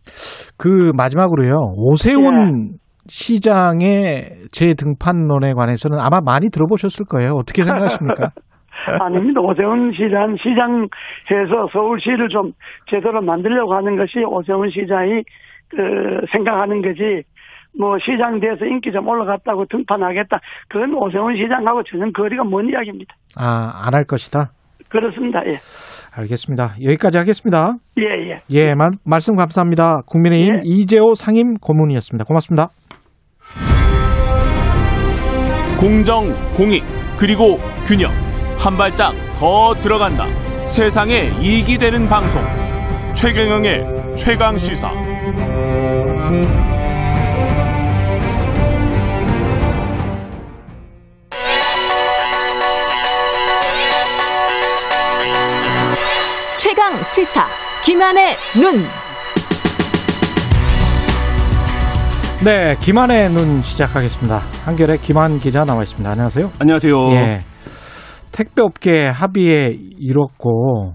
[0.59, 1.57] 그 마지막으로요.
[1.77, 7.33] 오세훈 시장의 재등판론에 관해서는 아마 많이 들어보셨을 거예요.
[7.33, 8.31] 어떻게 생각하십니까?
[9.01, 9.41] 아닙니다.
[9.41, 12.53] 오세훈 시장, 시장에서 서울시를 좀
[12.87, 15.23] 제대로 만들려고 하는 것이 오세훈 시장이
[15.69, 17.23] 그 생각하는 거지.
[17.79, 20.39] 뭐 시장 돼서 인기 좀 올라갔다고 등판하겠다.
[20.69, 23.15] 그건 오세훈 시장하고 전혀 거리가 먼 이야기입니다.
[23.37, 24.51] 아, 안 할 것이다.
[24.89, 25.41] 그렇습니다.
[25.47, 25.59] 예.
[26.17, 26.75] 알겠습니다.
[26.85, 27.75] 여기까지 하겠습니다.
[27.99, 28.41] 예, 예.
[28.51, 30.03] 예, 말, 말씀 감사합니다.
[30.07, 30.61] 국민의힘 예.
[30.63, 32.25] 이재호 상임 고문이었습니다.
[32.27, 32.69] 고맙습니다.
[35.81, 36.85] 공정, 공익,
[37.19, 38.11] 그리고 균형.
[38.59, 40.25] 한 발짝 더 들어간다.
[40.65, 42.41] 세상에 이익이 되는 방송.
[43.15, 44.89] 최경영의 최강 시사.
[56.75, 57.47] 최강 시사
[57.85, 58.83] 김한의 눈.
[62.45, 64.41] 네, 김한의 눈 시작하겠습니다.
[64.65, 66.11] 한결의 김한 기자 나와 있습니다.
[66.11, 66.51] 안녕하세요.
[66.59, 67.11] 안녕하세요.
[67.13, 67.39] 예.
[68.33, 70.95] 택배업계 합의에 이뤘고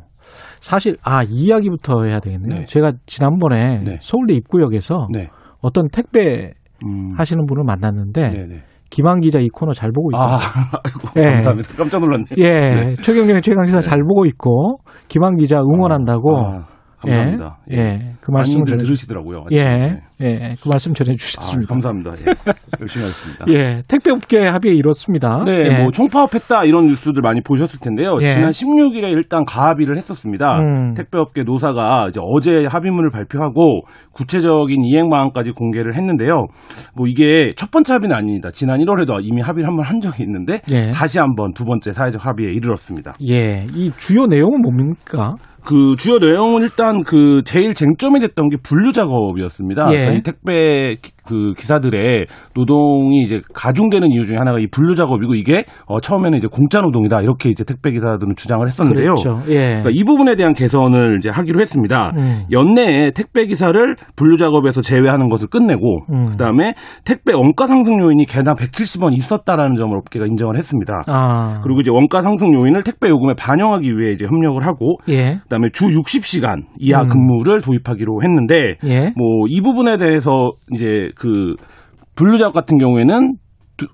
[0.59, 2.59] 사실 아, 이 이야기부터 해야 되겠네요.
[2.59, 2.65] 네.
[2.65, 3.99] 제가 지난번에 네.
[4.01, 5.29] 서울대 입구역에서 네.
[5.61, 6.55] 어떤 택배
[6.85, 7.13] 음.
[7.15, 8.63] 하시는 분을 만났는데 네, 네.
[8.89, 10.19] 김한 기자 이 코너 잘 보고 있다.
[10.21, 10.39] 아,
[10.83, 11.31] 아이고, 예.
[11.31, 11.73] 감사합니다.
[11.77, 12.35] 깜짝 놀랐네요.
[12.37, 12.95] 예, 네.
[12.95, 14.79] 최경영의 최강 시사 잘 보고 있고
[15.09, 16.65] 김한 기자 응원한다고 아,
[16.99, 17.57] 감사합니다.
[17.71, 18.13] 예, 예.
[18.29, 19.43] 그 말씀을 전해- 들으시더라고요.
[19.45, 19.59] 아침에.
[19.61, 19.63] 예,
[20.25, 20.39] 네.
[20.49, 20.53] 예.
[20.61, 21.69] 그 말씀 아, 전해 주셨습니다.
[21.69, 22.11] 감사합니다.
[22.19, 22.25] 예.
[22.81, 23.45] 열심히 하겠습니다.
[23.49, 25.43] 예, 택배업계 합의에 이렇습니다.
[25.45, 25.81] 네, 예.
[25.81, 28.17] 뭐 총파업했다 이런 뉴스들 많이 보셨을 텐데요.
[28.21, 28.27] 예.
[28.29, 30.57] 지난 16일에 일단 가합의를 했었습니다.
[30.59, 30.93] 음.
[30.93, 36.45] 택배업계 노사가 이제 어제 합의문을 발표하고 구체적인 이행 방안까지 공개를 했는데요.
[36.95, 38.49] 뭐 이게 첫 번째 합의는 아닙니다.
[38.51, 40.91] 지난 1월에도 이미 합의를 한 번 한 적이 있는데 예.
[40.91, 43.13] 다시 한번 두 번째 사회적 합의에 이르렀습니다.
[43.27, 45.35] 예, 이 주요 내용은 뭡니까?
[45.69, 49.93] 그 주요 내용은 일단 그 제일 쟁점이 됐던 게 분류 작업이었습니다.
[49.93, 49.97] 예.
[49.97, 52.25] 그러니까 이 택배 기- 그 기사들의
[52.55, 57.21] 노동이 이제 가중되는 이유 중에 하나가 이 분류 작업이고 이게 어 처음에는 이제 공짜 노동이다
[57.21, 59.13] 이렇게 이제 택배 기사들은 주장을 했었는데요.
[59.13, 59.39] 그렇죠.
[59.49, 59.79] 예.
[59.81, 62.13] 그러니까 이 부분에 대한 개선을 이제 하기로 했습니다.
[62.17, 62.45] 음.
[62.51, 66.25] 연내에 택배 기사를 분류 작업에서 제외하는 것을 끝내고 음.
[66.29, 66.73] 그다음에
[67.05, 71.03] 택배 원가 상승 요인이 개당 170원 있었다라는 점을 업계가 인정을 했습니다.
[71.07, 75.69] 아, 그리고 이제 원가 상승 요인을 택배 요금에 반영하기 위해 이제 협력을 하고 예, 그다음에
[75.71, 77.07] 주 60시간 이하 음.
[77.07, 79.13] 근무를 도입하기로 했는데 예.
[79.15, 81.55] 뭐이 부분에 대해서 이제 그
[82.15, 83.35] 분류작 같은 경우에는
[83.77, 83.87] 두,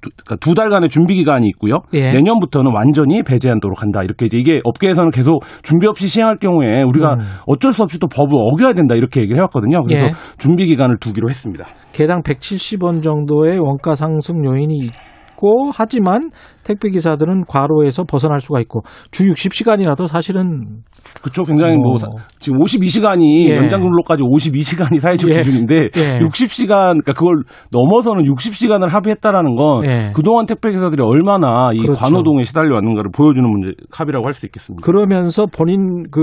[0.00, 1.80] 두, 그러니까 두 달간의 준비 기간이 있고요.
[1.94, 2.12] 예.
[2.12, 4.02] 내년부터는 완전히 배제하도록 한다.
[4.02, 7.20] 이렇게 이제 이게 업계에서는 계속 준비 없이 시행할 경우에 우리가 음.
[7.46, 9.82] 어쩔 수 없이 또 법을 어겨야 된다 이렇게 얘기를 해왔거든요.
[9.84, 10.12] 그래서 예.
[10.38, 11.64] 준비 기간을 두기로 했습니다.
[11.92, 16.30] 개당 170원 정도의 원가 상승 요인이 있고 하지만
[16.64, 20.60] 택배 기사들은 과로에서 벗어날 수가 있고 주 60시간이라도 사실은
[21.22, 21.44] 그쵸.
[21.44, 21.98] 굉장히 뭐, 뭐.
[21.98, 22.08] 사-
[22.38, 23.56] 지금 52시간이 예.
[23.56, 25.38] 연장 근로까지 52시간이 사회적 예.
[25.38, 26.18] 기준인데 예.
[26.18, 26.68] 60시간
[27.02, 27.42] 그러니까 그걸
[27.72, 30.10] 넘어서는 60시간을 합의했다라는 건 예.
[30.14, 32.00] 그동안 택배 기사들이 얼마나 이 그렇죠.
[32.02, 34.84] 관노동에 시달려 왔는가를 보여주는 문제 합의라고 할 수 있겠습니다.
[34.84, 36.20] 그러면서 본인 그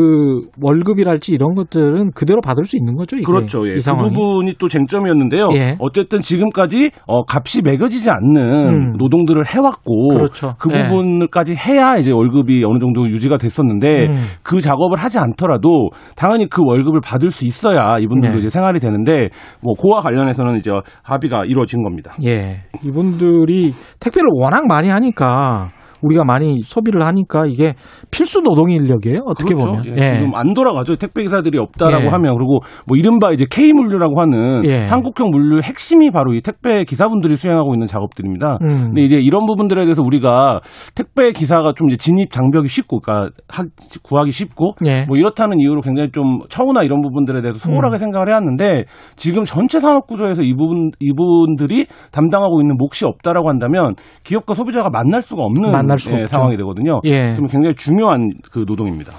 [0.62, 3.16] 월급이랄지 이런 것들은 그대로 받을 수 있는 거죠.
[3.26, 3.68] 그렇죠.
[3.68, 3.76] 예.
[3.76, 4.10] 이 그.
[4.10, 5.50] 부분이 또 쟁점이었는데요.
[5.54, 5.76] 예.
[5.80, 8.94] 어쨌든 지금까지 어, 값이 매겨지지 않는 음.
[8.98, 10.27] 노동들을 해왔고 그렇죠.
[10.58, 10.84] 그 예.
[10.84, 14.16] 부분까지 해야 이제 월급이 어느 정도 유지가 됐었는데 음.
[14.44, 18.42] 그 작업을 하지 않더라도 당연히 그 월급을 받을 수 있어야 이분들도 네.
[18.42, 19.30] 이제 생활이 되는데
[19.62, 20.72] 뭐 그와 관련해서는 이제
[21.04, 22.14] 합의가 이루어진 겁니다.
[22.24, 22.64] 예.
[22.84, 25.70] 이분들이 택배를 워낙 많이 하니까
[26.02, 27.74] 우리가 많이 소비를 하니까 이게
[28.12, 29.22] 필수 노동 인력이에요.
[29.26, 29.68] 어떻게 그렇죠.
[29.78, 29.86] 보면.
[29.98, 30.96] 예, 지금 안 돌아가죠.
[30.96, 32.08] 택배 기사들이 없다라고 예.
[32.10, 34.86] 하면 그리고 뭐 이른바 이제 K 물류라고 하는 예.
[34.86, 38.58] 한국형 물류 핵심이 바로 이 택배 기사분들이 수행하고 있는 작업들입니다.
[38.62, 38.68] 음.
[38.88, 40.62] 근데 이제 이런 부분들에 대해서 우리가
[40.96, 43.66] 택배 기사가 좀 이제 진입 장벽이 쉽고, 그러니까 하-
[44.04, 45.06] 구하기 쉽고, 예.
[45.08, 47.98] 뭐 이렇다는 이유로 굉장히 좀 처우나 이런 부분들에 대해서 소홀하게 음.
[47.98, 48.86] 생각을 해왔는데
[49.16, 55.22] 지금 전체 산업 구조에서 이 부분 이분들이 담당하고 있는 몫이 없다라고 한다면 기업과 소비자가 만날
[55.22, 56.28] 수가 없는 만날 수가 예.
[56.28, 57.02] 상황이 되거든요.
[57.06, 57.34] 예.
[57.36, 59.14] 그럼 굉장히 중요한 그 노동입니다.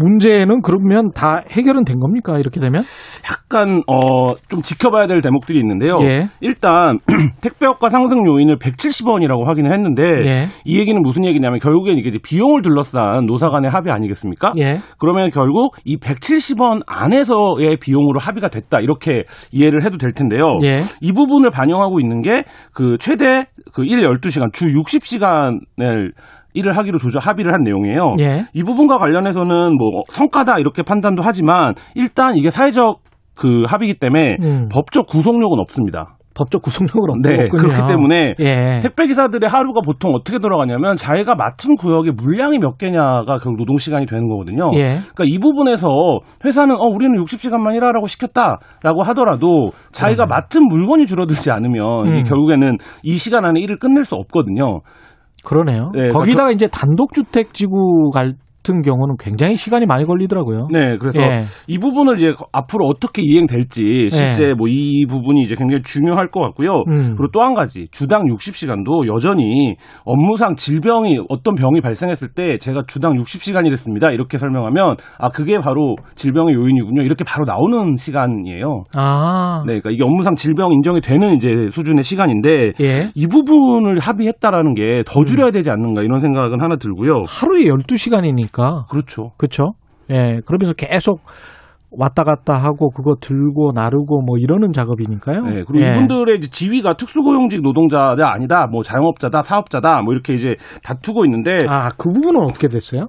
[0.00, 2.38] 문제는 그러면 다 해결은 된 겁니까?
[2.38, 2.82] 이렇게 되면?
[3.30, 5.98] 약간 어 좀 지켜봐야 될 대목들이 있는데요.
[6.02, 6.28] 예.
[6.40, 6.98] 일단
[7.40, 10.46] 택배업과 상승 요인을 170원이라고 확인을 했는데 예.
[10.64, 14.52] 이 얘기는 무슨 얘기냐면 결국엔 이게 비용을 둘러싼 노사 간의 합의 아니겠습니까?
[14.58, 14.78] 예.
[14.98, 20.50] 그러면 결국 이 170원 안에서의 비용으로 합의가 됐다 이렇게 이해를 해도 될 텐데요.
[20.64, 20.80] 예.
[21.00, 26.12] 이 부분을 반영하고 있는 게 그 최대 그 1, 12시간 주 60시간을
[26.54, 28.16] 일을 하기로 조정 합의를 한 내용이에요.
[28.20, 28.46] 예.
[28.52, 33.00] 이 부분과 관련해서는 뭐 성과다 이렇게 판단도 하지만 일단 이게 사회적
[33.34, 34.68] 그 합의이기 때문에 음.
[34.70, 36.16] 법적 구속력은 없습니다.
[36.34, 37.60] 법적 구속력은 네, 없군요.
[37.60, 38.80] 그렇기 때문에 예.
[38.80, 44.06] 택배 기사들의 하루가 보통 어떻게 돌아가냐면 자기가 맡은 구역의 물량이 몇 개냐가 결국 노동 시간이
[44.06, 44.70] 되는 거거든요.
[44.74, 44.98] 예.
[45.14, 45.88] 그러니까 이 부분에서
[46.44, 52.22] 회사는 어 우리는 60시간만 일하라고 시켰다라고 하더라도 자기가 맡은 물건이 줄어들지 않으면 음.
[52.24, 54.80] 결국에는 이 시간 안에 일을 끝낼 수 없거든요.
[55.44, 55.90] 그러네요.
[55.94, 58.10] 네, 거기다가 이제 단독주택 지구
[58.62, 60.68] 같은 경우는 굉장히 시간이 많이 걸리더라고요.
[60.70, 61.44] 네, 그래서 예.
[61.66, 66.84] 이 부분을 이제 앞으로 어떻게 이행될지 실제 뭐이 부분이 이제 굉장히 중요할 것 같고요.
[66.88, 67.16] 음.
[67.16, 73.14] 그리고 또 한 가지 주당 60시간도 여전히 업무상 질병이 어떤 병이 발생했을 때 제가 주당
[73.14, 74.12] 60시간이랬습니다.
[74.12, 77.00] 이렇게 설명하면 아 그게 바로 질병의 요인이군요.
[77.00, 78.84] 이렇게 바로 나오는 시간이에요.
[78.94, 79.62] 아.
[79.66, 83.08] 네, 그러니까 이게 업무상 질병 인정이 되는 이제 수준의 시간인데 예.
[83.14, 87.24] 이 부분을 합의했다라는 게 더 줄여야 되지 않는가 이런 생각은 하나 들고요.
[87.26, 88.49] 하루에 12시간이니까.
[88.90, 89.32] 그렇죠.
[89.36, 89.72] 그렇죠?
[90.10, 90.40] 예.
[90.44, 91.20] 그러면서 계속
[91.92, 95.42] 왔다 갔다 하고 그거 들고 나르고 뭐 이러는 작업이니까요.
[95.42, 95.90] 네, 그리고 예.
[95.90, 101.90] 이분들의 이제 지위가 특수고용직 노동자가 아니다, 뭐 자영업자다, 사업자다, 뭐 이렇게 이제 다투고 있는데 아,
[101.96, 103.08] 그 부분은 어떻게 됐어요?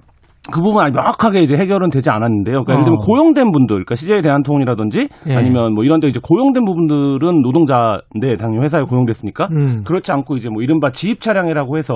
[0.50, 2.64] 그 부분 아니 명확하게 이제 해결은 되지 않았는데요.
[2.64, 3.04] 그러니까 예를 들면 어.
[3.06, 5.36] 고용된 분들, 그러니까 CJ 대한통운이라든지 예.
[5.36, 9.84] 아니면 뭐 이런데 이제 고용된 부분들은 노동자인데 당연히 회사에 고용됐으니까 음.
[9.84, 11.94] 그렇지 않고 이제 뭐 이른바 지입 차량이라고 해서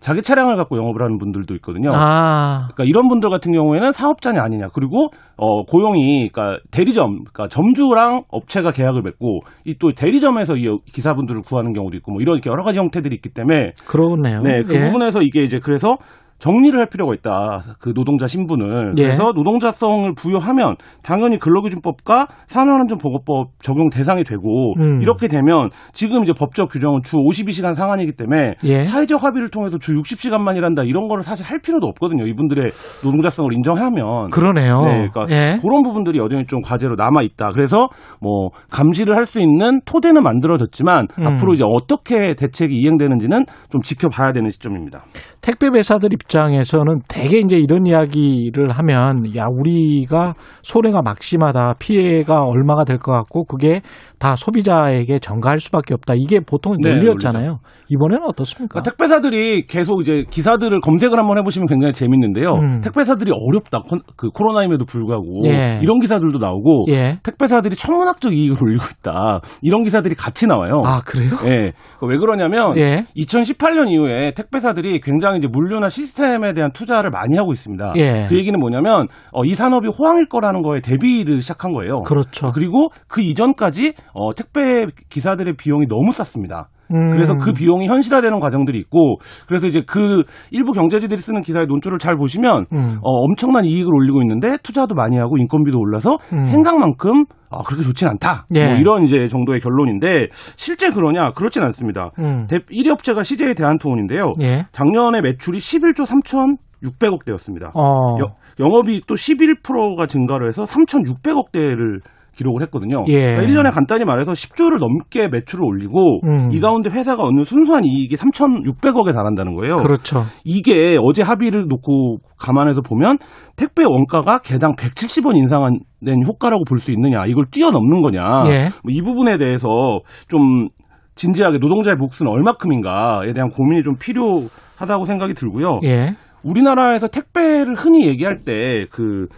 [0.00, 1.90] 자기 차량을 갖고 영업을 하는 분들도 있거든요.
[1.92, 2.68] 아.
[2.72, 8.70] 그러니까 이런 분들 같은 경우에는 사업자냐 아니냐 그리고 어 고용이 그러니까 대리점 그러니까 점주랑 업체가
[8.70, 13.16] 계약을 맺고 이 또 대리점에서 이 기사분들을 구하는 경우도 있고 뭐 이런 여러 가지 형태들이
[13.16, 14.40] 있기 때문에 그러네요.
[14.42, 14.86] 네 그 예.
[14.86, 15.96] 부분에서 이게 이제 그래서
[16.42, 17.62] 정리를 할 필요가 있다.
[17.78, 18.94] 그 노동자 신분을.
[18.96, 19.02] 예.
[19.04, 25.00] 그래서 노동자성을 부여하면 당연히 근로기준법과 산업안전보건법 적용 대상이 되고 음.
[25.00, 28.82] 이렇게 되면 지금 이제 법적 규정은 주 52시간 상한이기 때문에 예.
[28.82, 32.26] 사회적 합의를 통해서 주 60시간만 일한다 이런 거를 사실 할 필요도 없거든요.
[32.26, 32.70] 이분들의
[33.04, 34.30] 노동자성을 인정하면.
[34.30, 34.80] 그러네요.
[34.80, 35.58] 네, 그러니까 예.
[35.62, 37.52] 그런 부분들이 여전히 좀 과제로 남아 있다.
[37.52, 37.88] 그래서
[38.20, 41.26] 뭐 감시를 할 수 있는 토대는 만들어졌지만 음.
[41.26, 45.04] 앞으로 이제 어떻게 대책이 이행되는지는 좀 지켜봐야 되는 시점입니다.
[45.40, 52.84] 택배 배사들 입장 에서는 대개 이제 이런 이야기를 하면 야 우리가 손해가 막심하다 피해가 얼마가
[52.84, 53.80] 될 것 같고 그게
[54.18, 56.14] 다 소비자에게 전가할 수밖에 없다.
[56.16, 57.58] 이게 보통 네, 논리였잖아요
[57.94, 58.72] 이번에는 어떻습니까?
[58.80, 62.54] 그러니까 택배사들이 계속 이제 기사들을 검색을 한번 해보시면 굉장히 재밌는데요.
[62.54, 62.80] 음.
[62.80, 63.80] 택배사들이 어렵다.
[63.80, 65.78] 콘- 그 코로나임에도 불구하고 예.
[65.82, 67.18] 이런 기사들도 나오고 예.
[67.22, 69.40] 택배사들이 천문학적 이익을 올리고 있다.
[69.60, 70.82] 이런 기사들이 같이 나와요.
[70.84, 71.30] 아 그래요?
[71.44, 71.72] 예.
[72.00, 73.04] 그왜 그러냐면 예.
[73.16, 77.92] 2018년 이후에 택배사들이 굉장히 이제 물류나 시스템에 대한 투자를 많이 하고 있습니다.
[77.96, 78.26] 예.
[78.28, 81.96] 그 얘기는 뭐냐면 어, 이 산업이 호황일 거라는 거에 대비를 시작한 거예요.
[82.06, 82.50] 그렇죠.
[82.54, 86.68] 그리고 그 이전까지 어, 택배 기사들의 비용이 너무 쌌습니다.
[86.92, 87.10] 음.
[87.12, 89.16] 그래서 그 비용이 현실화되는 과정들이 있고
[89.46, 92.98] 그래서 이제 그 일부 경제지들이 쓰는 기사의 논조를 잘 보시면 음.
[93.02, 96.44] 어, 엄청난 이익을 올리고 있는데 투자도 많이 하고 인건비도 올라서 음.
[96.44, 98.46] 생각만큼 아, 그렇게 좋진 않다.
[98.54, 98.66] 예.
[98.66, 101.32] 뭐 이런 이제 정도의 결론인데 실제 그러냐?
[101.32, 102.10] 그렇진 않습니다.
[102.18, 102.46] 음.
[102.48, 104.32] 대, 1위 업체가 CJ 대한통운인데요.
[104.40, 104.66] 예.
[104.72, 107.72] 작년에 매출이 11조 3,600억 대였습니다.
[107.74, 108.16] 어.
[108.58, 112.00] 영업이익 도 11%가 증가를 해서 3,600억 대를
[112.34, 113.04] 기록을 했거든요.
[113.08, 113.34] 예.
[113.36, 116.48] 그러니까 1년에 간단히 말해서 10조를 넘게 매출을 올리고 음.
[116.52, 119.76] 이 가운데 회사가 얻는 순수한 이익이 3,600억에 달한다는 거예요.
[119.76, 120.22] 그렇죠.
[120.44, 123.18] 이게 어제 합의를 놓고 감안해서 보면
[123.56, 128.52] 택배 원가가 개당 170원 인상된 효과라고 볼 수 있느냐, 이걸 뛰어넘는 거냐, 예.
[128.82, 130.68] 뭐 이 부분에 대해서 좀
[131.14, 135.80] 진지하게 노동자의 몫은 얼마큼인가에 대한 고민이 좀 필요하다고 생각이 들고요.
[135.84, 136.14] 예.
[136.42, 139.28] 우리나라에서 택배를 흔히 얘기할 때그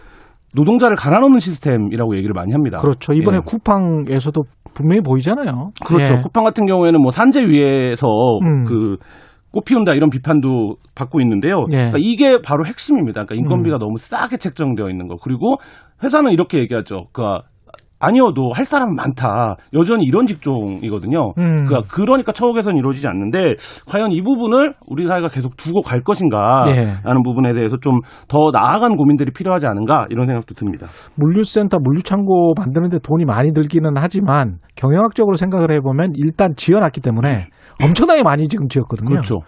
[0.55, 2.79] 노동자를 갈아넣는 시스템이라고 얘기를 많이 합니다.
[2.79, 3.13] 그렇죠.
[3.13, 3.41] 이번에 예.
[3.45, 4.43] 쿠팡에서도
[4.73, 5.71] 분명히 보이잖아요.
[5.85, 6.13] 그렇죠.
[6.13, 6.21] 예.
[6.21, 8.07] 쿠팡 같은 경우에는 뭐 산재 위에서
[8.41, 8.63] 음.
[8.63, 8.97] 그
[9.51, 11.65] 꽃피운다 이런 비판도 받고 있는데요.
[11.71, 11.75] 예.
[11.75, 11.91] 음.
[11.91, 13.25] 그러니까 이게 바로 핵심입니다.
[13.25, 15.15] 그러니까 인건비가 너무 싸게 책정되어 있는 거.
[15.21, 15.57] 그리고
[16.03, 17.05] 회사는 이렇게 얘기하죠.
[17.13, 17.43] 그러니까
[18.05, 19.57] 아니어도 할 사람은 많다.
[19.73, 21.33] 여전히 이런 직종이거든요.
[21.37, 21.65] 음.
[21.65, 23.55] 그러니까 그러니까 처우 개선이 이루어지지 않는데
[23.87, 26.93] 과연 이 부분을 우리 사회가 계속 두고 갈 것인가 예.
[27.03, 30.87] 라는 부분에 대해서 좀 더 나아간 고민들이 필요하지 않은가 이런 생각도 듭니다.
[31.15, 37.47] 물류센터, 물류창고 만드는데 돈이 많이 들기는 하지만 경영학적으로 생각을 해보면 일단 지어놨기 때문에
[37.83, 39.09] 엄청나게 많이 지금 지었거든요.
[39.09, 39.39] 그렇죠.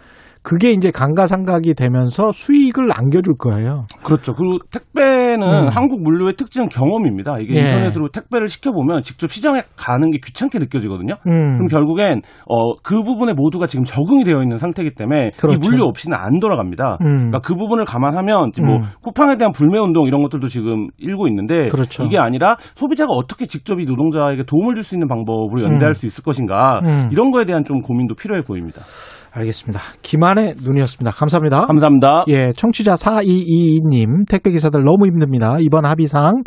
[0.47, 3.85] 그게 이제 감가상각이 되면서 수익을 안겨줄 거예요.
[4.01, 4.31] 그렇죠.
[4.31, 5.67] 그리고 택배는 음.
[5.67, 7.39] 한국 물류의 특징은 경험입니다.
[7.39, 7.59] 이게 예.
[7.63, 11.15] 인터넷으로 택배를 시켜보면 직접 시장에 가는 게 귀찮게 느껴지거든요.
[11.27, 11.57] 음.
[11.57, 15.57] 그럼 결국엔 어, 그 부분에 모두가 지금 적응이 되어 있는 상태이기 때문에 그렇죠.
[15.57, 16.99] 이 물류 없이는 안 돌아갑니다.
[17.01, 17.07] 음.
[17.17, 18.83] 그러니까 그 부분을 감안하면 뭐 음.
[19.01, 22.03] 쿠팡에 대한 불매 운동 이런 것들도 지금 일고 있는데 그렇죠.
[22.03, 25.93] 이게 아니라 소비자가 어떻게 직접 이 노동자에게 도움을 줄 수 있는 방법으로 연대할 음.
[25.93, 27.09] 수 있을 것인가 음.
[27.11, 28.83] 이런 거에 대한 좀 고민도 필요해 보입니다.
[29.31, 29.79] 알겠습니다.
[30.01, 31.11] 김한의 눈이었습니다.
[31.11, 31.65] 감사합니다.
[31.65, 32.25] 감사합니다.
[32.29, 35.57] 예, 청취자 4222님, 택배 기사들 너무 힘듭니다.
[35.59, 36.43] 이번 합의상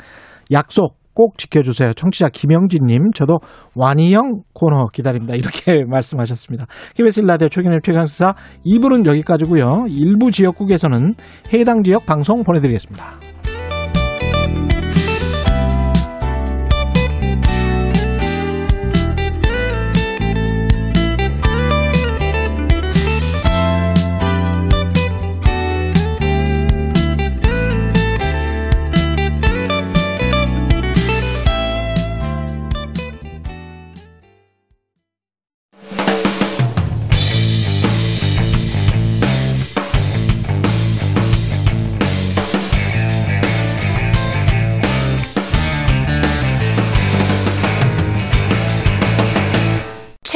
[0.52, 1.92] 약속 꼭 지켜주세요.
[1.92, 3.40] 청취자 김영진님, 저도
[3.74, 5.34] 완이형 코너 기다립니다.
[5.34, 6.66] 이렇게 말씀하셨습니다.
[6.96, 11.14] KBS 라디오 최근의 최강시사 2부는 여기까지고요 일부 지역국에서는
[11.52, 13.39] 해당 지역 방송 보내드리겠습니다.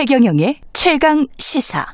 [0.06, 1.86] 최경영의 최강 시사.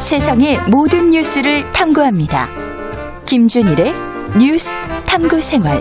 [0.00, 2.48] 세상의 모든 뉴스를 탐구합니다.
[3.26, 3.92] 김준일의
[4.40, 4.74] 뉴스
[5.06, 5.78] 탐구 생활.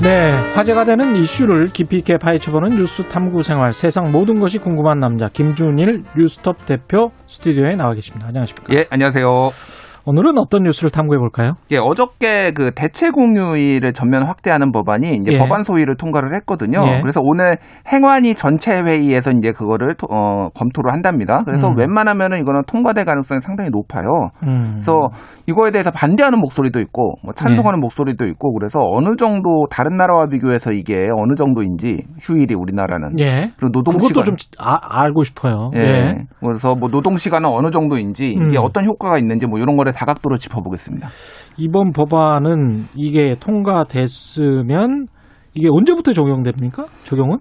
[0.00, 3.74] 네, 화제가 되는 이슈를 깊이 있게 파헤쳐보는 뉴스 탐구 생활.
[3.74, 8.28] 세상 모든 것이 궁금한 남자 김준일 뉴스톱 대표 스튜디오에 나와 계십니다.
[8.28, 8.74] 안녕하십니까?
[8.74, 9.50] 예, 안녕하세요.
[10.08, 11.52] 오늘은 어떤 뉴스를 탐구해 볼까요?
[11.70, 15.38] 예, 어저께 그 대체 공휴일을 전면 확대하는 법안이 이제 예.
[15.38, 16.82] 법안 소위를 통과를 했거든요.
[16.86, 17.00] 예.
[17.02, 17.58] 그래서 오늘
[17.92, 21.42] 행안위 전체 회의에서 이제 그거를 토- 어, 검토를 한답니다.
[21.44, 21.76] 그래서 음.
[21.76, 24.06] 웬만하면은 이거는 통과될 가능성이 상당히 높아요.
[24.44, 24.68] 음.
[24.76, 24.92] 그래서
[25.46, 30.72] 이거에 대해서 반대하는 목소리도 있고 뭐 찬성하는 목소리도 있고 그래서 어느 정도 다른 나라와 비교해서
[30.72, 33.50] 이게 어느 정도인지 휴일이 우리나라는 예.
[33.58, 35.70] 그리고 노동 그것도 시간 좀 아- 알고 싶어요.
[35.76, 35.80] 예.
[35.82, 36.16] 예.
[36.40, 38.62] 그래서 뭐 노동 시간은 어느 정도인지 이게 음.
[38.62, 41.08] 어떤 효과가 있는지 뭐 이런 거를 다각도로 짚어보겠습니다.
[41.56, 45.06] 이번 법안은 이게 통과됐으면
[45.54, 46.86] 이게 언제부터 적용됩니까?
[47.02, 47.38] 적용은?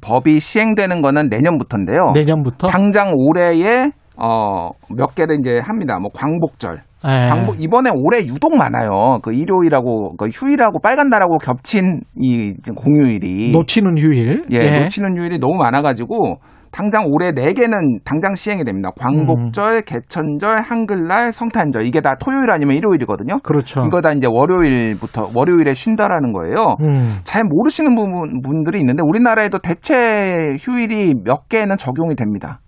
[0.00, 2.12] 법이 시행되는 거는 내년부터인데요.
[2.14, 2.66] 내년부터?
[2.66, 5.98] 당장 올해에 어, 몇 개를 이제 합니다.
[6.00, 6.82] 뭐 광복절.
[7.04, 7.28] 예.
[7.28, 9.20] 광복 이번에 올해 유독 많아요.
[9.22, 14.46] 그 일요일하고 그 휴일하고 빨간 날하고 겹친 이 공휴일이 놓치는 휴일.
[14.50, 16.38] 예, 놓치는 휴일이 너무 많아가지고
[16.78, 18.92] 당장 올해 네 개는 당장 시행이 됩니다.
[18.96, 23.40] 광복절, 개천절, 한글날, 성탄절 이게 다 토요일 아니면 일요일이거든요.
[23.42, 23.84] 그렇죠.
[23.84, 26.76] 이거 다 이제 월요일부터 월요일에 쉰다라는 거예요.
[26.80, 27.18] 음.
[27.24, 32.60] 잘 모르시는 부분, 분들이 있는데 우리나라에도 대체 휴일이 몇 개는 적용이 됩니다.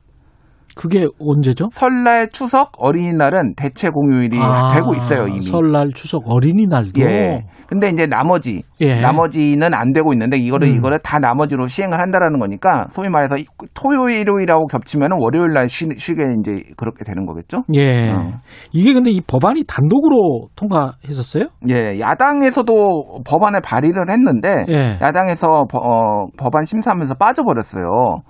[0.80, 1.68] 그게 언제죠?
[1.72, 5.42] 설날, 추석, 어린이날은 대체 공휴일이 아, 되고 있어요 이미.
[5.42, 6.98] 설날, 추석, 어린이날도.
[7.02, 7.44] 예.
[7.66, 8.98] 근데 이제 나머지 예.
[9.02, 10.76] 나머지는 안 되고 있는데 이거를 음.
[10.78, 15.86] 이거를 다 나머지로 시행을 한다라는 거니까 소위 말해서 이- 토요일, 일요일하고 겹치면은 월요일 날 쉬,
[15.96, 17.58] 쉬게 이제 그렇게 되는 거겠죠?
[17.74, 18.10] 예.
[18.12, 18.32] 어.
[18.72, 21.48] 이게 근데 이 법안이 단독으로 통과했었어요?
[21.68, 24.98] 예, 야당에서도 법안을 발의를 했는데 예.
[25.02, 27.84] 야당에서 버- 어, 법안 심사하면서 빠져버렸어요.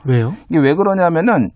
[0.04, 0.32] 왜요?
[0.50, 1.50] 이게 왜 그러냐면은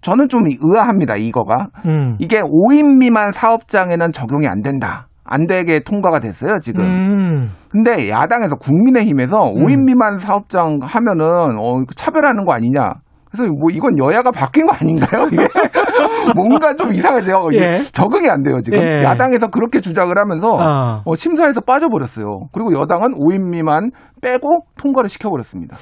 [0.00, 1.16] 저는 좀 의아합니다.
[1.16, 2.16] 이거가 음.
[2.18, 5.08] 이게 5인 미만 사업장에는 적용이 안 된다.
[5.24, 6.84] 안 되게 통과가 됐어요, 지금.
[6.84, 7.50] 음.
[7.70, 12.94] 근데 야당에서 국민의힘에서 5인 미만 사업장 하면은 어, 차별하는 거 아니냐.
[13.30, 15.26] 그래서 뭐 이건 여야가 바뀐 거 아닌가요?
[15.32, 15.46] 이게
[16.34, 17.50] 뭔가 좀 이상하죠.
[17.52, 17.72] 이게 예.
[17.92, 18.78] 적응이 안 돼요 지금.
[18.78, 19.02] 예.
[19.04, 21.02] 야당에서 그렇게 주장을 하면서 아.
[21.04, 22.48] 어, 심사에서 빠져버렸어요.
[22.52, 25.76] 그리고 여당은 5인 미만 빼고 통과를 시켜버렸습니다.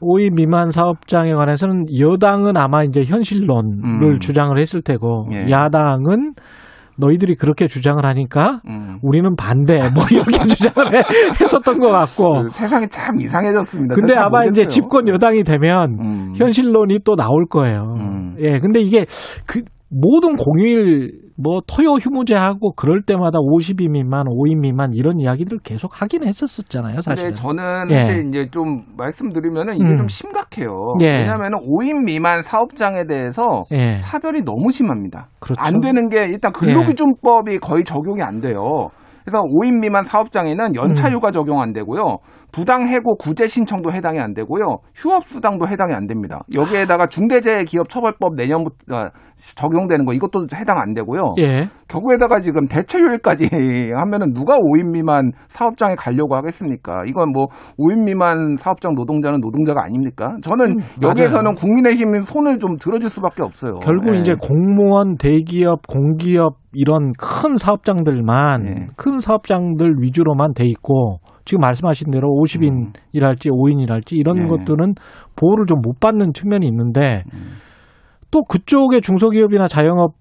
[0.00, 4.18] 5인 미만 사업장에 관해서는 여당은 아마 이제 현실론을 음.
[4.18, 5.50] 주장을 했을 테고 예.
[5.50, 6.32] 야당은
[6.96, 8.98] 너희들이 그렇게 주장을 하니까 음.
[9.02, 11.02] 우리는 반대 뭐 이렇게 주장을 해-
[11.40, 13.94] 했었던 것 같고 그 세상이 참 이상해졌습니다.
[13.94, 14.68] 근데 아마 이제 모르겠어요.
[14.68, 16.32] 집권 여당이 되면 음.
[16.36, 17.94] 현실론이 또 나올 거예요.
[17.98, 18.36] 음.
[18.40, 19.06] 예, 근데 이게
[19.46, 19.62] 그
[19.94, 26.24] 모든 공휴일 뭐 토요 휴무제하고 그럴 때마다 50인 미만, 5인 미만 이런 이야기들을 계속 하긴
[26.26, 27.30] 했었었잖아요, 사실은.
[27.30, 27.94] 근데 저는 예.
[27.94, 29.98] 사실 이제 좀 말씀드리면은 이게 음.
[29.98, 30.94] 좀 심각해요.
[31.00, 31.18] 예.
[31.18, 33.98] 왜냐하면 5인 미만 사업장에 대해서 예.
[33.98, 35.28] 차별이 너무 심합니다.
[35.40, 35.60] 그렇죠.
[35.60, 38.90] 안 되는 게 일단 근로기준법이 거의 적용이 안 돼요.
[39.24, 41.14] 그래서 5인 미만 사업장에는 연차 음.
[41.14, 42.18] 휴가 적용 안 되고요.
[42.54, 44.78] 부당 해고 구제 신청도 해당이 안 되고요.
[44.94, 46.38] 휴업 수당도 해당이 안 됩니다.
[46.54, 49.08] 여기에다가 중대재해기업처벌법 내년부터 어,
[49.56, 51.34] 적용되는 거 이것도 해당 안 되고요.
[51.38, 51.68] 예.
[51.88, 53.48] 거기에다가 지금 대체휴일까지
[53.96, 57.02] 하면은 누가 5인 미만 사업장에 가려고 하겠습니까?
[57.06, 57.46] 이건 뭐
[57.76, 60.36] 5인 미만 사업장 노동자는 노동자가 아닙니까?
[60.42, 61.54] 저는 여기에서는 맞아요.
[61.56, 63.74] 국민의힘 손을 좀 들어줄 수밖에 없어요.
[63.82, 64.20] 결국 예.
[64.20, 68.86] 이제 공무원, 대기업, 공기업 이런 큰 사업장들만 예.
[68.94, 74.46] 큰 사업장들 위주로만 돼 있고 지금 말씀하신 대로 50인이랄지 5인이랄지 이런 예.
[74.46, 74.94] 것들은
[75.36, 77.56] 보호를 좀 못 받는 측면이 있는데 음.
[78.30, 80.14] 또 그쪽의 중소기업이나 자영업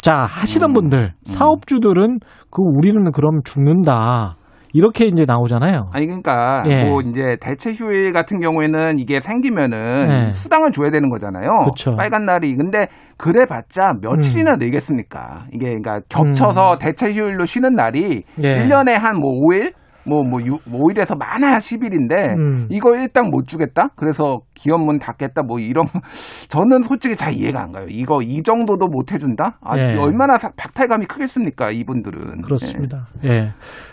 [0.00, 0.72] 자 하시는 음.
[0.74, 2.18] 분들 사업주들은
[2.50, 4.36] 그 우리는 그럼 죽는다
[4.74, 5.90] 이렇게 이제 나오잖아요.
[5.92, 6.88] 아니 그러니까 예.
[6.88, 10.30] 뭐 이제 대체 휴일 같은 경우에는 이게 생기면은 예.
[10.32, 11.46] 수당을 줘야 되는 거잖아요.
[11.66, 11.94] 그쵸.
[11.94, 12.86] 빨간 날이 근데
[13.18, 15.44] 그래봤자 며칠이나 늘겠습니까?
[15.52, 18.44] 이게 그러니까 겹쳐서 대체 휴일로 쉬는 날이 음.
[18.44, 18.66] 예.
[18.66, 19.74] 1년에 한 뭐 5일
[20.04, 22.66] 뭐, 뭐, 5일에서 많아야 10일인데, 음.
[22.70, 23.88] 이거 일당 못 주겠다?
[23.96, 25.42] 그래서 기업 문 닫겠다?
[25.42, 25.86] 뭐 이런,
[26.48, 27.86] 저는 솔직히 잘 이해가 안 가요.
[27.88, 29.58] 이거 이 정도도 못 해준다?
[29.62, 29.96] 아, 예.
[29.96, 31.70] 얼마나 사- 박탈감이 크겠습니까?
[31.70, 32.42] 이분들은.
[32.42, 33.08] 그렇습니다.
[33.24, 33.52] 예.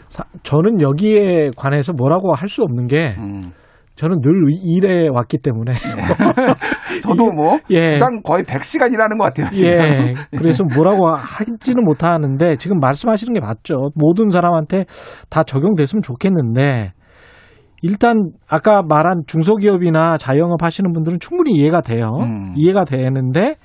[0.10, 3.16] 사- 저는 여기에 관해서 뭐라고 할 수 없는 게 예.
[3.20, 3.52] 음.
[3.96, 4.32] 저는 늘
[4.64, 5.74] 일해 왔기 때문에
[7.02, 7.86] 저도 뭐, 예.
[7.88, 9.50] 수당 거의 100시간 일하는 것 같아요.
[9.52, 9.70] 지금.
[9.72, 10.14] 예.
[10.38, 13.92] 그래서 뭐라고 하지는 못하는데 지금 말씀하시는 게 맞죠.
[13.96, 14.86] 모든 사람한테
[15.30, 16.94] 다 적용됐으면 좋겠는데
[17.82, 22.10] 일단 아까 말한 중소기업이나 자영업 하시는 분들은 충분히 이해가 돼요.
[22.22, 22.54] 음.
[22.56, 23.56] 이해가 되는데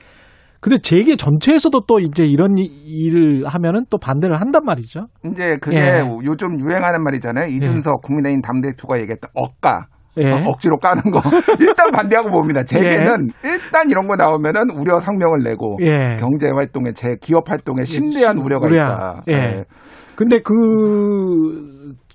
[0.60, 5.08] 근데 재계 전체에서도 또 이제 이런 이- 일을 하면은 또 반대를 한단 말이죠.
[5.30, 6.02] 이제 그게 예.
[6.24, 7.48] 요즘 유행하는 말이잖아요.
[7.48, 9.88] 이준석 국민의힘 당대표가 얘기했던 억가.
[10.18, 10.30] 예.
[10.30, 11.20] 어, 억지로 까는 거.
[11.60, 12.62] 일단 반대하고 봅니다.
[12.62, 16.16] 제게는 일단 이런 거 나오면은 우려 상명을 내고 예.
[16.20, 18.76] 경제 활동에 제 기업 활동에 심대한 우려가 우려.
[18.76, 19.22] 있다.
[19.28, 19.64] 예.
[20.16, 20.38] 근데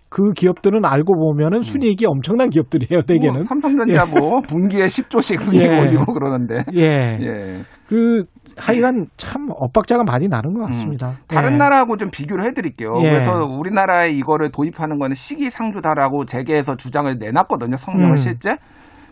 [0.10, 3.04] 그그 기업들은 알고 보면은 순이익이 엄청난 기업들이에요.
[3.04, 3.34] 대개는.
[3.34, 4.20] 뭐 삼성전자 예.
[4.20, 5.80] 뭐 분기에 10조씩 순이익 예.
[5.80, 6.64] 올리고 그러는데.
[6.76, 7.18] 예.
[7.22, 7.62] 예.
[7.88, 8.24] 그
[8.60, 11.14] 하여간 참 엇박자가 많이 나는 것 같습니다.
[11.28, 11.58] 다른 예.
[11.58, 12.92] 나라하고 좀 비교를 해드릴게요.
[13.04, 13.10] 예.
[13.10, 17.78] 그래서 우리나라에 이거를 도입하는 거는 시기상조다라고 재계에서 주장을 내놨거든요.
[17.78, 18.16] 성명을 음.
[18.18, 18.58] 실제.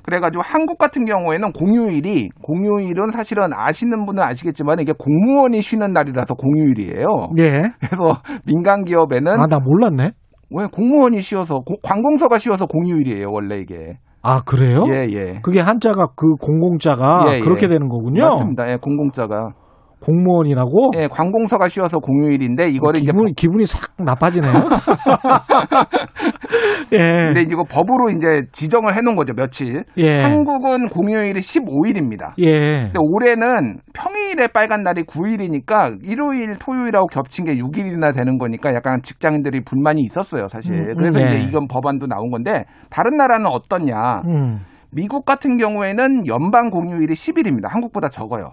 [0.04, 7.06] 그래가지고 한국 같은 경우에는 공휴일이 공휴일은 사실은 아시는 분은 아시겠지만 이게 공무원이 쉬는 날이라서 공휴일이에요.
[7.40, 7.64] 예.
[7.80, 10.12] 그래서 민간 기업에는 아, 나 몰랐네.
[10.56, 13.98] 왜 공무원이 쉬어서 고- 관공서가 쉬어서 공휴일이에요 원래 이게.
[14.22, 14.86] 아, 그래요?
[14.90, 15.40] 예 예.
[15.42, 17.40] 그게 한자가 그 공공자가 예, 예.
[17.40, 18.24] 그렇게 되는 거군요.
[18.24, 18.70] 맞습니다.
[18.72, 19.54] 예, 공공자가.
[20.00, 20.92] 공무원이라고?
[20.98, 24.54] 예, 관공서가 쉬어서 공휴일인데 이거를 이제 기분, 기분이 싹 나빠지네요.
[26.94, 27.26] 예.
[27.26, 29.84] 근데 이거 법으로 이제 지정을 해놓은 거죠 며칠.
[29.98, 30.20] 예.
[30.20, 32.34] 한국은 공휴일이 15일입니다.
[32.40, 32.84] 예.
[32.86, 39.64] 근데 올해는 평일에 빨간 날이 9일이니까 일요일, 토요일하고 겹친 게 6일이나 되는 거니까 약간 직장인들이
[39.64, 40.74] 불만이 있었어요, 사실.
[40.74, 41.26] 음, 그래서 네.
[41.26, 44.22] 이제 이건 법안도 나온 건데 다른 나라는 어떻냐?
[44.26, 44.60] 음.
[44.92, 47.70] 미국 같은 경우에는 연방 공휴일이 10일입니다.
[47.70, 48.52] 한국보다 적어요.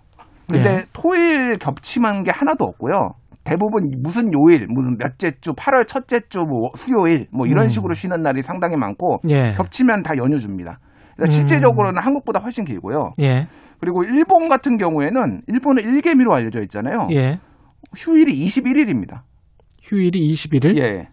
[0.49, 0.85] 근데 예.
[0.93, 3.15] 토일 겹치는 게 하나도 없고요.
[3.45, 7.69] 대부분 무슨 요일, 무슨 몇째 주, 8월 첫째 주, 뭐 수요일, 뭐 이런 음.
[7.69, 9.53] 식으로 쉬는 날이 상당히 많고 예.
[9.53, 10.79] 겹치면 다 연휴 줍니다.
[11.15, 11.31] 그러니까 음.
[11.31, 13.13] 실제적으로는 한국보다 훨씬 길고요.
[13.21, 13.47] 예.
[13.81, 17.09] 그리고 일본 같은 경우에는 일본은 일개미로 알려져 있잖아요.
[17.13, 17.39] 예.
[17.97, 19.21] 휴일이 21일입니다.
[19.83, 20.79] 휴일이 21일?
[20.79, 21.09] 예.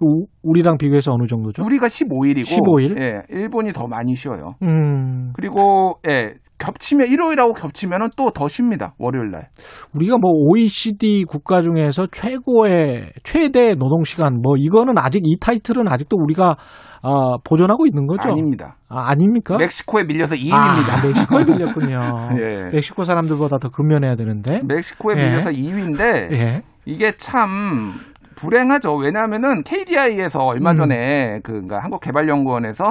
[0.00, 1.64] 우- 우리랑 비교해서 어느 정도죠?
[1.64, 3.00] 우리가 15일이고 15일?
[3.02, 3.22] 예.
[3.30, 4.54] 일본이 더 많이 쉬어요.
[4.62, 5.32] 음.
[5.34, 6.34] 그리고 예.
[6.58, 8.94] 겹치면 일요일하고 겹치면은 또 더 쉽니다.
[8.98, 9.48] 월요일 날.
[9.94, 16.16] 우리가 뭐 OECD 국가 중에서 최고의 최대 노동 시간 뭐 이거는 아직 이 타이틀은 아직도
[16.18, 16.56] 우리가
[17.02, 18.30] 아, 보존하고 있는 거죠?
[18.30, 18.76] 아닙니다.
[18.88, 19.56] 아, 아닙니까?
[19.58, 20.50] 멕시코에 밀려서 2위입니다.
[20.52, 22.00] 아, 멕시코에 밀렸군요.
[22.40, 22.70] 예.
[22.72, 24.60] 멕시코 사람들보다 더 근면해야 되는데.
[24.64, 25.24] 멕시코에 예.
[25.28, 26.62] 밀려서 2위인데 예.
[26.84, 27.92] 이게 참
[28.36, 28.94] 불행하죠.
[28.94, 30.76] 왜냐하면은 KDI에서 얼마 음.
[30.76, 32.84] 전에 그 그러니까 한국개발연구원에서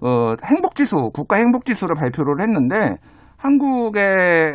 [0.00, 2.96] 어, 행복지수 국가 행복지수를 발표를 했는데
[3.38, 4.04] 한국의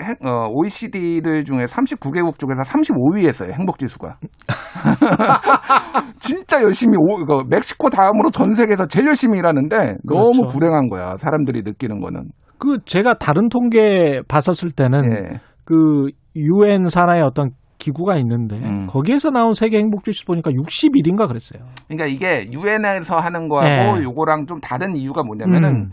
[0.01, 3.51] 행- 어, OECD들 중에 39개국 중에서 35위였어요.
[3.51, 4.15] 행복지수가.
[6.19, 10.53] 진짜 열심히 오, 이거 멕시코 다음으로 전 세계에서 제일 열심히 일하는데 너무 그렇죠.
[10.53, 11.15] 불행한 거야.
[11.17, 12.21] 사람들이 느끼는 거는.
[12.59, 15.39] 그 제가 다른 통계 봤었을 때는 예.
[15.65, 18.87] 그 유엔 산하의 어떤 기구가 있는데 음.
[18.87, 21.63] 거기에서 나온 세계 행복 지수 보니까 61인가 그랬어요.
[21.87, 24.03] 그러니까 이게 유엔에서 하는 거하고 네.
[24.03, 25.91] 요거랑 좀 다른 이유가 뭐냐면은 음.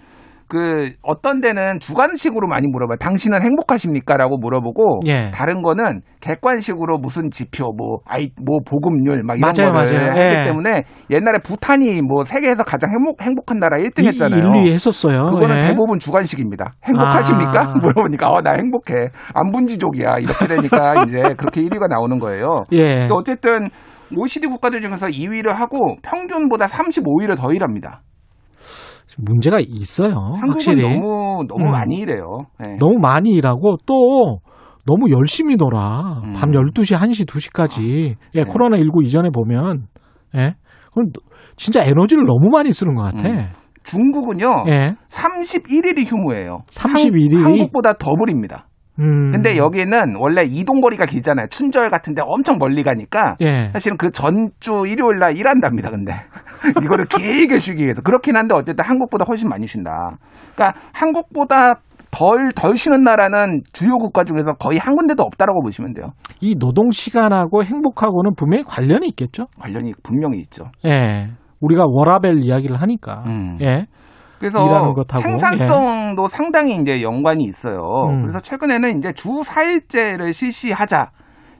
[0.48, 2.96] 그 어떤 데는 주관식으로 많이 물어봐요.
[2.98, 5.30] 당신은 행복하십니까 라고 물어보고 예.
[5.32, 10.10] 다른 거는 객관식으로 무슨 지표 뭐 아이 뭐 보급률 막 이런 맞아요, 거를 맞아요.
[10.10, 10.44] 하기 예.
[10.44, 14.38] 때문에 옛날에 부탄이 뭐 세계에서 가장 행복 행복한 나라 1등 이- 했잖아요.
[14.40, 15.26] 인류에 했었어요.
[15.26, 15.68] 그거는 예.
[15.68, 16.72] 대부분 주관식입니다.
[16.84, 17.60] 행복하십니까?
[17.70, 17.74] 아.
[17.80, 19.08] 물어보니까 어, 나 행복해.
[19.34, 20.16] 안분지족이야.
[20.18, 22.64] 이렇게 되니까 이제 그렇게 1위가 나오는 거예요.
[22.72, 23.08] 예.
[23.10, 23.68] 어쨌든
[24.16, 28.00] OECD 국가들 중에서 2위를 하고 평균보다 35일을 더 일합니다.
[29.18, 30.14] 문제가 있어요.
[30.14, 31.70] 한국은 확실히 너무 너무 음.
[31.70, 32.46] 많이 일해요.
[32.58, 32.76] 네.
[32.78, 34.40] 너무 많이 일하고 또
[34.86, 36.20] 너무 열심히 놀아.
[36.24, 36.32] 음.
[36.34, 38.16] 밤 12시, 1시, 2시까지.
[38.34, 38.44] 예, 네.
[38.44, 39.86] 코로나 19 이전에 보면,
[40.36, 40.54] 예.
[40.92, 41.20] 그럼 너-
[41.56, 43.28] 진짜 에너지를 너무 많이 쓰는 것 같아.
[43.28, 43.48] 음.
[43.84, 44.64] 중국은요.
[44.68, 44.94] 예.
[45.10, 46.60] 31일이 휴무예요.
[46.70, 47.36] 31일이?
[47.36, 48.66] 한, 한국보다 더블입니다.
[49.00, 49.32] 음.
[49.32, 51.46] 근데 여기는 원래 이동 거리가 길잖아요.
[51.48, 53.70] 춘절 같은데 엄청 멀리 가니까 예.
[53.72, 55.90] 사실은 그 전주 일요일 날 일한답니다.
[55.90, 56.12] 근데
[56.84, 59.90] 이거를 길게 쉬기 위해서 그렇긴 한데 어쨌든 한국보다 훨씬 많이 쉰다.
[60.54, 61.80] 그러니까 한국보다
[62.10, 66.12] 덜 덜 쉬는 나라는 주요 국가 중에서 거의 한 군데도 없다라고 보시면 돼요.
[66.40, 69.46] 이 노동 시간하고 행복하고는 분명히 관련이 있겠죠.
[69.58, 70.66] 관련이 분명히 있죠.
[70.84, 71.30] 예.
[71.60, 73.24] 우리가 워라벨 이야기를 하니까.
[73.26, 73.58] 음.
[73.60, 73.86] 예.
[74.38, 78.08] 그래서 생산성도 상당히 이제 연관이 있어요.
[78.08, 78.22] 음.
[78.22, 81.10] 그래서 최근에는 이제 주 4일제를 실시하자.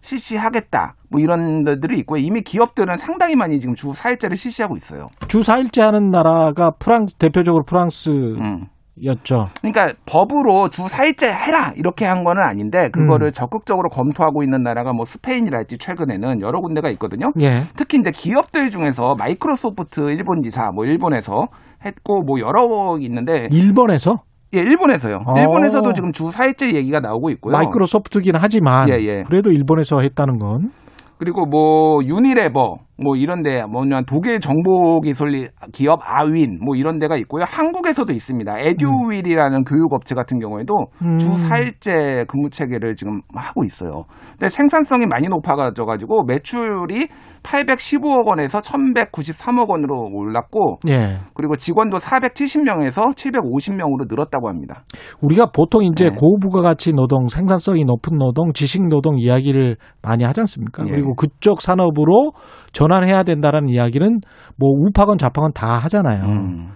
[0.05, 0.94] 실시하겠다.
[1.10, 5.09] 뭐 이런 데들이 있고 이미 기업들은 상당히 많이 지금 주 4일제를 실시하고 있어요.
[5.28, 8.34] 주 4일째 하는 나라가 프랑스, 대표적으로 프랑스였죠.
[8.36, 9.46] 음.
[9.62, 13.32] 그러니까 법으로 주 4일째 해라 이렇게 한 거는 아닌데 그거를 음.
[13.32, 17.30] 적극적으로 검토하고 있는 나라가 뭐 스페인이랄지 최근에는 여러 군데가 있거든요.
[17.40, 17.62] 예.
[17.74, 21.46] 특히 이제 기업들 중에서 마이크로소프트 일본 지사 뭐 일본에서
[21.85, 24.23] 했고 뭐 여러 거 있는데 일본에서
[24.55, 25.24] 예, 일본에서요.
[25.27, 25.39] 어.
[25.39, 27.52] 일본에서도 지금 주 4일째 얘기가 나오고 있고요.
[27.52, 29.24] 마이크로소프트긴 하지만 예, 예.
[29.27, 30.70] 그래도 일본에서 했다는 건
[31.19, 37.44] 그리고 뭐 유니레버 뭐 이런 데 뭐냐 독일 정보기술 기업 아윈 뭐 이런 데가 있고요.
[37.46, 38.58] 한국에서도 있습니다.
[38.58, 41.18] 에듀윌이라는 교육업체 같은 경우에도 음.
[41.18, 44.04] 주 4일째 근무 체계를 지금 하고 있어요.
[44.32, 47.08] 근데 생산성이 많이 높아져 가지고 매출이
[47.42, 51.18] 815억 원에서 1193억 원으로 올랐고 예.
[51.34, 54.82] 그리고 직원도 470명에서 750명으로 늘었다고 합니다.
[55.22, 56.16] 우리가 보통 이제 네.
[56.16, 60.84] 고부가가치 노동, 생산성이 높은 노동, 지식 노동 이야기를 많이 하지 않습니까?
[60.86, 60.90] 예.
[60.90, 62.32] 그리고 그쪽 산업으로
[62.74, 64.20] 전환해야 된다라는 이야기는
[64.59, 66.24] 뭐 우파건 좌파건 다 하잖아요.
[66.24, 66.68] 음.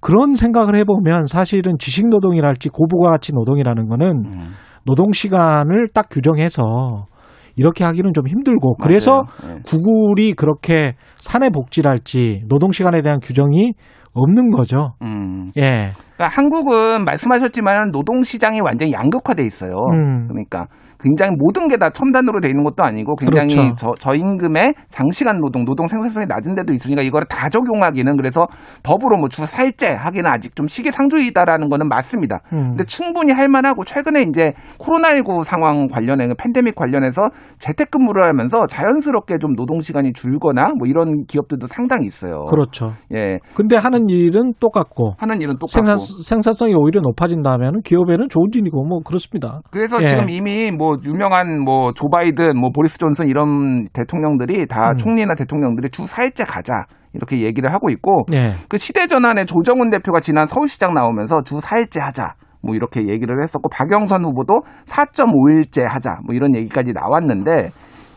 [0.00, 4.48] 그런 생각을 해보면 사실은 지식 노동이랄지 고부가치 노동이라는 거는 음.
[4.84, 7.06] 노동 시간을 딱 규정해서
[7.54, 9.58] 이렇게 하기는 좀 힘들고 그래서 맞아요.
[9.58, 9.62] 예.
[9.64, 13.74] 구글이 그렇게 사내 복지랄지 노동 시간에 대한 규정이
[14.14, 14.94] 없는 거죠.
[15.02, 15.48] 음.
[15.56, 15.92] 예.
[16.16, 19.74] 그러니까 한국은 말씀하셨지만 노동 시장이 완전히 양극화돼 있어요.
[19.92, 20.26] 음.
[20.28, 20.66] 그러니까
[21.02, 23.74] 굉장히 모든 게 다 첨단으로 돼 있는 것도 아니고 굉장히 그렇죠.
[23.76, 28.46] 저, 저임금의 장시간 노동, 노동 생산성이 낮은 데도 있으니까 이거를 다 적용하기는 그래서
[28.84, 32.38] 법으로 뭐주 4일째 하기는 아직 좀 시기상조이다라는 거는 맞습니다.
[32.52, 32.68] 음.
[32.68, 37.22] 근데 충분히 할 만하고 최근에 이제 코로나19 상황 관련해 팬데믹 관련해서
[37.58, 42.44] 재택근무를 하면서 자연스럽게 좀 노동 시간이 줄거나 뭐 이런 기업들도 상당히 있어요.
[42.44, 42.92] 그렇죠.
[43.12, 43.40] 예.
[43.54, 49.00] 근데 하는 일은 똑같고 하는 일은 똑같고 생산 생산성이 오히려 높아진다면 기업에는 좋은 일이고 뭐
[49.00, 49.62] 그렇습니다.
[49.72, 50.04] 그래서 예.
[50.04, 54.96] 지금 이미 뭐 유명한 뭐 조 바이든, 뭐 보리스 존슨 이런 대통령들이 다 음.
[54.96, 56.84] 총리나 대통령들이 주 4일째 가자.
[57.14, 58.52] 이렇게 얘기를 하고 있고 예.
[58.70, 62.34] 그 시대 전환에 조정훈 대표가 지난 서울시장 나오면서 주 4일째 하자.
[62.62, 66.20] 뭐 이렇게 얘기를 했었고 박영선 후보도 4.5일째 하자.
[66.24, 67.70] 뭐 이런 얘기까지 나왔는데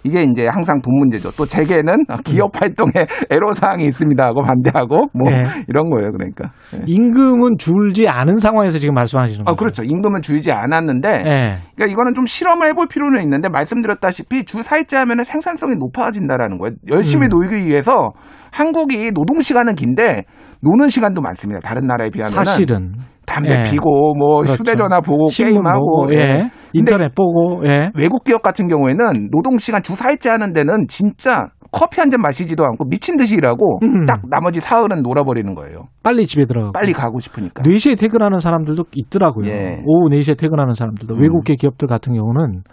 [0.05, 1.31] 이게 이제 항상 돈 문제죠.
[1.31, 2.91] 또 재계는 기업 활동에
[3.31, 5.45] 애로사항이 있습니다 하고 반대하고 뭐 네.
[5.67, 6.11] 이런 거예요.
[6.11, 6.51] 그러니까.
[6.75, 6.83] 예.
[6.85, 9.51] 임금은 줄지 않은 상황에서 지금 말씀하시는 거죠.
[9.51, 9.83] 아, 그렇죠.
[9.83, 11.57] 임금은 줄이지 않았는데 예.
[11.75, 16.75] 그러니까 이거는 좀 실험을 해볼 필요는 있는데 말씀드렸다시피 주 4일째 하면 생산성이 높아진다라는 거예요.
[16.87, 17.29] 열심히 음.
[17.29, 18.11] 놀기 위해서
[18.51, 20.23] 한국이 노동 시간은 긴데
[20.61, 21.61] 노는 시간도 많습니다.
[21.61, 22.93] 다른 나라에 비하면 사실은
[23.25, 23.63] 담배 예.
[23.63, 24.53] 피고 뭐 그렇죠.
[24.53, 26.49] 휴대전화 보고 게임하고 보고, 예.
[26.73, 27.91] 인터넷 보고 예.
[27.95, 32.63] 외국 기업 같은 경우에는 노동 시간 주 4일째 하는 데는 진짜 커피 한 잔 마시지도
[32.63, 34.05] 않고 미친 듯이 일하고 음.
[34.05, 35.87] 딱 나머지 사흘은 놀아버리는 거예요.
[36.03, 37.63] 빨리 집에 들어가고 빨리 가고 싶으니까.
[37.63, 39.47] 4시에 퇴근하는 사람들도 있더라고요.
[39.49, 39.81] 예.
[39.85, 41.21] 오후 4시에 퇴근하는 사람들도 음.
[41.21, 42.63] 외국계 기업들 같은 경우는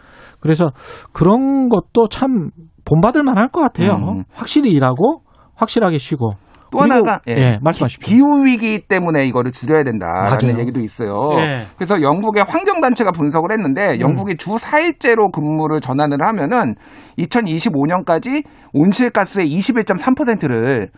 [0.40, 0.70] 그래서
[1.12, 2.50] 그런 것도 참
[2.84, 3.94] 본받을 만할 것 같아요.
[3.94, 4.24] 음.
[4.32, 5.22] 확실히 일하고
[5.54, 6.30] 확실하게 쉬고
[6.73, 8.01] 또 하나가 예, 말씀하십시오.
[8.05, 10.59] 기후 위기 때문에 이거를 줄여야 된다라는 맞아요.
[10.59, 11.31] 얘기도 있어요.
[11.39, 11.66] 예.
[11.77, 16.74] 그래서 영국의 환경 단체가 분석을 했는데 영국이 주 4일제로 근무를 전환을 하면은
[17.19, 20.89] 2025년까지 온실가스의 21.3%를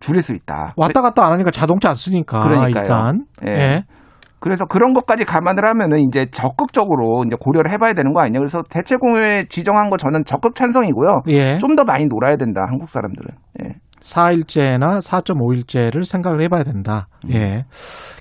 [0.00, 0.74] 줄일 수 있다.
[0.76, 2.82] 왔다 갔다 안 하니까 자동차 안 쓰니까 그러니까요.
[2.82, 3.50] 일단 예.
[3.50, 3.84] 예.
[4.38, 8.40] 그래서 그런 것까지 감안을 하면은 이제 적극적으로 이제 고려를 해봐야 되는 거 아니냐.
[8.40, 11.22] 그래서 대체 공휴일 지정한 거 저는 적극 찬성이고요.
[11.28, 11.58] 예.
[11.58, 12.62] 좀더 많이 놀아야 된다.
[12.68, 13.30] 한국 사람들은.
[13.62, 13.76] 예.
[14.02, 17.08] 4일제나 4.5일제를 생각을 해봐야 된다.
[17.24, 17.32] 음.
[17.32, 17.64] 예.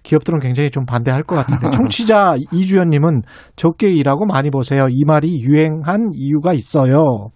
[0.04, 1.70] 기업들은 굉장히 좀 반대할 것 같은데.
[1.76, 3.22] 청취자 이주연님은
[3.56, 4.88] 적게 일하고 많이 보세요.
[4.90, 7.30] 이 말이 유행한 이유가 있어요.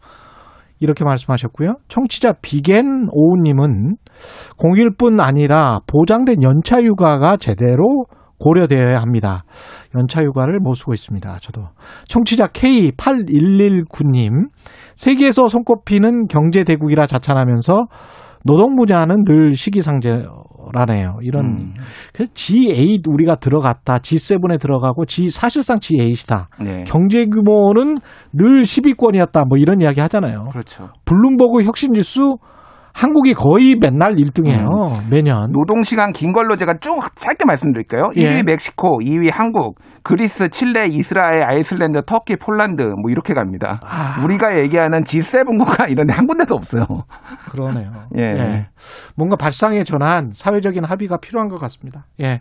[0.79, 1.75] 이렇게 말씀하셨고요.
[1.87, 3.95] 청취자 비겐 오우님은
[4.57, 8.05] 공휴일뿐 아니라 보장된 연차 휴가가 제대로
[8.39, 9.45] 고려되어야 합니다.
[9.97, 11.37] 연차 휴가를 못 쓰고 있습니다.
[11.39, 11.69] 저도.
[12.07, 14.49] 청취자 K8119님,
[14.95, 17.85] 세계에서 손꼽히는 경제대국이라 자찬하면서
[18.45, 21.17] 노동 분야는 늘 시기상조라네요.
[21.23, 21.73] 이런 음.
[22.13, 23.97] 그래서 G8 우리가 들어갔다.
[23.97, 26.63] G7에 들어가고 G 사실상 G8이다.
[26.63, 26.83] 네.
[26.85, 27.95] 경제 규모는
[28.33, 29.47] 늘 10위권이었다.
[29.47, 30.45] 뭐 이런 이야기 하잖아요.
[30.51, 30.89] 그렇죠.
[31.05, 32.37] 블룸버그 혁신지수
[32.95, 35.09] 한국이 거의 맨날 1등이에요.
[35.11, 35.51] 매년.
[35.51, 38.11] 노동시간 긴 걸로 제가 쭉 짧게 말씀드릴까요?
[38.15, 38.39] 예.
[38.39, 43.77] 1위 멕시코, 2위 한국, 그리스, 칠레, 이스라엘, 아이슬란드, 터키, 폴란드 뭐 이렇게 갑니다.
[43.83, 44.23] 아.
[44.23, 46.85] 우리가 얘기하는 G7 국가 이런 데 한 군데도 없어요.
[47.49, 47.91] 그러네요.
[48.17, 48.67] 예.
[49.17, 52.05] 뭔가 발상의 전환, 사회적인 합의가 필요한 것 같습니다.
[52.21, 52.39] 예.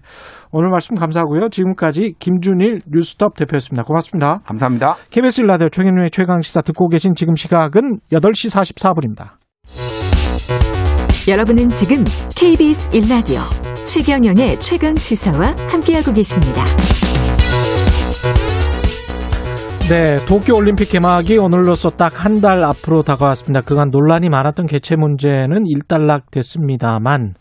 [0.53, 1.49] 오늘 말씀 감사하고요.
[1.49, 3.83] 지금까지 김준일 뉴스톱 대표였습니다.
[3.83, 4.39] 고맙습니다.
[4.47, 4.95] 감사합니다.
[5.11, 9.44] KBS 일라디오 최경영의 최강시사 듣고 계신 지금 시각은 8시 44분입니다.
[11.27, 12.05] 여러분은 지금
[12.37, 13.41] KBS 1라디오
[13.87, 16.63] 최경영의 최강 시사와 함께하고 계십니다.
[19.89, 23.63] 네, 도쿄올림픽 개막이 오늘로써 딱한 달 앞으로 다가왔습니다.
[23.63, 27.33] 그간 논란이 많았던 개최 문제는 일단락됐습니다만,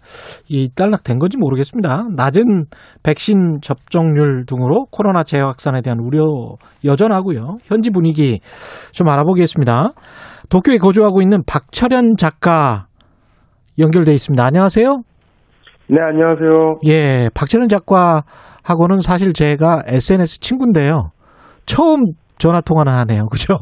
[0.48, 2.06] 이 일단락된 건지 모르겠습니다.
[2.16, 2.68] 낮은
[3.04, 6.22] 백신 접종률 등으로 코로나 재확산에 대한 우려
[6.86, 7.58] 여전하고요.
[7.64, 8.40] 현지 분위기
[8.94, 9.92] 좀 알아보겠습니다.
[10.48, 12.88] 도쿄에 거주하고 있는 박철현 작가
[13.80, 14.44] 연결돼 있습니다.
[14.46, 15.02] 안녕하세요.
[15.90, 16.80] 네, 안녕하세요.
[16.88, 21.10] 예, 박철현 작가하고는 사실 제가 SNS 친구인데요.
[21.66, 22.02] 처음
[22.38, 23.28] 전화 통화를 하네요.
[23.28, 23.58] 그죠?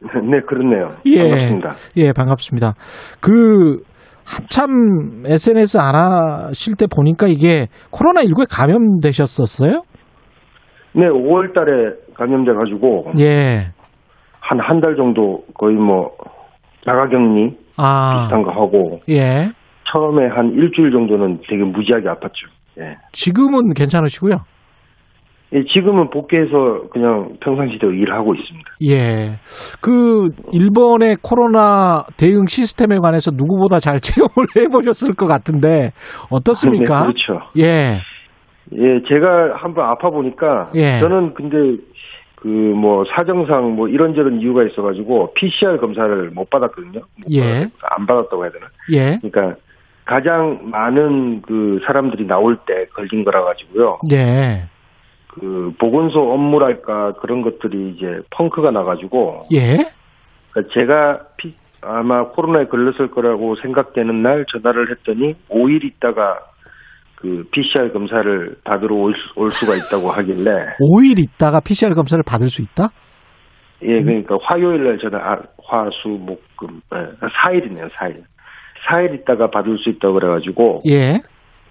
[0.02, 0.96] 네, 그렇네요.
[1.06, 1.18] 예.
[1.28, 1.74] 반갑습니다.
[1.96, 2.74] 예, 반갑습니다.
[3.20, 3.78] 그
[4.24, 9.82] 한참 SNS 안 하실 때 보니까 이게 코로나19에 감염되셨었어요?
[10.94, 13.70] 네, 5월 달에 감염돼 가지고 예.
[14.40, 16.10] 한 한 달 정도 거의 뭐
[16.84, 18.20] 자가 격리 아.
[18.22, 19.50] 비슷한 거 하고 예.
[19.84, 22.48] 처음에 한 일주일 정도는 되게 무지하게 아팠죠.
[22.78, 22.96] 예.
[23.12, 24.36] 지금은 괜찮으시고요.
[25.54, 28.70] 예, 지금은 복귀해서 그냥 평상시대로 일하고 있습니다.
[28.88, 29.38] 예.
[29.82, 35.90] 그 일본의 코로나 대응 시스템에 관해서 누구보다 잘 체험을 해보셨을 것 같은데
[36.30, 37.00] 어떻습니까?
[37.00, 37.46] 네, 그렇죠.
[37.58, 38.00] 예.
[38.74, 40.98] 예, 제가 한번 아파 보니까 예.
[41.00, 41.82] 저는 근데
[42.42, 47.00] 그 뭐 사정상 뭐 이런저런 이유가 있어가지고 PCR 검사를 못 받았거든요.
[47.30, 47.68] 예.
[47.82, 48.66] 안 받았다고 해야 되나?
[48.92, 49.18] 예.
[49.22, 49.56] 그러니까
[50.04, 54.00] 가장 많은 그 사람들이 나올 때 걸린 거라 가지고요.
[54.12, 54.64] 예.
[55.28, 59.76] 그 보건소 업무랄까 그런 것들이 이제 펑크가 나가지고 예.
[60.50, 66.40] 그러니까 제가 피- 아마 코로나에 걸렸을 거라고 생각되는 날 전화를 했더니 5일 있다가
[67.22, 70.50] 그 PCR 검사를 받으러 올, 수- 올 수가 있다고 하길래
[70.82, 72.88] 5일 있다가 PCR 검사를 받을 수 있다?
[73.82, 78.22] 예 그러니까 화요일 날 전화 아, 화 수 목 금 예, 4일이네요 4일
[78.88, 81.18] 4일 있다가 받을 수 있다고 그래가지고 예.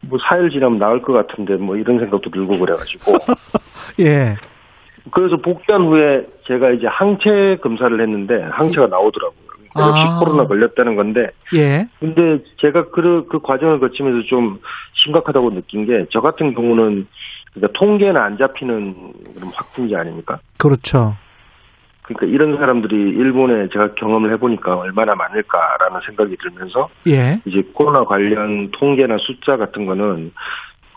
[0.02, 3.14] 뭐 4일 지나면 나을 것 같은데 뭐 이런 생각도 들고 그래가지고
[4.02, 4.36] 예.
[5.12, 9.41] 그래서 복귀한 후에 제가 이제 항체 검사를 했는데 항체가 나오더라고요.
[9.78, 10.20] 역시 아.
[10.20, 11.88] 코로나 걸렸다는 건데 예.
[12.00, 14.60] 근데 제가 그, 그 과정을 거치면서 좀
[14.94, 17.08] 심각하다고 느낀 게 저 같은 경우는
[17.54, 18.96] 그러니까 통계는 안 잡히는
[19.36, 20.40] 그런 확진자 아닙니까?
[20.60, 21.16] 그렇죠.
[22.04, 27.40] 그러니까 이런 사람들이 일본에 제가 경험을 해보니까 얼마나 많을까라는 생각이 들면서 예.
[27.46, 30.34] 이제 코로나 관련 통계나 숫자 같은 거는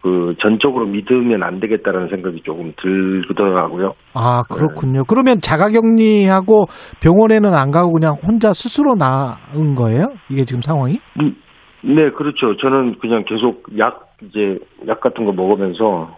[0.05, 3.95] 그 전적으로 믿으면 안 되겠다라는 생각이 조금 들더라고요.
[4.13, 5.03] 아, 그렇군요.
[5.09, 6.67] 그러면 자가격리하고
[7.03, 10.09] 병원에는 안 가고 그냥 혼자 스스로 나은 거예요?
[10.29, 11.01] 이게 지금 상황이?
[11.19, 11.35] 음,
[11.83, 12.55] 네, 그렇죠.
[12.61, 16.15] 저는 그냥 계속 약 이제 약 같은 거 먹으면서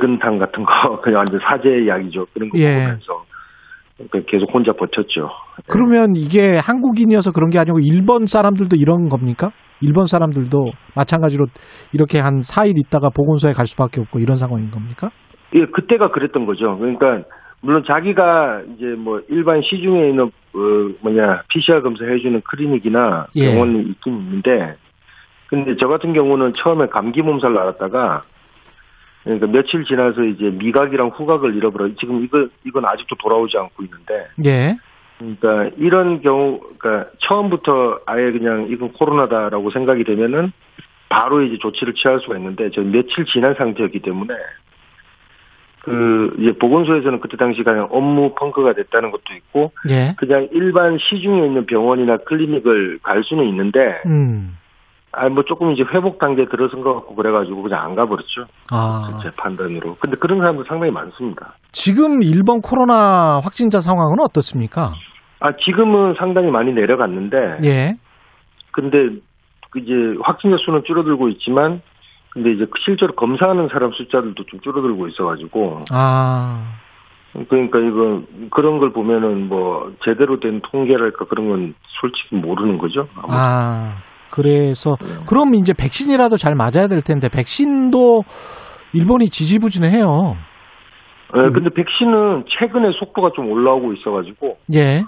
[0.00, 2.26] 근탕 같은 거 그냥 완전 사제 약이죠.
[2.34, 2.78] 그런 거 예.
[2.78, 3.24] 먹으면서
[4.10, 5.28] 그 계속 혼자 버텼죠.
[5.68, 9.52] 그러면 이게 한국인이어서 그런 게 아니고 일본 사람들도 이런 겁니까?
[9.80, 11.46] 일본 사람들도 마찬가지로
[11.92, 15.10] 이렇게 한 4일 있다가 보건소에 갈 수밖에 없고 이런 상황인 겁니까?
[15.54, 16.76] 예, 그때가 그랬던 거죠.
[16.78, 17.22] 그러니까
[17.60, 20.58] 물론 자기가 이제 뭐 일반 시중에 있는 어
[21.00, 23.50] 뭐냐 PCR 검사 해주는 클리닉이나 예.
[23.50, 24.76] 병원이 있긴 있는데,
[25.48, 28.22] 근데 저 같은 경우는 처음에 감기 몸살 나왔다가
[29.24, 31.94] 그러니까 며칠 지나서 이제 미각이랑 후각을 잃어버려.
[31.98, 34.76] 지금 이거 이건 아직도 돌아오지 않고 있는데, 예.
[35.18, 40.52] 그러니까 이런 경우, 그러니까 처음부터 아예 그냥 이건 코로나다라고 생각이 되면은
[41.08, 44.34] 바로 이제 조치를 취할 수가 있는데 저 며칠 지난 상태였기 때문에
[45.84, 50.14] 그 이제 보건소에서는 그때 당시 그냥 업무 펑크가 됐다는 것도 있고 예.
[50.16, 54.56] 그냥 일반 시중에 있는 병원이나 클리닉을 갈 수는 있는데 음.
[55.16, 59.20] 아뭐 조금 이제 회복 단계에 들어선 것 같고 그래가지고 그냥 안 가버렸죠 아.
[59.22, 64.92] 제 판단으로 근데 그런 사람들 상당히 많습니다 지금 일본 코로나 확진자 상황은 어떻습니까?
[65.40, 67.96] 아 지금은 상당히 많이 내려갔는데 예.
[68.72, 69.20] 근데
[69.70, 69.92] 그 이제
[70.22, 71.82] 확진자 수는 줄어들고 있지만
[72.30, 76.80] 근데 이제 실제로 검사하는 사람 숫자들도 좀 줄어들고 있어가지고 아.
[77.48, 83.08] 그러니까 이거 그런 걸 보면은 뭐 제대로 된 통계랄까 그런 건 솔직히 모르는 거죠.
[83.28, 83.96] 아.
[84.34, 84.96] 그래서
[85.28, 88.22] 그럼 이제 백신이라도 잘 맞아야 될 텐데 백신도
[88.92, 90.34] 일본이 지지부진해요.
[91.36, 95.02] 예, 근데 백신은 최근에 속도가 좀 올라오고 있어가지고 예.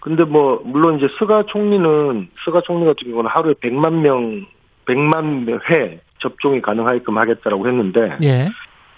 [0.00, 4.46] 근데 뭐 물론 이제 스가 총리는 스가 총리 같은 경우는 하루에 100만 명
[4.86, 8.48] 100만 회 접종이 가능하게끔 하겠다라고 했는데 예.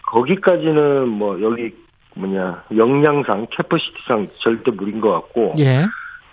[0.03, 1.75] 거기까지는 뭐 여기
[2.15, 5.85] 뭐냐 역량상 캐퍼시티상 절대 무리인 것 같고 예.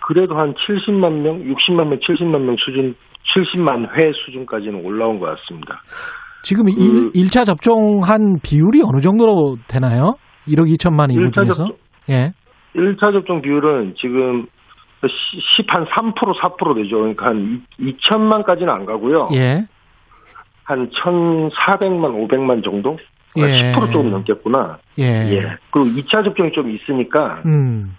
[0.06, 2.94] 그래도 한 70만 명, 60만 명, 70만 명 수준,
[3.34, 5.80] 70만 회 수준까지는 올라온 것 같습니다.
[6.42, 10.14] 지금 그- 일 1차 접종한 비율이 어느 정도로 되나요?
[10.48, 11.64] 1억 2천만 인구 1차 중에서?
[11.66, 11.76] 접종,
[12.10, 12.32] 예.
[12.74, 14.46] 1차 접종 비율은 지금
[15.56, 16.96] 10, 한 3%, 4% 되죠.
[16.96, 19.28] 그러니까 한 2천만까지는 안 가고요.
[19.34, 19.66] 예.
[20.64, 22.96] 한 1,400만, 500만 정도?
[23.38, 23.72] 예.
[23.72, 24.78] 10% 조금 넘겠구나.
[24.98, 25.04] 예.
[25.70, 27.96] 그리고 2차 접종이 좀 있으니까, 음.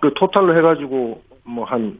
[0.00, 1.96] 그 토탈로 해가지고, 뭐 한,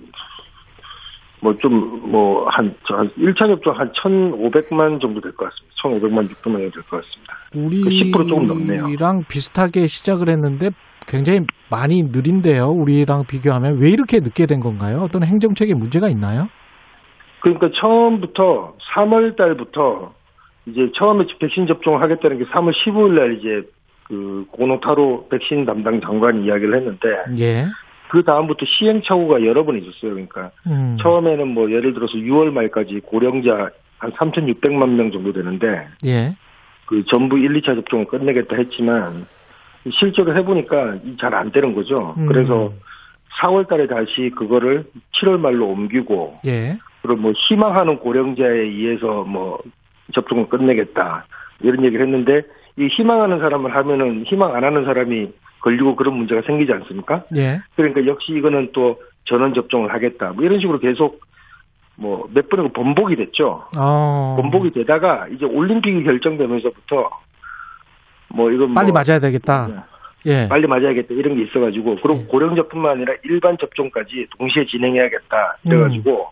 [1.40, 5.74] 뭐 좀, 뭐, 한, 저, 한 1차 접종 한 1,500만 정도 될 것 같습니다.
[5.82, 7.34] 1,500만, 600만 정도 될 것 같습니다.
[7.54, 7.82] 우리
[8.12, 8.84] 그10% 조금 넘네요.
[8.84, 10.70] 우리랑 비슷하게 시작을 했는데
[11.06, 11.40] 굉장히
[11.70, 12.66] 많이 느린데요.
[12.68, 14.98] 우리랑 비교하면 왜 이렇게 늦게 된 건가요?
[15.02, 16.48] 어떤 행정책에 문제가 있나요?
[17.40, 20.12] 그러니까 처음부터 3월 달부터
[20.66, 23.68] 이제 처음에 백신 접종을 하겠다는 게 3월 15일 날 이제
[24.08, 27.08] 그 고노타로 백신 담당 장관이 이야기를 했는데
[27.38, 27.66] 예.
[28.08, 30.12] 그 다음부터 시행착오가 여러 번 있었어요.
[30.12, 30.96] 그러니까 음.
[31.00, 36.36] 처음에는 뭐 예를 들어서 6월 말까지 고령자 한 3,600만 명 정도 되는데 예.
[36.86, 39.26] 그 전부 1, 2차 접종을 끝내겠다 했지만
[39.90, 42.14] 실제로 해보니까 잘 안 되는 거죠.
[42.18, 42.26] 음.
[42.26, 42.72] 그래서
[43.40, 44.84] 4월 달에 다시 그거를
[45.14, 46.78] 7월 말로 옮기고 예.
[47.02, 49.58] 그리고 뭐 희망하는 고령자에 의해서 뭐
[50.14, 51.26] 접종을 끝내겠다
[51.60, 52.42] 이런 얘기를 했는데
[52.78, 57.24] 이 희망하는 사람을 하면은 희망 안 하는 사람이 걸리고 그런 문제가 생기지 않습니까?
[57.36, 57.60] 예.
[57.74, 60.32] 그러니까 역시 이거는 또 전원 접종을 하겠다.
[60.32, 61.20] 뭐 이런 식으로 계속
[61.96, 63.64] 뭐 몇 번이고 번복이 됐죠.
[63.76, 64.36] 어.
[64.40, 67.10] 번복이 되다가 이제 올림픽이 결정되면서부터
[68.28, 69.86] 뭐 이건 빨리 뭐 맞아야 되겠다.
[70.26, 70.48] 예.
[70.48, 76.30] 빨리 맞아야겠다 이런 게 있어가지고 그리고 고령자뿐만 아니라 일반 접종까지 동시에 진행해야겠다 그래가지고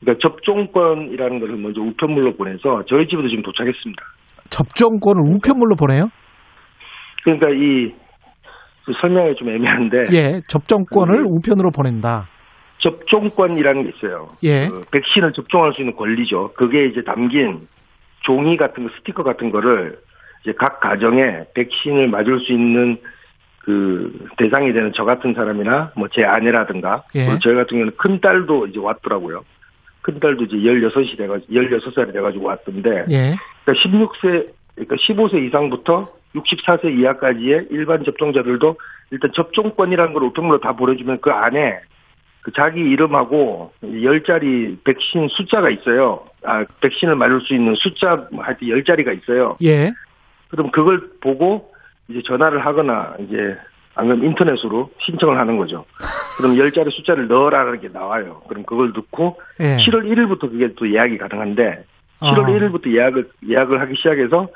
[0.00, 4.02] 그러니까 접종권이라는 것을 먼저 우편물로 보내서 저희 집에도 지금 도착했습니다.
[4.52, 6.10] 접종권을 우편물로 보내요?
[7.24, 7.92] 그러니까 이
[9.00, 10.40] 설명이 좀 애매한데 예.
[10.48, 12.28] 접종권을 우편으로 보낸다.
[12.78, 14.28] 접종권이라는 게 있어요.
[14.42, 14.68] 예.
[14.68, 16.52] 그 백신을 접종할 수 있는 권리죠.
[16.54, 17.68] 그게 이제 담긴
[18.24, 19.98] 종이 같은 거, 스티커 같은 거를
[20.42, 22.98] 이제 각 가정에 백신을 맞을 수 있는
[23.60, 27.24] 그 대상이 되는 저 같은 사람이나 뭐 제 아내라든가 예.
[27.24, 29.44] 그리고 저희 같은 경우는 큰 딸도 이제 왔더라고요.
[30.02, 33.34] 큰 딸도 이제 16이 돼가지고 16살이 돼가지고 왔던데 예.
[33.64, 38.76] 그러니까 16세 그러니까 15세 이상부터 64세 이하까지의 일반 접종자들도
[39.10, 41.80] 일단 접종권이라는 걸 우편물로 다 보내주면 그 안에
[42.40, 43.72] 그 자기 이름하고
[44.02, 46.24] 열 자리 백신 숫자가 있어요.
[46.44, 49.56] 아 백신을 맞을 수 있는 숫자 뭐 하여튼 열 자리가 있어요.
[49.62, 49.92] 예.
[50.48, 51.72] 그럼 그걸 보고
[52.08, 53.56] 이제 전화를 하거나 이제
[53.94, 55.84] 아니면 인터넷으로 신청을 하는 거죠.
[56.36, 58.42] 그럼 열 자리 숫자를 넣어라는 게 나와요.
[58.48, 59.76] 그럼 그걸 넣고 예.
[59.76, 61.84] 7월 1일부터 그게 또 예약이 가능한데
[62.20, 62.46] 7월 아.
[62.46, 64.48] 1일부터 예약을 예약을 하기 시작해서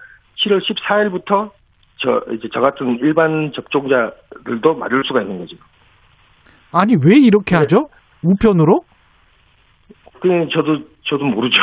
[0.45, 1.51] 7월 14일부터
[1.99, 5.57] 저 이제 저 같은 일반 접종자들도 맞을 수가 있는 거죠.
[6.73, 7.61] 아니 왜 이렇게 네.
[7.61, 7.89] 하죠?
[8.23, 8.85] 우편으로?
[10.21, 11.57] 그냥 저도 저도 모르죠.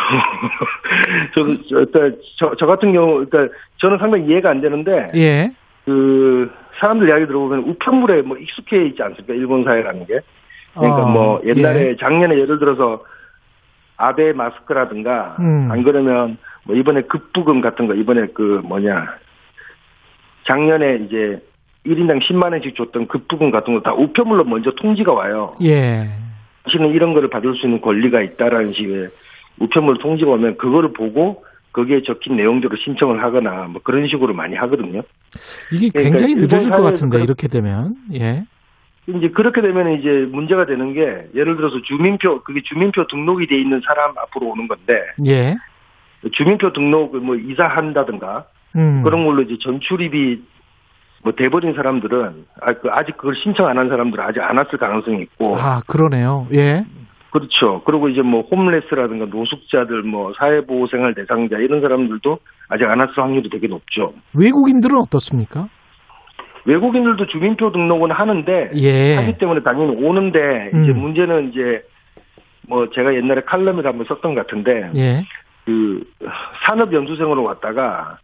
[1.36, 1.86] 저도 저,
[2.38, 5.54] 저, 저 같은 경우 그러니까 저는 상당히 이해가 안 되는데 예.
[5.86, 9.34] 그 사람들 이야기 들어보면 우편물에 뭐 익숙해 있지 않습니까?
[9.34, 10.20] 일본 사회라는 게.
[10.74, 11.96] 그러니까 아, 뭐 옛날에 예.
[11.98, 13.04] 작년에 예를 들어서
[13.98, 15.70] 아베 마스크라든가 음.
[15.72, 19.16] 안 그러면 뭐 이번에 급부금 같은 거 이번에 그 뭐냐
[20.46, 21.40] 작년에 이제
[21.86, 25.56] 1인당 10만 원씩 줬던 급부금 같은 거 다 우편물로 먼저 통지가 와요.
[25.64, 26.10] 예.
[26.64, 29.10] 당신은 이런 거를 받을 수 있는 권리가 있다라는 식의
[29.60, 35.02] 우편물 통지가 오면 그거를 보고 거기에 적힌 내용대로 신청을 하거나 뭐 그런 식으로 많이 하거든요.
[35.72, 37.96] 이게 그러니까 굉장히 일본 늦어질 것 같은데 그런- 이렇게 되면.
[38.14, 38.44] 예.
[39.08, 41.02] 이제 그렇게 되면 이제 문제가 되는 게
[41.36, 44.94] 예를 들어서 주민표 그게 주민표 등록이 돼 있는 사람 앞으로 오는 건데
[45.26, 45.56] 예.
[46.32, 48.46] 주민표 등록을 뭐 이사한다든가
[48.78, 49.04] 음.
[49.04, 50.42] 그런 걸로 이제 전출입이
[51.24, 55.24] 뭐 돼버린 사람들은 아, 그 아직 그걸 신청 안 한 사람들은 아직 안 왔을 가능성이
[55.24, 56.48] 있고 아, 그러네요.
[56.54, 56.86] 예.
[57.34, 57.82] 그렇죠.
[57.84, 62.38] 그리고 이제 뭐 홈레스라든가 노숙자들 뭐 사회보호생활 대상자 이런 사람들도
[62.70, 64.14] 아직 안 왔을 확률이 되게 높죠.
[64.36, 65.68] 외국인들은 어떻습니까?
[66.66, 69.16] 외국인들도 주민표 등록은 하는데 예.
[69.16, 71.00] 하기 때문에 당연히 오는데 이제 음.
[71.00, 71.84] 문제는 이제
[72.68, 75.24] 뭐 제가 옛날에 칼럼을 한번 썼던 것 같은데 예.
[75.66, 76.04] 그
[76.68, 78.20] 산업연수생으로 왔다가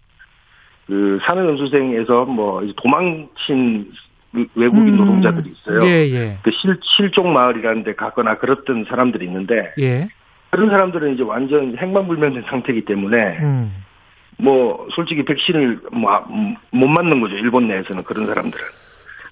[0.86, 3.92] 그 산업연수생에서 뭐 이제 도망친
[4.34, 4.98] 외국인 음.
[4.98, 5.80] 노동자들이 있어요.
[5.84, 6.38] 예, 예.
[6.44, 10.08] 그 실, 실종 마을이라는 데 갔거나 그랬던 사람들이 있는데 예.
[10.52, 13.72] 그런 사람들은 이제 완전 행방불명된 상태이기 때문에 음.
[14.40, 18.64] 뭐 솔직히 백신을 뭐못 맞는 거죠 일본 내에서는 그런 사람들은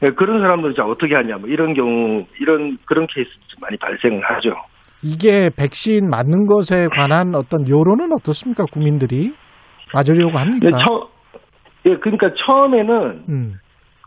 [0.04, 4.56] 예, 그런 사람들은 자 어떻게 하냐 뭐 이런 경우 이런 그런 케이스도 많이 발생을 하죠.
[5.04, 8.66] 이게 백신 맞는 것에 관한 어떤 여론은 어떻습니까?
[8.72, 9.34] 국민들이
[9.94, 10.68] 맞으려고 합니까?
[10.68, 11.10] 예, 처,
[11.86, 13.54] 예, 그러니까 처음에는 음.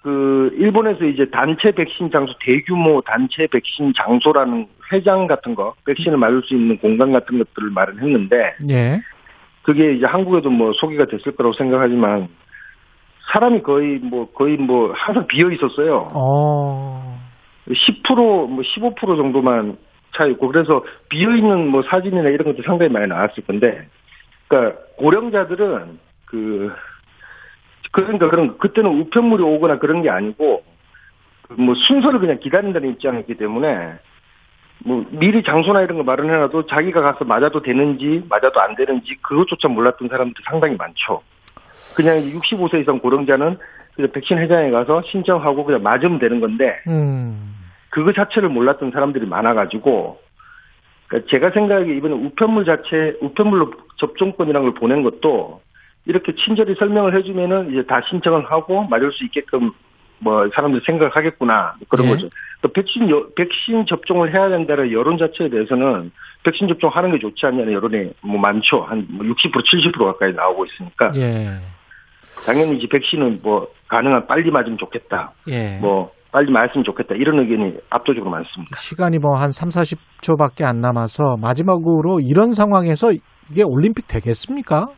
[0.02, 6.42] 그 일본에서 이제 단체 백신 장소 대규모 단체 백신 장소라는 회장 같은 거 백신을 맞을
[6.44, 8.36] 수 있는 공간 같은 것들을 마련했는데
[8.70, 9.00] 예.
[9.62, 12.28] 그게 이제 한국에도 뭐 소개가 됐을 거라고 생각하지만
[13.32, 16.06] 사람이 거의 뭐 거의 뭐 항상 비어 있었어요.
[16.14, 17.20] 어.
[17.68, 19.76] 10%뭐 15% 정도만
[20.16, 23.86] 차 있고 그래서 비어 있는 뭐 사진이나 이런 것도 상당히 많이 나왔을 건데
[24.48, 26.72] 그러니까 고령자들은 그
[27.90, 30.62] 그러니까 그런 그때는 우편물이 오거나 그런 게 아니고
[31.56, 33.94] 뭐 순서를 그냥 기다린다는 입장이기 때문에
[34.84, 40.08] 뭐 미리 장소나 이런 거 마련해놔도 자기가 가서 맞아도 되는지 맞아도 안 되는지 그것조차 몰랐던
[40.08, 41.22] 사람들이 상당히 많죠.
[41.96, 43.58] 그냥 65세 이상 고령자는
[43.94, 47.56] 그냥 백신 회장에 가서 신청하고 그냥 맞으면 되는 건데 음.
[47.90, 50.20] 그거 자체를 몰랐던 사람들이 많아가지고
[51.08, 55.60] 그러니까 제가 생각하기에 이번에 우편물 자체 우편물로 접종권이라는 걸 보낸 것도
[56.06, 59.70] 이렇게 친절히 설명을 해주면은 이제 다 신청을 하고 맞을 수 있게끔
[60.22, 62.10] 뭐 사람들이 생각하겠구나 그런 예.
[62.10, 62.28] 거죠.
[62.62, 66.10] 또 백신 여- 백신 접종을 해야 된다는 여론 자체에 대해서는
[66.44, 68.86] 백신 접종하는 게 좋지 않냐는 여론이 뭐 많죠.
[68.86, 71.58] 한뭐60% 70% 가까이 나오고 있으니까 예.
[72.46, 75.32] 당연히 이제 백신은 뭐 가능한 빨리 맞으면 좋겠다.
[75.48, 75.78] 예.
[75.80, 77.14] 뭐 빨리 맞으면 좋겠다.
[77.16, 78.76] 이런 의견이 압도적으로 많습니다.
[78.76, 83.10] 시간이 뭐 한 3, 40초밖에 안 남아서 마지막으로 이런 상황에서
[83.50, 84.88] 이게 올림픽 되겠습니까?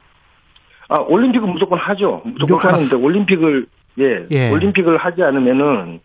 [0.93, 2.21] 아, 올림픽은 무조건 하죠.
[2.25, 3.67] 무조건, 무조건 하는데 올림픽을
[3.99, 4.51] 예, 예.
[4.51, 6.01] 올림픽을 하지 않으면은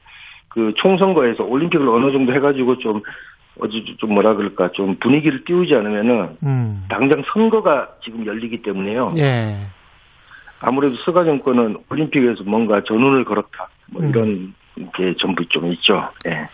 [0.47, 3.01] 그 총선거에서 올림픽을 어느 정도 해가지고 좀
[3.59, 6.85] 어찌 좀 뭐라 그럴까 좀 분위기를 띄우지 않으면은 음.
[6.89, 9.13] 당장 선거가 지금 열리기 때문에요.
[9.17, 9.57] 예.
[10.61, 13.67] 아무래도 스가 정권은 올림픽에서 뭔가 전운을 걸었다.
[13.91, 14.09] 뭐 음.
[14.09, 14.53] 이런
[14.95, 16.09] 게 전부 좀 있죠.
[16.27, 16.47] 예.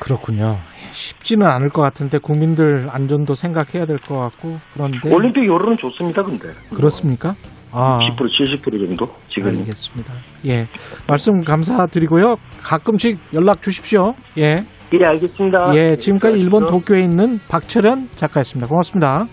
[0.00, 0.58] 그렇군요.
[0.92, 6.48] 쉽지는 않을 것 같은데 국민들 안전도 생각해야 될 것 같고 그런데 올림픽 여론은 좋습니다, 근데.
[6.74, 7.34] 그렇습니까?
[7.72, 8.16] 아, 10%
[8.62, 9.48] 70% 정도 지금.
[9.48, 10.12] 알겠습니다.
[10.46, 10.66] 예,
[11.06, 12.36] 말씀 감사드리고요.
[12.62, 14.14] 가끔씩 연락 주십시오.
[14.38, 15.76] 예, 예, 알겠습니다.
[15.76, 16.66] 예, 지금까지 네, 일본.
[16.66, 18.66] 도쿄에 있는 박철현 작가였습니다.
[18.66, 19.26] 고맙습니다.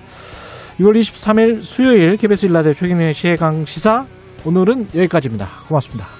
[0.79, 4.05] 6월 23일 수요일 KBS 일라디오 최경의 시해강 시사
[4.45, 5.47] 오늘은 여기까지입니다.
[5.67, 6.16] 고맙습니다.